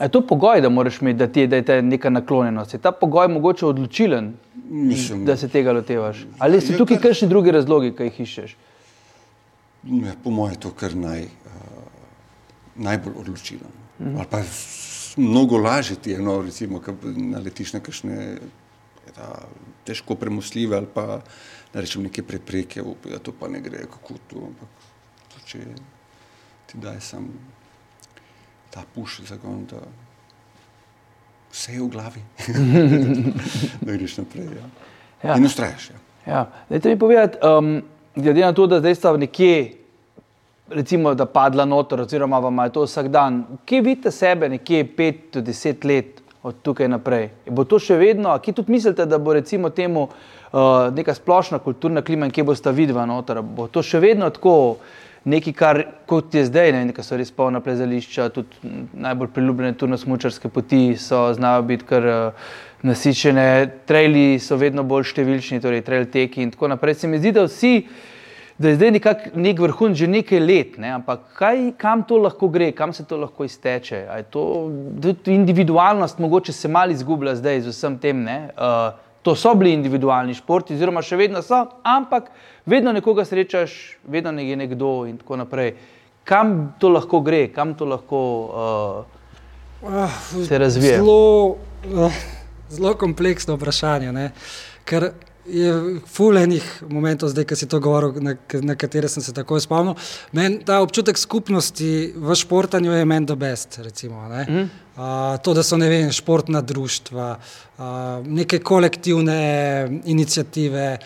Je 0.00 0.08
to 0.08 0.22
pogoj, 0.26 0.60
da 0.60 0.68
moraš 0.68 1.00
imeti, 1.00 1.18
da 1.18 1.26
ti 1.26 1.40
je, 1.40 1.46
da 1.46 1.74
je 1.74 1.82
neka 1.82 2.10
naklonjenost? 2.10 2.74
Je 2.74 2.80
ta 2.80 2.92
pogoj 2.92 3.28
mogoče 3.28 3.66
odločilen, 3.66 4.32
Mislim, 4.70 5.24
da 5.24 5.36
se 5.36 5.48
tega 5.48 5.72
lotevaš? 5.72 6.24
Ali 6.38 6.60
so 6.60 6.76
tukaj 6.78 6.96
kar, 6.96 7.10
kakšni 7.10 7.28
drugi 7.28 7.50
razlogi, 7.50 7.90
ki 7.96 8.08
jih 8.08 8.20
iščeš? 8.24 8.56
Ne, 9.82 10.14
po 10.24 10.30
mojem 10.30 10.54
je 10.54 10.60
to 10.60 10.70
kar 10.70 10.94
naj, 10.96 11.26
uh, 11.26 11.82
najbolj 12.76 13.18
odločilen. 13.24 13.76
Mm. 13.98 14.16
Ali 14.16 14.26
pa 14.30 14.42
mnogo 15.16 15.58
lažje 15.58 15.96
ti 15.96 16.10
je, 16.10 16.22
no, 16.22 16.40
recimo, 16.42 16.80
ko 16.80 16.94
naletiš 17.04 17.72
na 17.76 17.80
kakšne 17.84 18.16
težko 19.84 20.14
premostljive 20.14 20.76
ali 20.76 20.86
pa 20.94 21.20
da 21.72 21.80
rečem 21.80 22.02
neke 22.02 22.22
prepreke, 22.22 22.82
da 23.04 23.18
to 23.18 23.32
pa 23.32 23.48
ne 23.48 23.60
gre, 23.60 23.84
kako 23.90 24.14
to. 24.30 24.46
Ampak 24.46 24.68
to, 25.28 25.42
če 25.46 25.58
ti 26.70 26.78
daj 26.78 27.00
sam 27.00 27.28
ta 28.70 28.82
puš 28.94 29.20
zagon, 29.26 29.64
da 29.70 29.76
vse 31.52 31.72
je 31.72 31.82
v 31.82 31.88
glavi, 31.88 32.22
da 33.84 33.92
greš 33.92 34.16
naprej. 34.16 34.44
Ja. 34.44 34.68
Ja. 35.22 35.36
In 35.36 35.44
ustraješ. 35.44 35.90
Ja. 35.90 35.98
Ja. 36.26 36.46
Dajte 36.68 36.88
mi 36.88 36.98
povedati, 36.98 37.38
um, 37.46 37.82
glede 38.14 38.40
na 38.40 38.52
to, 38.52 38.66
da 38.66 38.78
zdaj 38.78 38.94
sta 38.94 39.16
nekje, 39.16 39.72
recimo, 40.70 41.14
da 41.14 41.26
padla 41.26 41.64
noter, 41.64 42.00
oziroma 42.00 42.38
vam 42.38 42.58
je 42.64 42.72
to 42.72 42.86
vsak 42.86 43.08
dan, 43.08 43.42
kje 43.64 43.82
vidite 43.82 44.10
sebe 44.10 44.48
nekje 44.48 44.86
pet 44.96 45.16
do 45.32 45.40
deset 45.40 45.84
let 45.84 46.22
od 46.42 46.62
tukaj 46.62 46.88
naprej? 46.88 47.30
Bo 47.50 47.64
to 47.64 47.82
še 47.82 47.98
vedno, 47.98 48.38
ki 48.38 48.54
tudi 48.54 48.78
mislite, 48.78 49.06
da 49.06 49.18
bo 49.18 49.34
recimo 49.34 49.74
temu 49.74 50.06
uh, 50.06 50.86
neka 50.94 51.14
splošna 51.18 51.58
kulturna 51.58 52.06
klima 52.06 52.30
in 52.30 52.32
kje 52.32 52.46
bo 52.46 52.54
sta 52.54 52.70
vidva 52.70 53.06
noter, 53.10 53.42
bo 53.42 53.66
to 53.66 53.82
še 53.82 53.98
vedno 53.98 54.30
tako? 54.30 54.54
Nekaj, 55.24 55.52
kar 55.52 55.82
kot 56.08 56.34
je 56.34 56.44
zdaj, 56.48 56.72
ne, 56.72 56.84
nekaj 56.90 57.04
so 57.04 57.18
res 57.18 57.30
polna 57.34 57.60
plezališča, 57.64 58.28
tudi 58.34 58.74
najbolj 58.92 59.32
priljubljene 59.34 59.76
turno-smučarske 59.78 60.48
poti 60.48 60.96
so 60.98 61.26
znajo 61.36 61.62
biti 61.68 61.88
kar 61.88 62.06
uh, 62.06 62.54
nasičene, 62.82 63.48
traili 63.86 64.38
so 64.40 64.56
vedno 64.60 64.84
bolj 64.86 65.10
številčni, 65.12 65.60
torej 65.60 65.84
trail 65.84 66.08
teki 66.10 66.46
in 66.46 66.54
tako 66.54 66.72
naprej. 66.72 67.02
Se 67.02 67.10
mi 67.10 67.20
zdi, 67.20 67.34
da 67.36 67.44
vsi, 67.44 67.74
da 68.60 68.72
je 68.72 68.78
zdaj 68.78 68.94
nekak, 68.96 69.28
nek 69.36 69.60
vrhun 69.60 69.94
že 69.96 70.08
nekaj 70.08 70.40
let, 70.40 70.80
ne, 70.80 70.94
ampak 70.96 71.28
kaj, 71.36 71.70
kam 71.80 72.04
to 72.08 72.20
lahko 72.20 72.48
gre, 72.52 72.72
kam 72.76 72.96
se 72.96 73.04
to 73.08 73.20
lahko 73.20 73.44
izteče? 73.44 74.06
To, 74.32 74.46
individualnost 75.28 76.20
mogoče 76.20 76.56
se 76.56 76.68
mal 76.68 76.92
izgublja 76.92 77.36
zdaj 77.36 77.64
z 77.68 77.76
vsem 77.76 78.00
tem. 78.00 78.24
Ne, 78.24 78.40
uh, 78.56 79.09
To 79.22 79.34
so 79.36 79.54
bili 79.54 79.74
individualni 79.76 80.34
športi, 80.34 80.74
oziroma 80.74 81.02
še 81.04 81.18
vedno 81.20 81.42
so, 81.44 81.58
ampak 81.84 82.30
vedno 82.66 82.92
nekoga 82.96 83.24
srečaš, 83.28 83.74
vedno 84.08 84.32
je 84.40 84.56
nekdo 84.56 85.04
in 85.10 85.18
tako 85.20 85.36
naprej. 85.42 85.74
Kam 86.24 86.74
to 86.80 86.88
lahko 86.88 87.20
gre, 87.20 87.48
kam 87.52 87.74
to 87.76 87.84
lahko 87.84 88.20
uh, 89.84 90.20
se 90.46 90.58
razvija? 90.58 90.96
Zelo, 90.96 91.56
uh, 91.92 92.22
zelo 92.70 92.94
kompleksno 92.94 93.56
vprašanje. 93.58 94.12
Ne? 94.12 94.30
Ker 94.88 95.10
je 95.46 96.00
fulejnih 96.06 96.64
momentov, 96.88 97.30
zdaj, 97.32 97.46
ki 97.48 97.56
si 97.56 97.68
to 97.68 97.80
govoril, 97.80 98.12
na, 98.20 98.34
na 98.62 98.76
katere 98.76 99.08
sem 99.08 99.22
se 99.22 99.32
tako 99.32 99.60
spomnil. 99.60 99.96
Men, 100.36 100.60
ta 100.66 100.80
občutek 100.84 101.18
skupnosti 101.18 102.12
v 102.16 102.36
športanju 102.36 102.92
je 102.92 103.04
meni 103.04 103.26
do 103.26 103.36
best. 103.36 103.78
Recimo, 103.78 104.28
mm 104.28 104.32
-hmm. 104.32 104.68
uh, 104.96 105.40
to, 105.42 105.54
da 105.54 105.62
so 105.62 105.76
ne 105.76 105.88
vem, 105.88 106.12
športna 106.12 106.60
društva, 106.60 107.38
uh, 107.78 107.84
neke 108.26 108.58
kolektivne 108.58 110.00
inicijative. 110.04 110.98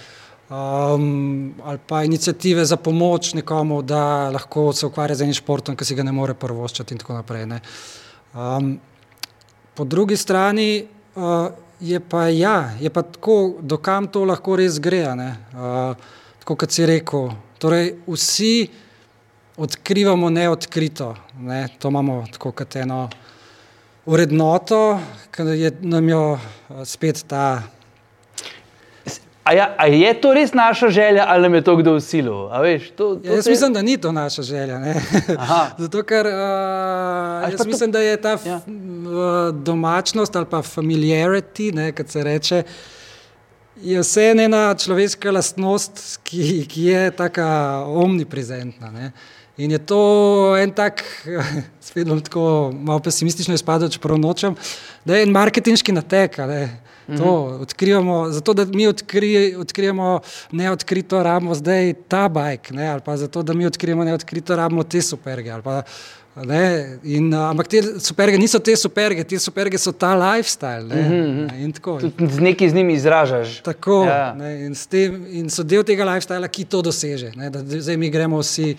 Um, 0.51 1.55
ali 1.65 1.79
pa 1.87 2.05
inicijative 2.05 2.65
za 2.65 2.77
pomoč 2.77 3.35
nekomu, 3.35 3.83
da 3.83 4.31
lahko 4.31 4.73
se 4.73 4.87
ukvarja 4.87 5.15
z 5.15 5.23
enim 5.23 5.35
športom, 5.35 5.77
ki 5.77 5.85
si 5.85 5.95
ga 5.95 6.03
ne 6.03 6.13
more 6.13 6.35
prvoščati, 6.35 6.95
in 6.95 6.99
tako 6.99 7.13
naprej. 7.13 7.47
Um, 8.35 8.81
po 9.75 9.85
drugi 9.85 10.17
strani, 10.17 10.87
uh, 11.17 11.49
je 11.81 12.01
pa, 12.01 12.29
ja, 12.29 12.71
je 12.81 12.91
pa 12.91 13.03
tako, 13.03 13.57
dokam 13.61 14.07
to 14.07 14.25
lahko 14.25 14.57
res 14.57 14.79
gre. 14.81 15.05
Uh, 15.09 15.97
tako 16.43 16.57
kot 16.57 16.71
si 16.71 16.87
rekel. 16.87 17.31
Torej, 17.59 17.95
vsi 18.07 18.69
odkrivamo 19.57 20.31
neodkrito. 20.31 21.15
Ne? 21.41 21.69
To 21.79 21.89
imamo 21.89 22.25
tako 22.33 22.53
kot 22.53 22.77
eno 22.77 23.09
urednoto, 24.07 24.99
ki 25.33 25.43
je 25.43 25.73
nam 25.81 26.09
jo 26.09 26.25
spet 26.85 27.25
ta 27.29 27.63
A, 29.45 29.53
ja, 29.53 29.75
a 29.77 29.87
je 29.93 30.09
to 30.21 30.33
res 30.33 30.55
naša 30.57 30.89
želja, 30.89 31.25
ali 31.29 31.43
nam 31.43 31.55
je 31.55 31.61
to 31.65 31.77
kdo 31.77 31.93
usilil? 32.01 32.49
Veš, 32.63 32.89
to, 32.97 33.15
to 33.15 33.29
ja, 33.29 33.35
jaz 33.35 33.45
te... 33.45 33.51
mislim, 33.51 33.73
da 33.73 33.83
ni 33.83 33.97
to 34.01 34.13
naša 34.13 34.43
želja. 34.43 34.81
Zato, 35.85 36.03
ker 36.03 36.27
uh, 36.27 36.33
jaz 37.53 37.67
mislim, 37.67 37.93
to... 37.93 37.99
da 37.99 38.01
je 38.01 38.17
ta 38.17 38.39
ja. 38.47 38.61
Domačnost 39.53 40.37
ali 40.37 40.47
pa 40.51 40.63
familiarity, 40.63 41.71
kot 41.97 42.11
se 42.11 42.25
reče, 42.25 42.63
je 43.83 44.01
vse 44.01 44.31
ena 44.39 44.75
človeška 44.75 45.31
lastnost, 45.31 46.21
ki, 46.23 46.67
ki 46.71 46.85
je 46.85 47.11
tako 47.11 47.47
omniprezentna. 48.05 48.91
Ne? 48.91 49.13
In 49.57 49.71
je 49.71 49.79
to 49.79 50.57
en 50.59 50.71
tak, 50.75 51.03
spet 51.87 52.09
bom 52.09 52.21
tako 52.21 52.73
malo 52.75 53.01
pesimistično 53.01 53.55
izpadel, 53.55 53.89
čeprav 53.89 54.19
nočem, 54.19 54.57
da 55.05 55.17
je 55.17 55.27
en 55.27 55.35
marketinški 55.35 55.93
natek. 55.93 56.39
To 57.07 57.47
mhm. 57.51 57.63
odkrivamo, 57.63 58.31
zato 58.31 58.55
da 58.55 58.65
mi 58.65 58.87
odkri, 58.87 59.55
odkrijemo 59.55 60.21
neodkrito 60.53 61.23
ramo 61.23 61.55
zdaj 61.55 61.95
ta 62.09 62.29
bajk, 62.29 62.71
ne, 62.71 62.89
ali 62.89 63.01
pa 63.05 63.17
zato 63.17 63.43
da 63.43 63.53
mi 63.55 63.67
odkrijemo 63.67 64.05
neodkrito 64.05 64.57
ramo 64.57 64.83
te 64.83 65.03
superge. 65.03 65.53
Pa, 65.65 65.83
ne, 66.43 66.99
in, 67.03 67.35
ampak 67.35 67.69
te 67.69 67.83
superge 68.01 68.39
niso 68.39 68.59
te 68.59 68.77
superge, 68.77 69.25
te 69.25 69.39
superge 69.39 69.79
so 69.79 69.93
ta 69.93 70.15
lifestyle. 70.19 70.89
Ne, 70.89 71.03
mm 71.03 71.49
-hmm. 71.49 72.31
Z 72.31 72.41
neki 72.41 72.71
z 72.71 72.75
njimi 72.75 72.93
izražaš. 72.93 73.61
Tako, 73.61 74.05
ja. 74.05 74.35
ne, 74.35 74.67
in, 74.67 74.75
tem, 74.91 75.27
in 75.31 75.51
so 75.51 75.63
del 75.63 75.83
tega 75.83 76.05
lifestyla, 76.05 76.49
ki 76.49 76.65
to 76.65 76.83
doseže. 76.83 77.33
Ne, 77.37 77.51
zdaj 77.81 77.97
mi 77.97 78.11
gremo 78.11 78.39
vsi. 78.39 78.77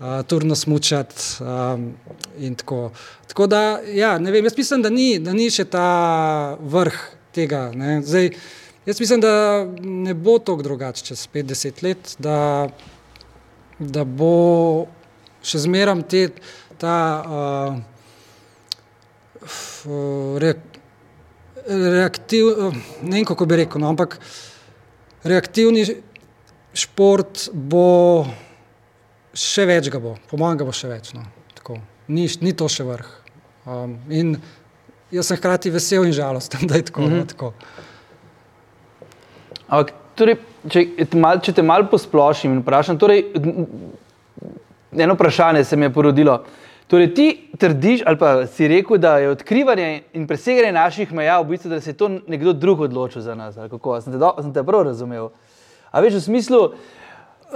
Uh, 0.00 0.06
turno 0.26 0.54
smučati. 0.54 1.14
Um, 1.40 1.94
tako. 2.56 2.90
tako 3.26 3.46
da, 3.46 3.80
ja, 3.94 4.18
ne 4.18 4.30
vem, 4.30 4.44
jaz 4.44 4.56
mislim, 4.56 4.82
da 4.82 4.90
ni, 4.90 5.18
da 5.18 5.32
ni 5.32 5.50
še 5.50 5.64
ta 5.64 6.56
vrh 6.60 7.16
tega. 7.36 7.66
Zdaj, 8.02 8.30
jaz 8.86 9.00
mislim, 9.00 9.20
da 9.24 9.32
ne 9.82 10.14
bo 10.14 10.38
to 10.38 10.56
drugače 10.62 11.04
čez 11.10 11.26
50 11.34 11.82
let, 11.84 12.14
da, 12.18 12.68
da 13.78 14.04
bo 14.04 14.86
še 15.46 15.62
zmeraj 15.66 16.02
te, 16.10 16.22
ta 16.80 16.96
uh, 17.22 17.76
re, 20.42 20.54
reaktiv, 21.66 22.50
ne 23.02 23.16
vem 23.18 23.28
kako 23.28 23.46
bi 23.46 23.62
rekel, 23.62 23.80
no, 23.82 23.92
ampak 23.92 24.18
reaktivni 25.26 25.86
šport 26.76 27.48
bo 27.52 28.26
še 29.36 29.66
več 29.68 29.90
ga 29.92 30.00
bo, 30.02 30.16
po 30.28 30.38
mojem 30.40 30.60
ga 30.60 30.68
bo 30.68 30.74
še 30.76 30.90
več. 30.90 31.12
No, 31.16 31.24
tako. 31.56 31.78
ni, 32.08 32.26
ni 32.40 32.52
to 32.56 32.68
še 32.70 32.86
vrh. 32.86 33.08
Um, 33.66 33.98
in 34.14 34.36
jaz 35.10 35.26
sem 35.26 35.36
hkrati 35.36 35.70
vesel 35.70 36.04
in 36.06 36.12
žalosten, 36.12 36.66
da 36.68 36.74
je 36.74 36.84
tako. 36.90 37.00
Mm 37.00 37.12
-hmm. 37.12 37.28
tako. 37.28 37.52
Ampak, 39.68 39.92
torej, 40.14 40.36
če, 40.68 40.86
te 41.10 41.18
mal, 41.18 41.40
če 41.40 41.52
te 41.52 41.62
malo 41.62 41.88
posplošim 41.90 42.52
in 42.52 42.60
vprašam, 42.60 42.98
torej, 42.98 43.24
eno 44.92 45.14
vprašanje 45.14 45.64
se 45.64 45.76
mi 45.76 45.84
je 45.84 45.92
porodilo. 45.92 46.44
Torej, 46.86 47.14
ti 47.14 47.50
trdiš, 47.58 48.02
ali 48.06 48.18
pa 48.18 48.46
si 48.46 48.68
rekel, 48.68 48.98
da 48.98 49.18
je 49.18 49.30
odkrivanje 49.30 50.02
in 50.12 50.26
preseganje 50.26 50.72
naših 50.72 51.12
meja 51.12 51.40
v 51.40 51.48
bistvu, 51.48 51.70
da 51.70 51.80
se 51.80 51.90
je 51.90 51.94
to 51.94 52.08
nekdo 52.08 52.52
drug 52.52 52.80
odločil 52.80 53.22
za 53.22 53.34
nas. 53.34 53.54
Sem 53.54 54.12
te, 54.12 54.18
do, 54.18 54.34
sem 54.42 54.52
te 54.54 54.62
prav 54.62 54.82
razumel? 54.82 55.30
A 55.90 56.00
veš 56.00 56.14
v 56.14 56.20
smislu, 56.20 56.60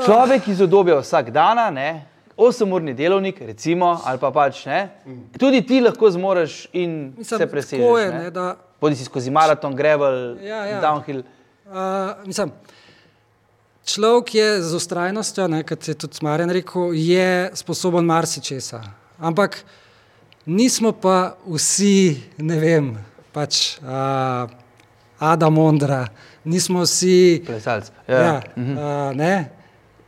človek 0.05 0.49
iz 0.49 0.61
obdobja 0.61 0.99
vsak 0.99 1.31
dan, 1.31 1.79
osemurni 2.41 2.95
delovnik, 2.95 3.41
recimo, 3.41 3.93
ali 4.05 4.19
pa 4.21 4.31
pač 4.33 4.65
ne, 4.69 4.81
tudi 5.39 5.61
ti 5.67 5.81
lahko 5.85 6.11
zmoriš 6.11 6.63
in 6.73 7.13
Mislim, 7.19 7.39
se 7.39 7.47
presežeš. 7.51 8.33
Bodi 8.81 8.97
si 8.97 9.05
skozi 9.05 9.31
maraton, 9.31 9.75
grevel, 9.77 10.39
ja, 10.41 10.65
ja. 10.65 10.79
downhill. 10.81 11.21
Uh, 11.69 12.17
mislim, 12.25 12.53
človek 13.85 14.35
je 14.35 14.47
z 14.63 14.75
ustrajnostjo, 14.75 15.49
kot 15.69 15.89
je 15.89 15.95
tudi 15.95 16.25
Marjan 16.25 16.51
rekel, 16.51 16.95
je 16.97 17.51
sposoben 17.61 18.09
marsičesa. 18.09 18.81
Ampak 19.21 19.61
nismo 20.49 20.95
pa 20.97 21.37
vsi, 21.45 22.17
ne 22.41 22.57
vem, 22.59 22.91
pač 23.37 23.77
uh, 23.85 24.49
Adam 25.21 25.59
Ondra, 25.61 26.07
nismo 26.45 26.89
vsi. 26.89 27.43
Plesalci. 27.47 27.93
Ja. 28.09 28.21
Ja, 28.21 28.37
mhm. 28.57 28.79
uh, 28.79 29.13
ne. 29.13 29.35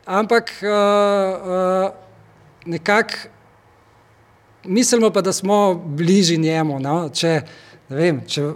Ampak 0.09 0.51
uh, 0.65 0.73
uh, 0.73 2.02
nekako 2.67 3.15
mislimo 4.65 5.11
pa, 5.11 5.21
da 5.21 5.33
smo 5.33 5.75
bližji 5.75 6.39
njemu. 6.39 6.81
No? 6.81 7.09
Če, 7.09 7.41
vem, 7.89 8.21
če, 8.27 8.47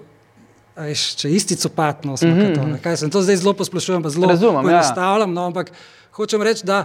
veš, 0.76 1.06
če 1.22 1.30
isti 1.30 1.56
copatno 1.56 2.16
smo. 2.16 2.28
Mm 2.28 2.40
-hmm. 2.40 2.82
to, 2.82 2.96
sem 2.96 3.10
to 3.10 3.22
zdaj 3.22 3.36
zelo 3.36 3.52
posplošujem, 3.52 4.02
pa 4.02 4.08
zelo 4.08 4.30
ja. 4.30 4.62
poenostavljam. 4.62 5.30
Ja. 5.30 5.34
No, 5.34 5.46
ampak 5.46 5.72
hočem 6.12 6.42
reči, 6.42 6.66
da. 6.66 6.84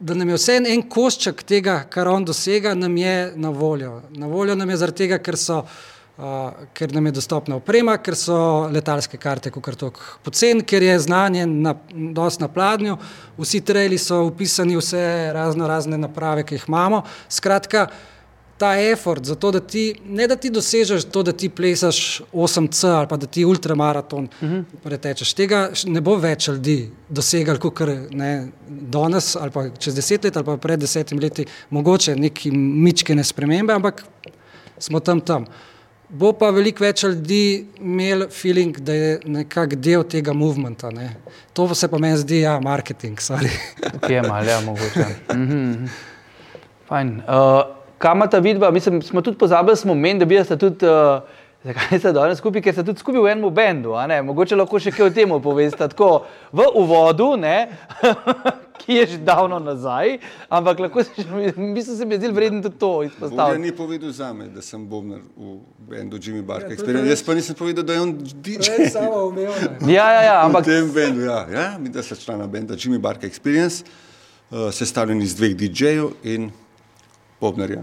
Da 0.00 0.14
nam 0.14 0.28
je 0.28 0.34
vse 0.34 0.54
en 0.68 0.82
košček 0.88 1.42
tega, 1.42 1.84
kar 1.90 2.08
on 2.08 2.24
dosega, 2.24 2.74
nam 2.74 2.96
je 2.96 3.32
na 3.36 3.50
voljo. 3.50 4.02
Na 4.10 4.26
voljo 4.26 4.54
nam 4.54 4.70
je 4.70 4.76
zaradi 4.76 4.96
tega, 4.96 5.18
ker, 5.18 5.36
so, 5.36 5.66
uh, 6.20 6.66
ker 6.76 6.92
nam 6.94 7.06
je 7.06 7.12
dostopna 7.18 7.56
oprema, 7.56 7.96
ker 7.98 8.16
so 8.18 8.36
letalske 8.72 9.18
karte, 9.20 9.50
kot 9.50 9.68
je 9.72 9.90
pocen, 10.24 10.62
ker 10.62 10.82
je 10.82 10.98
znanje 11.06 11.46
na, 11.46 11.74
dosti 11.90 12.44
na 12.44 12.48
pladnju, 12.48 12.96
vsi 13.38 13.60
trajli 13.64 13.98
so 13.98 14.22
upisani, 14.28 14.76
vse 14.76 15.02
razno 15.34 15.68
razne 15.68 15.98
naprave, 15.98 16.44
ki 16.44 16.58
jih 16.58 16.68
imamo. 16.68 17.02
Skratka, 17.28 17.88
ta 18.60 18.74
effort 18.76 19.24
za 19.24 19.34
to, 19.34 19.50
da 19.56 19.60
ti 19.60 19.94
ne 20.04 20.26
da 20.28 20.36
ti 20.36 20.50
dosežeš 20.50 21.06
to, 21.08 21.22
da 21.22 21.32
ti 21.32 21.48
plesaš 21.48 22.20
8C 22.32 22.88
ali 22.88 23.08
pa 23.08 23.16
da 23.16 23.26
ti 23.26 23.44
ultramaraton 23.44 24.24
uh 24.24 24.42
mhm. 24.42 24.56
-huh. 24.56 24.64
pretečeš. 24.82 25.32
Tega 25.34 25.70
ne 25.86 26.00
bo 26.00 26.16
več 26.16 26.48
ljudi 26.48 26.90
dosegali, 27.08 27.58
kot 27.58 27.80
ne 28.10 28.48
danes 28.68 29.36
ali 29.36 29.50
pa 29.50 29.68
čez 29.78 29.94
deset 29.94 30.24
let 30.24 30.36
ali 30.36 30.44
pa 30.44 30.56
pred 30.56 30.80
desetimi 30.80 31.20
leti, 31.20 31.46
mogoče 31.70 32.16
neki 32.16 32.50
mičkene 32.50 33.24
spremembe, 33.24 33.72
ampak 33.72 34.04
smo 34.78 35.00
tam 35.00 35.20
tam. 35.20 35.46
Bo 36.10 36.32
pa 36.34 36.48
veliko 36.50 36.82
več 36.82 37.04
ljudi 37.06 37.66
imel 37.78 38.24
feeling, 38.34 38.78
da 38.82 38.94
je 38.94 39.10
nekako 39.30 39.76
del 39.78 40.02
tega 40.10 40.32
movementa. 40.34 40.90
Ne. 40.90 41.12
To 41.54 41.68
se 41.74 41.88
pa 41.88 42.00
meni 42.02 42.18
zdi, 42.18 42.40
ja, 42.42 42.56
marketing. 42.60 43.18
Kje 44.02 44.16
je 44.16 44.22
malo, 44.26 44.50
ja, 44.50 44.60
mogoče. 44.60 45.06
Mm 45.34 45.46
-hmm. 45.48 45.88
Fajn. 46.88 47.22
Uh, 47.28 47.62
kam 47.98 48.20
ta 48.30 48.38
vidba, 48.38 48.70
mislim, 48.70 49.02
smo 49.02 49.22
tudi 49.22 49.38
pozabili, 49.38 49.76
smo 49.76 49.94
meni, 49.94 50.18
da 50.18 50.24
bi 50.24 50.44
se 50.44 50.58
tudi, 50.58 50.86
uh, 50.86 51.22
zakaj 51.64 51.98
ste 51.98 52.12
danes 52.12 52.38
skupaj, 52.38 52.62
ker 52.62 52.72
ste 52.72 52.84
tudi 52.84 52.98
skupaj 52.98 53.22
v 53.22 53.26
enem 53.26 53.54
bendu, 53.54 53.94
mogoče 54.24 54.56
lahko 54.56 54.78
še 54.78 54.90
kaj 54.90 55.06
o 55.06 55.10
tem 55.10 55.42
poveste, 55.42 55.88
tako 55.88 56.24
v 56.52 56.64
uvodu, 56.74 57.36
ne, 57.36 57.68
ki 58.80 58.94
je 58.94 59.06
že 59.06 59.18
davno 59.18 59.58
nazaj, 59.58 60.18
ampak 60.48 60.80
lahko 60.80 61.04
se 61.04 61.22
še, 61.22 61.52
mislim, 61.56 61.96
se 61.96 62.06
mi 62.06 62.14
je 62.14 62.20
zdel 62.22 62.32
vreden 62.36 62.62
tudi 62.62 62.78
to 62.80 63.02
izpostaviti. 63.04 63.60
Ja, 63.60 63.64
ni 63.64 63.72
povedal 63.76 64.12
za 64.16 64.32
me, 64.32 64.48
da 64.48 64.62
sem 64.64 64.86
bobnar 64.88 65.20
v 65.36 65.58
bendu 65.90 66.18
Jimmy 66.18 66.42
Barker 66.42 66.72
ja, 66.72 66.76
Experience, 66.76 67.10
jaz 67.10 67.24
pa 67.26 67.36
nisem 67.36 67.58
povedal, 67.58 67.84
da 67.84 67.96
je 67.96 68.00
on 68.00 68.14
DJ. 68.18 68.88
Samo 68.92 69.26
umel. 69.28 69.52
Ja, 69.96 70.06
ja, 70.12 70.22
ja, 70.22 70.36
ampak. 70.44 70.66
V 70.66 70.72
tem 70.72 70.92
bendu, 70.94 71.24
ja, 71.26 71.44
ja, 71.50 71.66
mi 71.78 71.92
da 71.92 72.02
se 72.02 72.16
člana 72.16 72.46
benda 72.46 72.74
Jimmy 72.74 72.98
Barker 72.98 73.28
Experience, 73.28 73.84
uh, 74.50 74.70
sestavljen 74.72 75.22
iz 75.22 75.36
dveh 75.36 75.56
DJ-jev 75.56 76.12
in 76.24 76.50
Bobnerja, 77.40 77.82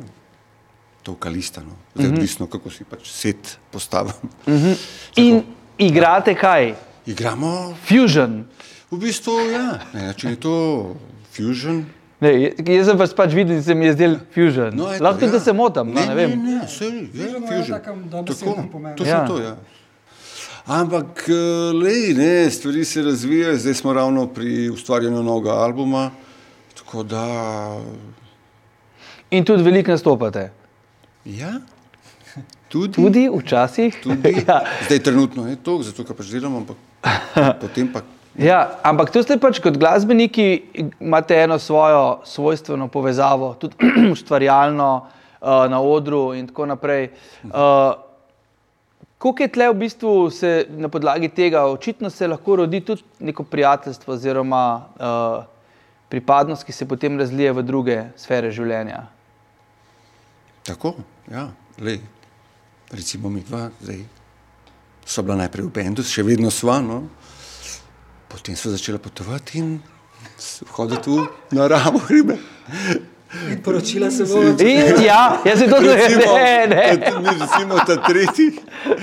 to 1.04 1.16
kalista, 1.16 1.62
no. 1.62 1.74
zdaj 1.96 2.06
uh 2.06 2.12
mhm. 2.12 2.14
-huh. 2.14 2.18
odvisno, 2.18 2.48
kako 2.48 2.70
si 2.70 2.84
pač 2.84 3.10
set 3.10 3.58
postavim. 3.72 4.14
Uh 4.46 4.54
mhm. 4.54 4.66
-huh. 4.66 4.78
In 5.16 5.44
igrate 5.78 6.36
kaj? 6.36 6.76
Igramo 7.06 7.76
Fusion. 7.88 8.46
V 8.92 9.00
bistvu, 9.02 9.36
ja, 9.52 9.80
ne, 9.94 10.10
če 10.16 10.36
je 10.36 10.40
to 10.40 10.58
Fusion. 11.36 11.86
Ne, 12.24 12.32
jaz 12.56 12.88
sem 12.88 12.98
pač, 12.98 13.16
pač 13.18 13.34
videl, 13.36 13.60
da 13.60 13.66
se 13.66 13.76
mi 13.76 13.90
je 13.90 13.96
zdel 13.98 14.16
Fusion. 14.34 14.72
No, 14.78 14.88
eto, 14.94 15.04
Lahko 15.04 15.22
tudi, 15.22 15.32
ja. 15.32 15.38
da 15.38 15.44
se 15.44 15.54
motam, 15.54 15.92
no, 15.92 16.00
ne, 16.00 16.06
ne, 16.06 16.14
ne 16.14 16.16
vem. 16.16 16.38
Ne, 16.44 16.60
ne, 16.62 16.68
se, 16.72 16.88
je, 16.88 17.32
Fusion. 17.50 17.82
Tako, 18.12 18.56
to 18.96 19.06
ja. 19.08 19.20
to, 19.28 19.42
ja. 19.44 19.58
Ampak, 20.68 21.28
eh, 21.32 21.74
lej, 21.76 22.14
ne, 22.18 22.32
stvari 22.52 22.86
se 22.86 23.04
razvijajo, 23.04 23.60
zdaj 23.60 23.74
smo 23.84 23.94
ravno 23.94 24.28
pri 24.28 24.70
ustvarjanju 24.70 25.24
novega 25.24 25.60
albuma, 25.64 26.10
tako 26.76 27.04
da 27.04 27.24
In 29.32 29.44
tudi 29.44 29.64
veliko 29.64 29.92
nastopate. 29.92 30.52
Ja, 31.26 31.60
tudi. 32.72 32.94
Tudi 32.94 33.28
včasih. 33.28 34.00
Tudi. 34.04 34.36
ja. 34.48 34.62
Zdaj, 34.86 35.00
trenutno 35.00 35.48
je 35.48 35.56
to, 35.56 35.82
zato 35.84 36.08
pač 36.16 36.32
delamo, 36.32 36.64
ampak 36.64 36.78
potem 37.64 37.92
pa. 37.92 38.02
Ja, 38.38 38.78
ampak 38.86 39.10
tu 39.10 39.24
ste 39.26 39.40
pač 39.42 39.58
kot 39.58 39.80
glasbeniki, 39.82 40.48
imate 41.02 41.36
eno 41.42 41.58
svojo 41.60 42.22
svojstveno 42.26 42.88
povezavo, 42.88 43.56
tudi 43.58 43.90
ustvarjalno 44.14 44.90
uh, 45.02 45.66
na 45.70 45.82
odru 45.82 46.34
in 46.38 46.48
tako 46.48 46.66
naprej. 46.66 47.10
Uh, 47.50 47.98
Kako 49.18 49.44
je 49.44 49.48
tle 49.50 49.66
v 49.70 49.74
bistvu 49.74 50.30
se 50.30 50.68
na 50.70 50.90
podlagi 50.94 51.30
tega, 51.34 51.64
očitno 51.66 52.10
se 52.10 52.28
lahko 52.28 52.56
rodi 52.56 52.84
tudi 52.86 53.02
neko 53.20 53.44
prijateljstvo 53.44 54.14
oziroma 54.14 54.62
uh, 54.78 55.44
pripadnost, 56.10 56.64
ki 56.64 56.72
se 56.72 56.86
potem 56.86 57.18
razlije 57.20 57.52
v 57.52 57.64
druge 57.66 57.96
sfere 58.16 58.52
življenja? 58.54 59.08
Tako, 60.70 60.94
ja, 61.32 61.48
le. 61.82 61.98
Recimo 62.92 63.30
mi 63.30 63.42
dva, 63.42 63.72
zdaj 63.82 64.06
so 65.08 65.24
bila 65.26 65.42
najprej 65.42 65.66
v 65.66 65.74
bendu, 65.74 66.06
še 66.06 66.24
vedno 66.24 66.52
sva, 66.54 66.78
no. 66.86 67.02
Potem 68.30 68.56
so 68.56 68.70
začela 68.70 68.98
potovati 68.98 69.58
in 69.58 69.80
hoditi 70.72 71.10
v 71.10 71.28
naravo 71.52 72.00
hribe. 72.00 72.38
In 73.52 73.62
poročila 73.62 74.12
se 74.12 74.24
bo 74.24 74.42
zgodila. 74.42 75.04
Ja, 75.06 75.38
jaz 75.46 75.60
se 75.60 75.68
to 75.68 75.76
zavedam. 75.76 76.36
Ne, 76.36 76.68
ne. 76.68 76.98
Mi 77.20 77.28
recimo 77.40 77.76
ta 77.88 77.98
tretji. 77.98 78.52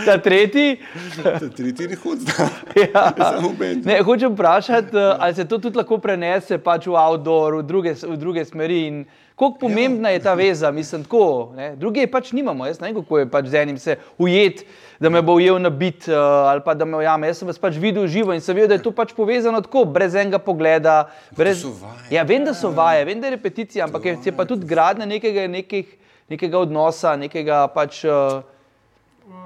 Ta 0.05 0.19
tretji. 0.19 0.79
Ta 1.23 1.49
tretji 1.49 1.89
ne 1.89 1.97
hodi 1.97 2.21
zdaj. 2.21 2.49
Ja. 2.95 3.13
Ne, 3.85 4.03
hočem 4.03 4.33
vprašati, 4.33 4.97
eh, 4.97 5.17
ali 5.19 5.35
se 5.35 5.45
to 5.45 5.59
tudi 5.59 5.77
lahko 5.77 5.99
prenese 5.99 6.59
pač 6.59 6.87
v 6.87 6.97
outdoor, 6.97 7.59
v 7.61 7.63
druge, 7.63 7.95
v 7.95 8.17
druge 8.17 8.45
smeri. 8.45 8.87
In, 8.87 9.05
Kako 9.35 9.59
pomembna 9.59 10.09
je 10.15 10.19
ta 10.23 10.35
veza, 10.35 10.71
mislim, 10.71 11.03
tako. 11.05 11.53
Ne? 11.57 11.73
Druge 11.77 12.07
pač 12.07 12.31
nimamo, 12.33 12.67
jaz 12.67 12.79
ne 12.81 12.87
vem, 12.87 13.01
kako 13.03 13.19
je 13.19 13.27
pač 13.31 13.49
z 13.51 13.63
enim 13.65 13.79
se 13.83 13.97
ujet, 14.19 14.63
da 15.03 15.11
me 15.11 15.23
bo 15.23 15.35
ujel 15.35 15.59
na 15.59 15.73
bit 15.75 16.07
uh, 16.07 16.15
ali 16.53 16.63
pa 16.65 16.75
da 16.75 16.87
me 16.87 17.01
ujame. 17.01 17.27
Jaz 17.27 17.43
sem 17.43 17.51
vas 17.51 17.59
pač 17.59 17.75
videl 17.83 18.07
živo 18.07 18.33
in 18.35 18.41
sem 18.41 18.55
videl, 18.55 18.71
da 18.71 18.79
je 18.79 18.85
to 18.87 18.95
pač 18.95 19.11
povezano 19.13 19.59
tako, 19.65 19.85
brez 19.91 20.15
enega 20.15 20.39
pogleda. 20.39 21.09
Brez... 21.35 21.67
Ja, 22.15 22.23
vem, 22.23 22.47
da 22.47 22.55
so 22.55 22.71
vaje, 22.71 23.03
vem, 23.05 23.19
da 23.19 23.27
je 23.27 23.35
repeticija, 23.35 23.89
ampak 23.89 24.07
je, 24.07 24.17
je 24.31 24.37
pa 24.37 24.47
tudi 24.47 24.71
gradnja 24.71 25.07
nekega, 25.11 25.49
nekih, 25.51 25.91
nekega 26.31 26.63
odnosa, 26.63 27.17
nekega 27.19 27.67
pač. 27.75 28.05
Uh... 28.07 28.45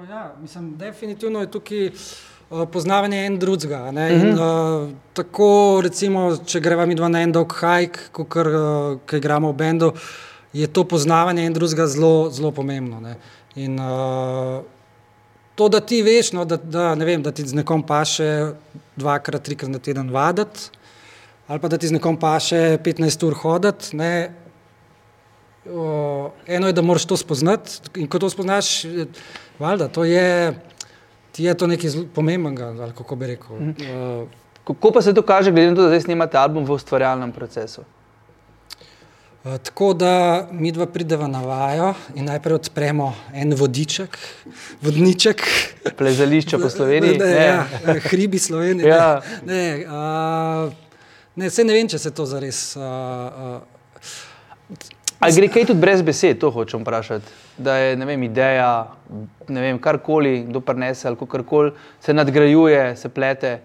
Ja, 0.05 0.35
mislim, 0.43 0.75
definitivno 0.77 1.41
je 1.41 1.51
tukaj. 1.57 1.95
Eh, 2.51 2.67
poznavanje 2.73 3.27
en 3.27 3.39
drugega. 3.39 3.93
Mm 3.93 3.97
-hmm. 3.97 4.33
uh, 4.33 4.89
tako, 5.13 5.81
recimo, 5.83 6.37
če 6.47 6.61
gremo 6.61 6.87
mi 6.87 6.95
dva 6.95 7.09
na 7.09 7.21
en 7.21 7.33
dolg 7.33 7.53
hajk, 7.53 8.09
kot 8.13 8.37
uh, 8.37 8.43
igramo 9.13 9.53
v 9.53 9.55
bendu, 9.55 9.93
je 10.53 10.67
to 10.67 10.85
poznavanje 10.85 11.45
en 11.45 11.53
drugega 11.53 11.87
zelo, 11.87 12.31
zelo 12.31 12.51
pomembno. 12.51 13.01
Ne? 13.01 13.17
In 13.55 13.81
uh, 13.81 14.63
to, 15.55 15.69
da 15.69 15.81
ti 15.81 16.03
veš, 16.03 16.33
no, 16.33 16.45
da, 16.45 16.57
da, 16.57 16.95
vem, 16.95 17.23
da 17.23 17.33
ti 17.33 17.47
z 17.47 17.55
nekom 17.55 17.83
paše 17.83 18.53
dvakrat, 18.97 19.43
trikrat 19.43 19.71
na 19.71 19.79
teden 19.79 20.11
vaditi, 20.11 20.61
ali 21.47 21.61
pa 21.61 21.69
da 21.69 21.79
ti 21.79 21.89
z 21.89 21.93
nekom 21.93 22.17
paše 22.17 22.79
15 22.85 23.27
ur 23.27 23.35
hoditi. 23.35 23.97
Uh, 23.97 24.03
eno 26.47 26.67
je, 26.67 26.73
da 26.73 26.83
moraš 26.83 27.05
to 27.05 27.17
spoznati 27.17 27.71
in 27.95 28.07
ko 28.07 28.19
to 28.19 28.31
spoznaš, 28.31 28.85
valjda, 29.59 29.89
to 29.89 30.05
je 30.05 30.55
ti 31.39 31.45
je 31.45 31.55
to 31.55 31.67
nekaj 31.71 31.91
pomembnega, 32.15 32.67
ali 32.67 32.93
kako 32.99 33.17
bi 33.17 33.27
rekel. 33.27 33.57
-hmm. 33.57 34.23
uh, 34.23 34.29
Kako 34.65 34.91
pa 34.91 35.03
se 35.03 35.15
to 35.15 35.23
kaže, 35.23 35.51
glede 35.51 35.71
na 35.71 35.77
to, 35.77 35.83
da 35.83 35.89
zdaj 35.89 36.01
snimate 36.01 36.39
album 36.39 36.65
v 36.65 36.73
ustvarjalnem 36.73 37.33
procesu? 37.33 37.81
Uh, 39.45 39.57
tako 39.57 39.95
da 39.95 40.49
mi 40.53 40.73
dva 40.73 40.87
prideva 40.87 41.27
na 41.27 41.43
vajo 41.43 41.95
in 42.15 42.25
najprej 42.25 42.55
odpremo 42.55 43.15
en 43.35 43.55
vodiček, 43.55 44.19
vodniček. 44.83 45.43
Plezališče 45.97 46.59
po 46.59 46.71
Sloveniji. 46.77 47.19
Ne, 47.19 47.27
ne, 47.27 47.47
ja, 47.47 47.67
hribi 48.11 48.39
Slovenije. 48.39 48.89
Ja. 48.89 49.23
Ne, 49.47 49.55
ne, 49.55 49.87
uh, 49.87 50.73
ne, 51.37 51.51
ne 51.65 51.73
vem, 51.73 51.89
če 51.89 51.99
se 51.99 52.11
to 52.11 52.27
zares. 52.27 52.77
Uh, 52.77 52.83
uh, 52.83 53.78
Ali 55.19 55.35
gre 55.35 55.49
kaj 55.51 55.65
tudi 55.73 55.83
brez 55.83 56.03
besed, 56.07 56.39
to 56.39 56.51
hočem 56.55 56.85
vprašati? 56.85 57.33
Da 57.59 57.75
je 57.77 57.97
ne 57.99 58.07
vem, 58.07 58.23
ideja, 58.23 58.95
ne 59.49 59.65
vem, 59.65 59.81
karkoli, 59.83 60.45
kdo 60.47 60.61
prenese 60.63 61.09
ali 61.09 61.19
karkoli 61.29 61.73
se 62.01 62.15
nadgrajuje, 62.15 62.97
se 62.97 63.09
plete. 63.09 63.59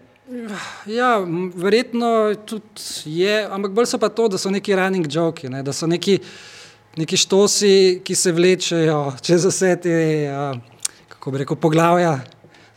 Ja, 0.90 1.20
verjetno 1.56 2.34
tudi 2.46 2.82
je, 3.06 3.44
ampak 3.46 3.72
bolj 3.72 3.92
so 3.92 4.00
pa 4.02 4.10
to, 4.10 4.28
da 4.34 4.38
so 4.42 4.50
neki 4.50 4.76
running 4.76 5.06
joki, 5.10 5.50
ne, 5.50 5.62
da 5.64 5.74
so 5.74 5.88
neki, 5.88 6.18
neki 6.98 7.18
štosi, 7.18 8.02
ki 8.04 8.16
se 8.16 8.32
vlečejo 8.32 9.02
čez 9.22 9.46
vse 9.46 9.76
te, 9.84 9.98
kako 11.14 11.32
bi 11.32 11.44
rekel, 11.44 11.60
poglavja 11.60 12.18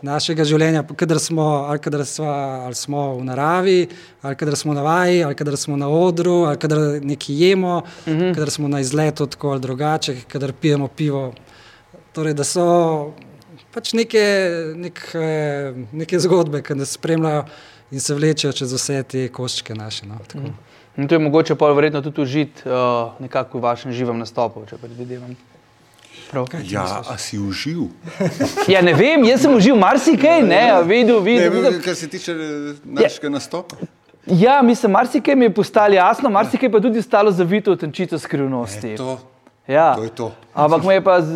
našega 0.03 0.45
življenja, 0.45 0.83
kadar 0.97 1.21
smo, 1.23 1.45
ali 1.71 1.81
kadar 1.83 2.05
smo, 2.07 2.27
ali 2.67 2.75
smo 2.75 3.03
v 3.17 3.25
naravi, 3.25 3.79
ali 4.23 4.37
kadar 4.37 4.57
smo 4.57 4.75
na 4.77 4.83
vaji, 4.83 5.23
ali 5.25 5.35
kadar 5.35 5.57
smo 5.57 5.77
na 5.77 5.89
odru, 5.89 6.45
ali 6.51 6.61
kadar 6.61 6.79
nekaj 7.03 7.41
jemo, 7.43 7.77
uh 7.79 8.13
-huh. 8.13 8.35
kadar 8.35 8.51
smo 8.51 8.69
na 8.69 8.81
izletu 8.81 9.27
tako 9.27 9.51
ali 9.51 9.61
drugače, 9.61 10.17
kadar 10.29 10.53
pijemo 10.53 10.89
pivo. 10.89 11.33
Torej, 12.13 12.35
da 12.35 12.45
so 12.45 13.13
pač 13.75 13.93
neke, 13.93 14.25
neke, 14.77 15.75
neke 15.93 16.21
zgodbe, 16.21 16.63
ki 16.63 16.75
nas 16.75 16.93
spremljajo 16.93 17.45
in 17.91 18.01
se 18.01 18.15
vlečejo 18.15 18.53
čez 18.53 18.73
vse 18.73 19.03
te 19.03 19.29
koščke 19.29 19.75
naše. 19.75 20.07
No, 20.07 20.15
uh 20.15 20.41
-huh. 20.43 20.53
In 20.97 21.09
to 21.09 21.15
je 21.15 21.19
mogoče 21.19 21.55
pa 21.55 21.73
verjetno 21.73 22.01
tudi 22.03 22.23
užiti 22.23 22.69
uh, 22.69 22.73
nekako 23.21 23.59
v 23.59 23.63
vašem 23.63 23.93
živem 23.93 24.19
nastopu, 24.19 24.65
če 24.67 24.77
predvidevam. 24.77 25.37
Prav, 26.31 26.47
ja, 26.65 27.03
a 27.09 27.19
si 27.19 27.39
uživ? 27.39 27.87
ja, 28.73 28.83
ne 28.83 28.95
vem, 28.95 29.25
jaz 29.25 29.45
sem 29.47 29.55
uživ 29.55 29.77
marsikaj, 29.79 30.43
ne, 30.43 30.83
videl, 30.83 31.21
videl. 31.21 31.51
Ne, 31.51 31.57
videl. 31.57 31.79
Kar 31.85 31.95
se 31.95 32.09
tiče 32.09 32.33
eh, 32.33 32.75
našega 32.85 33.27
ja. 33.27 33.31
nastopa. 33.31 33.77
Ja, 34.27 34.63
mislim, 34.63 34.93
marsikaj 34.93 35.37
mi 35.37 35.45
je 35.45 35.55
postalo 35.55 35.95
jasno, 35.95 36.31
marsikaj 36.31 36.71
pa 36.73 36.81
tudi 36.81 36.99
ostalo 36.99 37.31
zavito 37.31 37.73
v 37.73 37.79
tenčico 37.85 38.19
skrivnosti. 38.19 38.95
E, 38.95 38.97
to. 38.97 39.19
Ja. 39.67 39.95
To 39.97 40.03
je 40.03 40.11
to. 40.11 40.33
Ampak 40.55 40.85
me 40.85 40.95
je 40.95 41.01
pa 41.05 41.21
z, 41.21 41.33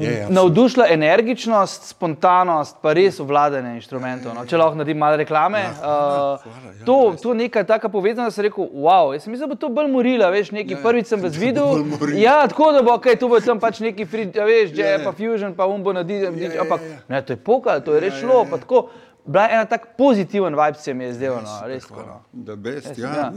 je, 0.00 0.10
je, 0.10 0.26
navdušila 0.28 0.86
energičnost, 0.90 1.84
spontanost, 1.92 2.76
pa 2.82 2.92
res 2.96 3.20
obvladanje 3.20 3.76
inštrumentov. 3.76 4.34
No. 4.34 4.42
Če 4.48 4.58
lahko 4.58 4.80
naredim 4.80 4.98
malo 4.98 5.20
reklame. 5.20 5.60
Ja, 5.60 5.74
uh, 5.76 6.42
hvala, 6.42 6.72
ja, 6.72 7.20
to 7.20 7.34
je 7.34 7.38
neka 7.44 7.62
taka 7.68 7.92
povezana, 7.92 8.26
da 8.26 8.34
sem 8.34 8.48
rekel, 8.48 8.66
wow, 8.72 9.12
jaz 9.14 9.28
sem 9.28 9.36
mislil, 9.36 9.46
da 9.46 9.54
bo 9.54 9.60
to 9.60 9.70
bolj 9.70 9.92
morila, 9.92 10.32
veš, 10.34 10.50
neki 10.56 10.74
ja, 10.74 10.80
prvič 10.82 11.12
sem 11.12 11.22
vas 11.22 11.36
videl. 11.38 11.84
Ja, 12.18 12.40
tako 12.48 12.72
da 12.74 12.82
bo, 12.82 12.96
okay, 12.96 13.20
tu 13.20 13.28
bo 13.30 13.38
tam 13.44 13.60
pač 13.62 13.78
neki 13.84 14.08
free, 14.08 14.32
ja, 14.34 14.48
veš, 14.48 14.72
že 14.72 14.82
ja, 14.82 14.96
ja. 14.96 15.02
pa 15.04 15.12
fusion, 15.14 15.54
pa 15.54 15.68
umbo 15.70 15.94
na 15.94 16.02
DJ, 16.02 16.32
ja, 16.32 16.56
ja, 16.56 16.64
ampak 16.64 16.82
ja, 16.82 16.96
ja. 16.96 17.02
ne, 17.12 17.22
to 17.22 17.36
je 17.36 17.42
pokal, 17.44 17.84
to 17.84 17.94
je 17.94 18.02
res 18.08 18.16
šlo, 18.18 18.40
ja, 18.40 18.42
ja, 18.42 18.48
ja. 18.48 18.50
pa 18.56 18.64
tako. 18.64 18.88
Bila 19.26 19.44
je 19.44 19.54
ena 19.54 19.64
tako 19.64 19.88
pozitiven 19.98 20.54
vibe, 20.54 20.78
se 20.78 20.94
mi 20.94 21.04
je 21.04 21.14
zdelo, 21.14 21.40
no, 21.42 21.60
res. 21.66 21.88
No. 21.90 22.20
Da, 22.32 22.56
best, 22.56 22.98
ja, 22.98 23.14
ja. 23.16 23.32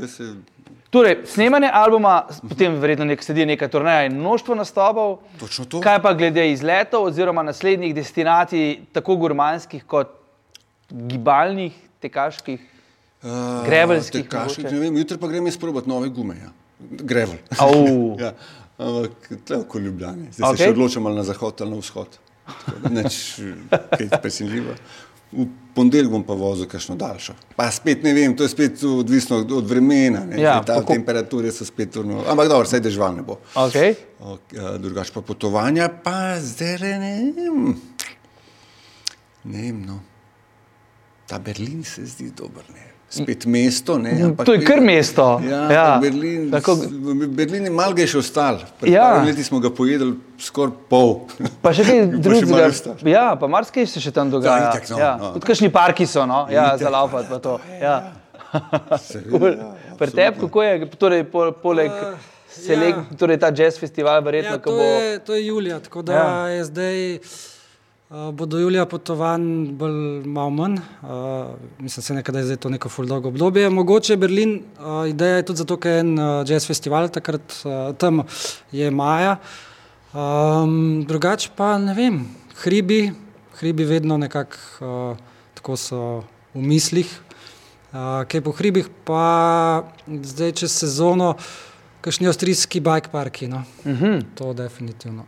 Torej, 0.90 1.20
snemanje 1.30 1.70
albuma, 1.74 2.24
potem 2.50 2.78
verjetno 2.82 3.06
nek, 3.06 3.22
sledi 3.24 3.46
neka 3.46 3.68
turnaja 3.70 4.08
in 4.10 4.16
množstvo 4.18 4.56
nastopov. 4.58 5.20
Kaj 5.84 6.00
pa 6.02 6.14
glede 6.18 6.48
izletov 6.52 7.06
oziroma 7.10 7.44
naslednjih 7.46 7.94
destinacij, 7.96 8.80
tako 8.94 9.18
gurmanskih 9.22 9.84
kot 9.86 10.16
gibalnih, 10.90 11.76
tekaških, 12.02 12.64
uh, 13.22 13.34
grevelskih? 13.66 14.26
Tekaških, 14.26 14.66
ne 14.66 14.80
vem, 14.86 14.98
jutri 14.98 15.20
pa 15.22 15.30
grem 15.30 15.50
izprobati 15.50 15.90
nove 15.90 16.10
gume. 16.10 16.40
Ja. 16.42 16.50
Grevel. 16.80 17.38
ja, 18.24 18.34
ampak 18.78 19.30
tle 19.46 19.62
oko 19.62 19.80
Ljubljane. 19.80 20.32
Zdaj 20.34 20.50
okay. 20.50 20.58
se 20.58 20.70
še 20.70 20.74
odločam 20.74 21.06
ali 21.06 21.22
na 21.22 21.28
zahod 21.28 21.62
ali 21.62 21.76
na 21.76 21.84
vzhod. 21.84 22.18
Neč, 22.90 23.22
kaj 23.70 24.06
je 24.08 24.22
presenljivo. 24.22 24.78
Ponedeljek 25.80 26.12
bom 26.12 26.24
pa 26.28 26.36
vozil 26.36 26.68
kakšno 26.68 26.98
daljšo. 27.00 27.34
Pa 27.56 27.70
spet 27.72 28.04
ne 28.04 28.12
vem, 28.12 28.34
to 28.36 28.44
je 28.44 28.52
spet 28.52 28.82
odvisno 28.84 29.38
od, 29.46 29.64
vremena. 29.70 30.26
Ja, 30.36 30.58
ta 30.60 30.82
kako... 30.82 30.94
temperature 30.94 31.52
so 31.56 31.64
spet 31.64 31.96
urno. 31.96 32.20
Ampak 32.28 32.50
dobro, 32.52 32.68
saj 32.68 32.84
dežval 32.84 33.16
ne 33.16 33.24
bo. 33.24 33.38
Okay. 33.56 33.96
Drugač 34.84 35.14
pa 35.16 35.24
potovanja, 35.24 35.88
pa 36.04 36.36
zdaj 36.44 37.00
ne 37.00 37.14
vem. 37.32 37.78
Ne 39.48 39.62
vem, 39.70 39.80
no. 39.88 40.02
Ta 41.30 41.40
Berlin 41.40 41.84
se 41.86 42.06
zdi 42.10 42.32
dober. 42.36 42.66
Ne 42.74 42.90
spet 43.10 43.46
mesto. 43.46 43.98
Ne, 43.98 44.14
mhm, 44.14 44.36
to 44.46 44.54
je 44.54 44.66
kar 44.66 44.82
mesto. 44.82 45.42
Ja, 45.50 45.72
ja. 45.72 46.00
Berlin, 46.02 46.52
Tako... 46.52 46.76
Berlin 47.28 47.66
je 47.66 47.74
malo 47.74 48.08
še 48.08 48.22
ostal. 48.22 48.62
Pred 48.80 48.94
ja. 48.94 49.10
leti 49.26 49.44
smo 49.44 49.60
ga 49.60 49.72
pojedli 49.74 50.14
skoraj 50.40 50.76
pol. 50.92 51.16
Pa 51.64 51.74
še 51.74 51.86
kaj 51.88 52.06
drugega. 52.26 52.70
Ja, 53.10 53.26
pa 53.40 53.50
marsikaj 53.50 53.90
se 53.90 54.04
še 54.04 54.14
tam 54.16 54.32
dogaja. 54.32 54.70
Ja, 54.78 54.86
no, 54.94 55.02
ja. 55.02 55.12
no, 55.18 55.34
Tudi 55.38 55.50
kakšni 55.50 55.74
parki 55.74 56.08
so, 56.10 56.26
no? 56.30 56.46
ja, 56.54 56.72
za 56.78 56.94
laufat 56.94 57.30
pa 57.32 57.42
to. 57.42 57.58
Ja. 57.82 58.00
cool. 59.30 59.58
Pri 59.98 60.14
tebi, 60.14 60.40
kako 60.46 60.66
je, 60.66 60.90
torej, 60.98 61.24
po, 61.30 61.50
poleg 61.62 61.92
uh, 61.94 62.18
selek, 62.54 62.98
ja. 62.98 63.18
torej 63.20 63.38
ta 63.42 63.52
jazz 63.54 63.78
festival, 63.82 64.22
verjetno, 64.26 64.56
ja, 64.58 64.62
to, 64.64 64.74
bo... 64.74 64.86
je, 64.86 65.20
to 65.26 65.38
je 65.38 65.44
julija, 65.50 65.78
tako 65.86 66.06
da 66.06 66.18
ja. 66.18 66.30
je 66.56 66.64
zdaj. 66.70 67.02
Uh, 68.10 68.32
bo 68.34 68.46
do 68.46 68.58
julija 68.58 68.88
potovan 68.90 69.44
bolj 69.78 70.24
malo 70.26 70.50
manj, 70.50 70.80
uh, 71.02 71.10
mislim, 71.80 72.04
se 72.04 72.14
nekaj, 72.14 72.34
da 72.34 72.40
je 72.40 72.46
zdaj 72.46 72.58
to 72.58 72.70
neko 72.70 72.90
fuldo 72.90 73.16
obdobje. 73.16 73.70
Mogoče 73.70 74.16
Berlin, 74.18 74.64
uh, 74.80 75.10
ideja 75.10 75.36
je 75.36 75.44
tudi 75.46 75.58
zato, 75.58 75.76
ker 75.78 75.92
je 75.92 76.00
en 76.00 76.16
uh, 76.20 76.24
jazz 76.50 76.66
festival, 76.68 77.10
takrat 77.14 77.54
uh, 77.66 77.94
tam 78.02 78.24
je 78.72 78.90
maja. 78.92 79.36
Um, 80.14 81.06
drugač 81.06 81.52
pa 81.56 81.76
ne 81.78 81.94
vem, 81.94 82.18
hribi, 82.64 83.12
hribi 83.60 83.86
vedno 83.86 84.18
nekako 84.18 84.58
uh, 84.82 85.18
tako 85.54 85.78
so 85.78 86.00
v 86.56 86.64
mislih. 86.66 87.12
Uh, 87.94 88.26
kaj 88.26 88.42
po 88.42 88.56
hribih 88.58 88.90
pa 89.06 89.84
zdaj 90.08 90.56
čez 90.64 90.80
sezono, 90.82 91.36
kakšni 92.02 92.32
avstrijski 92.34 92.82
bike 92.82 93.14
parki, 93.14 93.48
no? 93.48 93.62
uh 93.86 93.92
mhm. 93.92 94.06
-huh. 94.06 94.26
to 94.36 94.54
definitivno. 94.54 95.26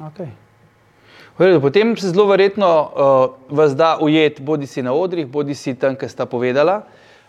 Okay. 0.00 0.43
Potem 1.36 1.96
se 1.96 2.08
zelo 2.08 2.26
verjetno 2.26 2.66
uh, 2.94 3.56
vas 3.56 3.74
da 3.76 3.98
ujet, 4.00 4.40
bodi 4.40 4.66
si 4.66 4.82
na 4.82 4.92
odrih, 4.94 5.26
bodi 5.26 5.54
si 5.54 5.74
tam, 5.74 5.96
kjer 5.98 6.10
sta 6.10 6.26
povedala. 6.30 6.84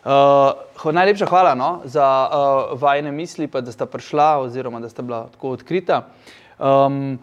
Uh, 0.05 0.91
najlepša 0.93 1.25
hvala 1.25 1.55
no, 1.57 1.81
za 1.89 2.05
uh, 2.05 2.75
vajne 2.81 3.11
misli, 3.11 3.47
pa, 3.47 3.63
da 3.65 3.73
sta 3.73 3.89
prišla, 3.89 4.45
oziroma 4.45 4.79
da 4.79 4.89
sta 4.89 5.01
bila 5.01 5.23
tako 5.33 5.55
odkrita. 5.57 6.03
Um, 6.59 7.17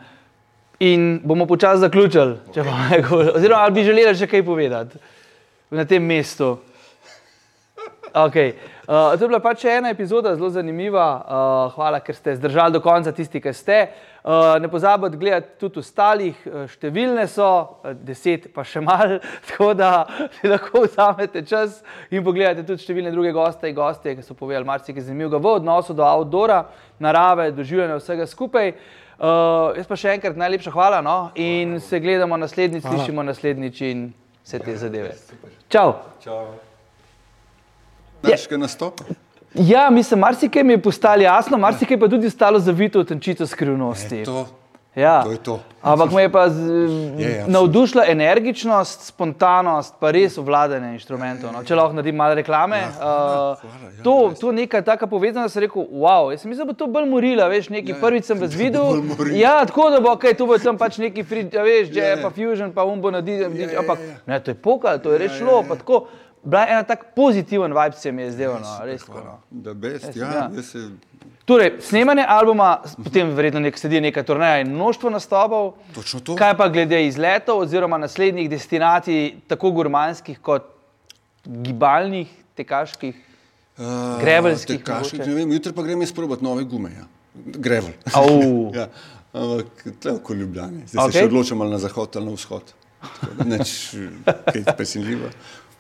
in 0.81 1.21
bomo 1.25 1.47
počasi 1.47 1.85
zaključili, 1.87 2.41
če 2.55 2.67
bomo 2.67 2.91
rekli, 2.91 3.31
oziroma 3.31 3.63
ali 3.63 3.79
bi 3.79 3.87
želeli 3.87 4.19
še 4.19 4.27
kaj 4.27 4.43
povedati 4.43 4.99
na 5.71 5.87
tem 5.87 6.03
mestu. 6.03 6.57
Okay. 8.13 8.57
Uh, 8.89 9.15
to 9.15 9.23
je 9.23 9.29
bila 9.29 9.39
pač 9.41 9.63
ena 9.71 9.95
epizoda, 9.95 10.35
zelo 10.35 10.51
zanimiva. 10.51 11.07
Uh, 11.15 11.77
hvala, 11.79 12.03
ker 12.03 12.19
ste 12.19 12.35
zdržali 12.37 12.75
do 12.75 12.83
konca, 12.83 13.15
tisti, 13.15 13.41
ki 13.41 13.55
ste. 13.55 13.85
Uh, 13.87 14.12
ne 14.61 14.69
pozabite 14.71 15.17
gledati 15.17 15.57
tudi 15.59 15.81
ostalih, 15.83 16.39
številne 16.71 17.25
so, 17.27 17.49
deset 18.07 18.47
pa 18.55 18.63
še 18.63 18.81
malo, 18.85 19.19
tako 19.51 19.73
da 19.75 20.07
si 20.39 20.51
lahko 20.51 20.85
vzamete 20.87 21.43
čas 21.47 21.81
in 22.11 22.23
pogledate 22.23 22.63
tudi 22.67 22.85
številne 22.85 23.11
druge 23.11 23.33
goste 23.35 23.71
in 23.71 23.75
goste, 23.75 24.15
ki 24.15 24.23
so 24.23 24.39
povedali 24.39 24.69
marsikaj 24.69 25.09
zanimivega 25.09 25.43
v 25.43 25.55
odnosu 25.59 25.97
do 25.99 26.07
outdoora, 26.07 26.63
narave, 27.03 27.51
doživljanja 27.57 27.99
vsega 27.99 28.29
skupaj. 28.31 28.75
Uh, 29.23 29.75
jaz 29.79 29.87
pa 29.87 29.99
še 29.99 30.15
enkrat 30.17 30.39
najlepša 30.39 30.73
hvala 30.75 31.03
no? 31.05 31.17
in 31.39 31.77
se 31.83 32.01
gledamo 32.03 32.39
naslednjič, 32.41 32.83
slišimo 32.83 33.23
naslednjič 33.23 33.83
in 33.87 34.07
vse 34.43 34.63
te 34.63 34.75
zadeve. 34.79 35.13
Čau! 35.71 35.99
Čau. 36.23 36.47
Težko 38.23 38.59
nastopa. 38.59 39.07
Ja, 39.55 39.91
mislim, 39.91 40.21
marsikaj 40.21 40.65
mi 40.65 40.73
je 40.73 40.83
postalo 40.83 41.23
jasno, 41.23 41.59
marsikaj 41.59 42.01
pa 42.01 42.09
tudi 42.09 42.27
ostalo 42.27 42.59
zavito 42.59 43.01
v 43.01 43.05
tenčico 43.05 43.47
skrivnosti. 43.47 44.21
E, 44.21 44.25
to. 44.25 44.47
Ja. 44.95 45.23
To 45.25 45.31
je 45.33 45.39
to. 45.39 45.61
Ampak 45.83 46.13
me 46.13 46.23
je 46.23 46.29
pa 46.33 46.49
z, 46.49 46.61
je, 47.19 47.29
je, 47.29 47.45
navdušila 47.49 48.05
energičnost, 48.09 49.07
spontanost, 49.09 49.95
pa 50.01 50.11
res 50.13 50.37
obvladanje 50.39 50.93
inštrumentov. 50.93 51.53
No. 51.53 51.63
Če 51.65 51.79
lahko 51.79 51.97
naredim 51.97 52.17
malo 52.21 52.37
reklame. 52.37 52.77
Ja, 52.77 52.91
hvala, 52.99 53.55
uh, 53.57 53.63
hvala, 53.65 53.93
ja, 53.97 54.03
to, 54.05 54.15
to 54.41 54.53
neka 54.53 54.83
taka 54.85 55.09
povezana, 55.09 55.49
da 55.49 55.53
sem 55.53 55.65
rekel, 55.65 55.89
wow, 55.89 56.29
jaz 56.31 56.45
sem 56.45 56.53
mislil, 56.53 56.69
da 56.69 56.75
bo 56.75 56.77
to 56.77 56.91
bolj 56.93 57.09
morila, 57.09 57.49
veš, 57.49 57.71
neki 57.73 57.97
ja, 57.97 58.01
prvič 58.05 58.29
sem 58.29 58.41
vas 58.41 58.53
videl. 58.53 59.01
Ja, 59.33 59.55
tako 59.69 59.89
da 59.97 60.03
bo, 60.05 60.13
ok, 60.13 60.29
tu 60.39 60.47
bo 60.47 60.61
tam 60.61 60.79
pač 60.79 61.01
neki 61.01 61.25
free, 61.25 61.49
ja, 61.49 61.65
veš, 61.65 61.89
že 61.97 62.11
ja, 62.13 62.19
pa 62.21 62.29
fusion, 62.37 62.75
pa 62.77 62.85
umbo 62.85 63.11
na 63.11 63.25
DJ, 63.25 63.49
ja, 63.49 63.73
ampak 63.81 64.05
ja, 64.05 64.13
ja. 64.13 64.21
ne, 64.29 64.43
to 64.45 64.53
je 64.53 64.61
pokal, 64.61 65.01
to 65.01 65.17
je 65.17 65.25
res 65.25 65.41
šlo, 65.41 65.63
pa 65.67 65.81
tako. 65.81 66.05
Bila 66.45 66.63
je 66.63 66.73
ena 66.73 66.83
tako 66.83 67.07
pozitiven 67.17 67.73
vibe, 67.73 67.97
se 67.97 68.13
mi 68.13 68.23
je 68.23 68.33
zdelo. 68.33 68.59
No, 68.59 68.79
res, 68.85 69.07
no. 69.09 69.39
Da, 69.51 69.75
best, 69.75 70.17
ja, 70.17 70.33
ja. 70.35 70.63
Se... 70.63 70.89
Torej, 71.45 71.73
snemanje 71.81 72.25
albuma, 72.29 72.83
potem 73.05 73.31
verjetno 73.35 73.61
nek, 73.63 73.79
sledi 73.79 74.01
neka 74.03 74.23
turnaja 74.27 74.61
in 74.63 74.75
množstvo 74.75 75.11
nastopov. 75.11 75.73
Točno 75.95 76.21
to. 76.21 76.37
Kaj 76.39 76.57
pa 76.59 76.69
glede 76.69 77.05
izletov 77.07 77.63
oziroma 77.63 77.99
naslednjih 77.99 78.51
destinacij, 78.51 79.33
tako 79.51 79.71
gurmanskih 79.79 80.39
kot 80.43 80.67
gibalnih, 81.47 82.31
tekaških? 82.59 83.15
Uh, 83.79 84.21
Greveljskih 84.21 84.83
tekaških, 84.83 85.19
mogoče? 85.19 85.31
ne 85.31 85.37
vem, 85.37 85.53
jutri 85.57 85.73
pa 85.73 85.83
grem 85.83 86.03
izprobati 86.03 86.45
nove 86.45 86.65
gume. 86.65 86.91
Ja. 86.99 87.09
Grevel. 87.35 87.93
Ja. 88.77 88.89
Ampak 89.33 89.87
tle 90.01 90.19
v 90.29 90.35
Ljubljani. 90.37 90.83
Zdaj 90.87 91.07
okay. 91.07 91.13
se 91.13 91.21
še 91.23 91.29
odločam 91.31 91.63
ali 91.65 91.73
na 91.73 91.79
zahod 91.81 92.17
ali 92.21 92.29
na 92.29 92.35
vzhod. 92.37 92.75
Tako 93.03 93.45
Nič 93.49 93.71
kaj 94.27 94.75
presenljivo. 94.77 95.31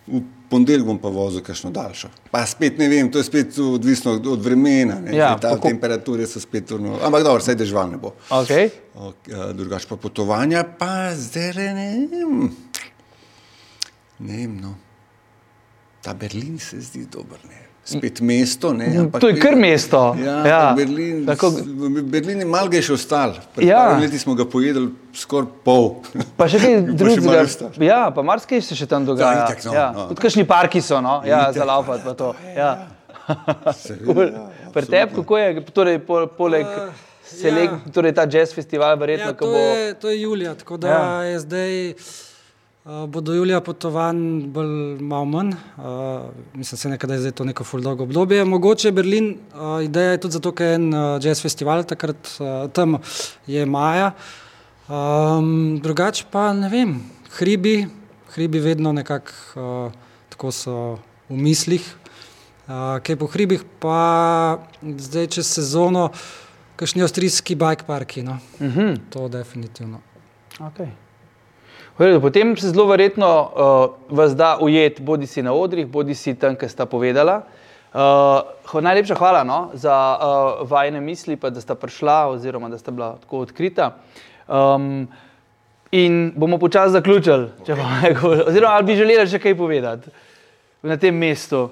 V 0.05 0.19
ponedeljek 0.51 0.83
bom 0.85 0.99
pa 0.99 1.09
vozil 1.09 1.41
kakšno 1.41 1.71
daljšo. 1.71 2.09
Pa 2.31 2.43
spet 2.43 2.75
ne 2.77 2.89
vem, 2.89 3.07
to 3.07 3.19
je 3.19 3.25
spet 3.25 3.55
odvisno 3.57 4.13
od, 4.13 4.43
vremena. 4.43 5.01
Ne, 5.01 5.15
Ja, 5.15 5.39
ta 5.39 5.49
kako- 5.51 5.69
temperature 5.69 6.27
so 6.27 6.41
spet 6.41 6.71
urno. 6.71 6.99
Ampak 6.99 7.23
dobro, 7.23 7.41
saj 7.41 7.55
dežval 7.55 7.87
ne 7.89 7.97
bo. 7.97 8.15
Okay. 8.29 8.71
Ok, 8.97 9.31
a, 9.31 9.53
Drugač 9.53 9.87
pa 9.87 9.97
potovanja, 9.97 10.65
pa 10.67 11.15
zdaj 11.15 11.55
ne 11.71 11.89
vem. 12.09 12.51
Ne 14.19 14.37
vem, 14.37 14.59
no. 14.59 14.75
Ta 16.01 16.15
Berlin 16.15 16.59
se 16.59 16.81
zdi 16.81 17.07
dober. 17.07 17.39
Ne. 17.47 17.62
Spet 17.85 18.21
mesto. 18.21 18.71
Ne, 18.73 18.87
ampak 18.97 19.19
To 19.19 19.27
je 19.27 19.35
kar 19.37 19.57
mesto. 19.57 20.15
Ja, 20.15 20.25
Ja. 20.25 20.47
ja. 20.47 20.73
Berlin, 20.73 21.27
Tako- 21.27 21.51
v 21.51 22.03
Berlin 22.05 22.39
je 22.39 22.47
malo 22.47 22.71
še 22.73 22.93
ostal. 22.93 23.35
Pred 23.55 23.67
Ja. 23.67 23.91
ja. 23.91 23.99
leti 23.99 24.19
smo 24.19 24.35
ga 24.35 24.45
pojedli 24.45 24.87
skoraj 25.13 25.51
pol. 25.65 25.99
Pa 26.37 26.47
še 26.47 26.59
kaj 26.59 26.75
drugega. 26.95 27.43
Ja, 27.79 28.11
pa 28.11 28.23
marsikaj 28.23 28.63
se 28.63 28.75
še 28.75 28.87
tam 28.87 29.03
dogaja. 29.05 29.33
Ja, 29.33 29.45
itak, 29.45 29.65
no, 29.65 29.73
ja. 29.73 29.87
no. 29.91 30.07
Tudi 30.09 30.21
kakšni 30.21 30.45
parki 30.47 30.81
so, 30.81 31.01
no? 31.01 31.23
ja, 31.25 31.51
za 31.51 31.65
laufat 31.65 32.05
pa 32.05 32.15
to. 32.15 32.31
Ja. 32.55 32.87
Seveda, 33.75 34.07
Cool. 34.07 34.29
ja, 34.29 34.47
Pri 34.73 34.83
tebi, 34.85 35.15
kako 35.15 35.35
je, 35.37 35.47
torej, 35.73 35.99
po, 36.01 36.27
poleg 36.29 36.67
Uh, 36.67 36.91
selek, 37.25 37.71
ja. 37.73 37.91
torej 37.91 38.13
ta 38.13 38.27
jazz 38.27 38.51
festival, 38.51 38.95
verjetno, 38.95 39.27
Ja, 39.27 39.33
to, 39.35 39.47
bo. 39.47 39.57
je, 39.57 39.95
to 39.97 40.07
je 40.09 40.21
julija, 40.21 40.55
tako 40.55 40.77
da 40.77 40.87
Ja. 40.87 40.99
ja. 40.99 41.23
je 41.25 41.39
zdaj. 41.41 41.73
Uh, 42.83 43.07
bo 43.07 43.21
do 43.21 43.35
julija 43.35 43.61
potovanj 43.63 44.47
bolj 44.51 44.99
malo 45.01 45.25
manj, 45.25 45.53
uh, 45.79 45.85
mislim, 46.55 46.79
se 46.79 46.89
nekaj, 46.89 47.09
da 47.09 47.15
je 47.15 47.21
zdaj 47.21 47.33
to 47.33 47.45
neko 47.45 47.65
fuldolgo 47.65 48.03
obdobje. 48.03 48.45
Mogoče 48.45 48.89
je 48.89 48.93
Berlin, 48.93 49.29
uh, 49.55 49.85
ideja 49.85 50.11
je 50.11 50.21
tudi 50.21 50.33
zato, 50.33 50.51
ker 50.53 50.67
je 50.67 50.75
en 50.75 50.89
uh, 50.91 51.03
jazz 51.23 51.43
festival, 51.43 51.85
takrat 51.87 52.31
uh, 52.41 52.71
tam 52.75 52.97
je 53.47 53.67
maja. 53.67 54.11
Um, 54.89 55.79
drugače 55.83 56.25
pa 56.31 56.49
ne 56.53 56.69
vem, 56.69 56.97
hribi, 57.39 57.87
hribi 58.35 58.59
vedno 58.59 58.93
nekako 58.93 59.31
uh, 59.55 59.93
tako 60.35 60.51
so 60.51 60.75
v 61.31 61.39
mislih. 61.39 61.87
Uh, 62.67 62.99
kaj 62.99 63.17
po 63.17 63.31
hribih, 63.31 63.63
pa 63.79 64.59
zdaj 64.83 65.31
čez 65.39 65.55
sezono, 65.55 66.09
kakšni 66.77 67.07
avstrijski 67.07 67.55
bike 67.55 67.87
parki. 67.87 68.27
No? 68.27 68.41
Uh 68.59 68.67
-huh. 68.67 68.99
To 69.11 69.29
definitivno. 69.29 70.01
okay. 70.59 70.91
Potem 71.97 72.57
se 72.57 72.71
zelo 72.71 72.87
verjetno 72.87 73.29
uh, 74.09 74.17
vas 74.17 74.37
da 74.37 74.57
ujet, 74.61 75.01
bodi 75.01 75.27
si 75.27 75.43
na 75.43 75.53
odrih, 75.53 75.87
bodi 75.87 76.15
si 76.15 76.35
tam, 76.35 76.57
kjer 76.57 76.71
sta 76.71 76.87
povedala. 76.87 77.43
Uh, 77.93 78.81
najlepša 78.81 79.15
hvala 79.15 79.43
no, 79.45 79.71
za 79.77 79.93
uh, 79.93 80.71
vajne 80.71 81.01
misli, 81.01 81.37
pa 81.37 81.51
da 81.51 81.61
sta 81.61 81.75
prišla, 81.75 82.33
oziroma 82.33 82.71
da 82.73 82.79
sta 82.79 82.91
bila 82.91 83.19
tako 83.21 83.45
odkrita. 83.45 83.91
Um, 84.49 85.05
in 85.93 86.33
bomo 86.37 86.57
počasi 86.59 86.97
zaključili, 86.97 87.51
če 87.67 87.77
bomo 87.77 88.01
rekli, 88.03 88.41
oziroma 88.49 88.73
ali 88.73 88.89
bi 88.89 88.97
želeli 88.97 89.29
še 89.29 89.39
kaj 89.39 89.57
povedati 89.57 90.09
na 90.83 90.97
tem 90.97 91.15
mestu. 91.15 91.69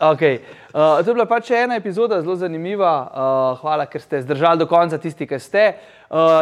Okay. 0.00 0.42
Uh, 0.74 0.98
to 1.04 1.12
je 1.12 1.14
bila 1.14 1.24
pač 1.30 1.54
ena 1.54 1.78
epizoda, 1.78 2.18
zelo 2.20 2.34
zanimiva. 2.36 2.96
Uh, 3.06 3.60
hvala, 3.62 3.86
ker 3.86 4.02
ste 4.02 4.24
zdržali 4.26 4.58
do 4.58 4.66
konca, 4.66 4.98
tisti, 4.98 5.24
ki 5.30 5.38
ste. 5.40 5.68
Uh, 5.70 5.95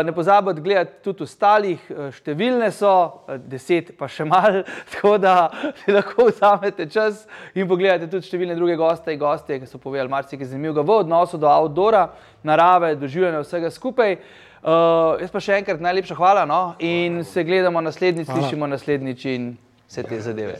ne 0.04 0.12
pozabite 0.12 0.60
gledati 0.60 1.02
tudi 1.04 1.24
ostalih, 1.24 1.80
uh, 1.90 2.10
številne 2.12 2.68
so, 2.74 2.92
uh, 3.24 3.38
deset 3.38 3.94
pa 3.98 4.08
še 4.08 4.26
malo, 4.28 4.62
tako 4.92 5.16
da 5.18 5.48
si 5.80 5.94
lahko 5.94 6.28
vzamete 6.28 6.86
čas 6.92 7.24
in 7.54 7.68
pogledate 7.68 8.10
tudi 8.12 8.28
številne 8.28 8.56
druge 8.58 8.76
goste 8.76 9.14
in 9.14 9.20
goste, 9.20 9.58
ki 9.60 9.68
so 9.70 9.80
povedali 9.80 10.12
marsikaj 10.12 10.52
zanimivega 10.52 10.84
v 10.84 11.00
odnosu 11.04 11.40
do 11.40 11.48
outdora, 11.48 12.10
narave, 12.44 12.94
doživljanja 13.00 13.44
vsega 13.44 13.72
skupaj. 13.72 14.18
Uh, 14.64 15.20
jaz 15.20 15.32
pa 15.32 15.44
še 15.44 15.58
enkrat 15.60 15.82
najlepša 15.84 16.16
hvala 16.16 16.46
no? 16.48 16.62
in 16.80 17.20
se 17.28 17.44
gledamo 17.44 17.84
naslednjič, 17.84 18.30
slišimo 18.32 18.68
naslednjič 18.68 19.28
in 19.32 19.52
vse 19.88 20.08
te 20.08 20.24
zadeve. 20.24 20.56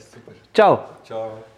Čau! 0.52 0.76
Čau. 1.08 1.53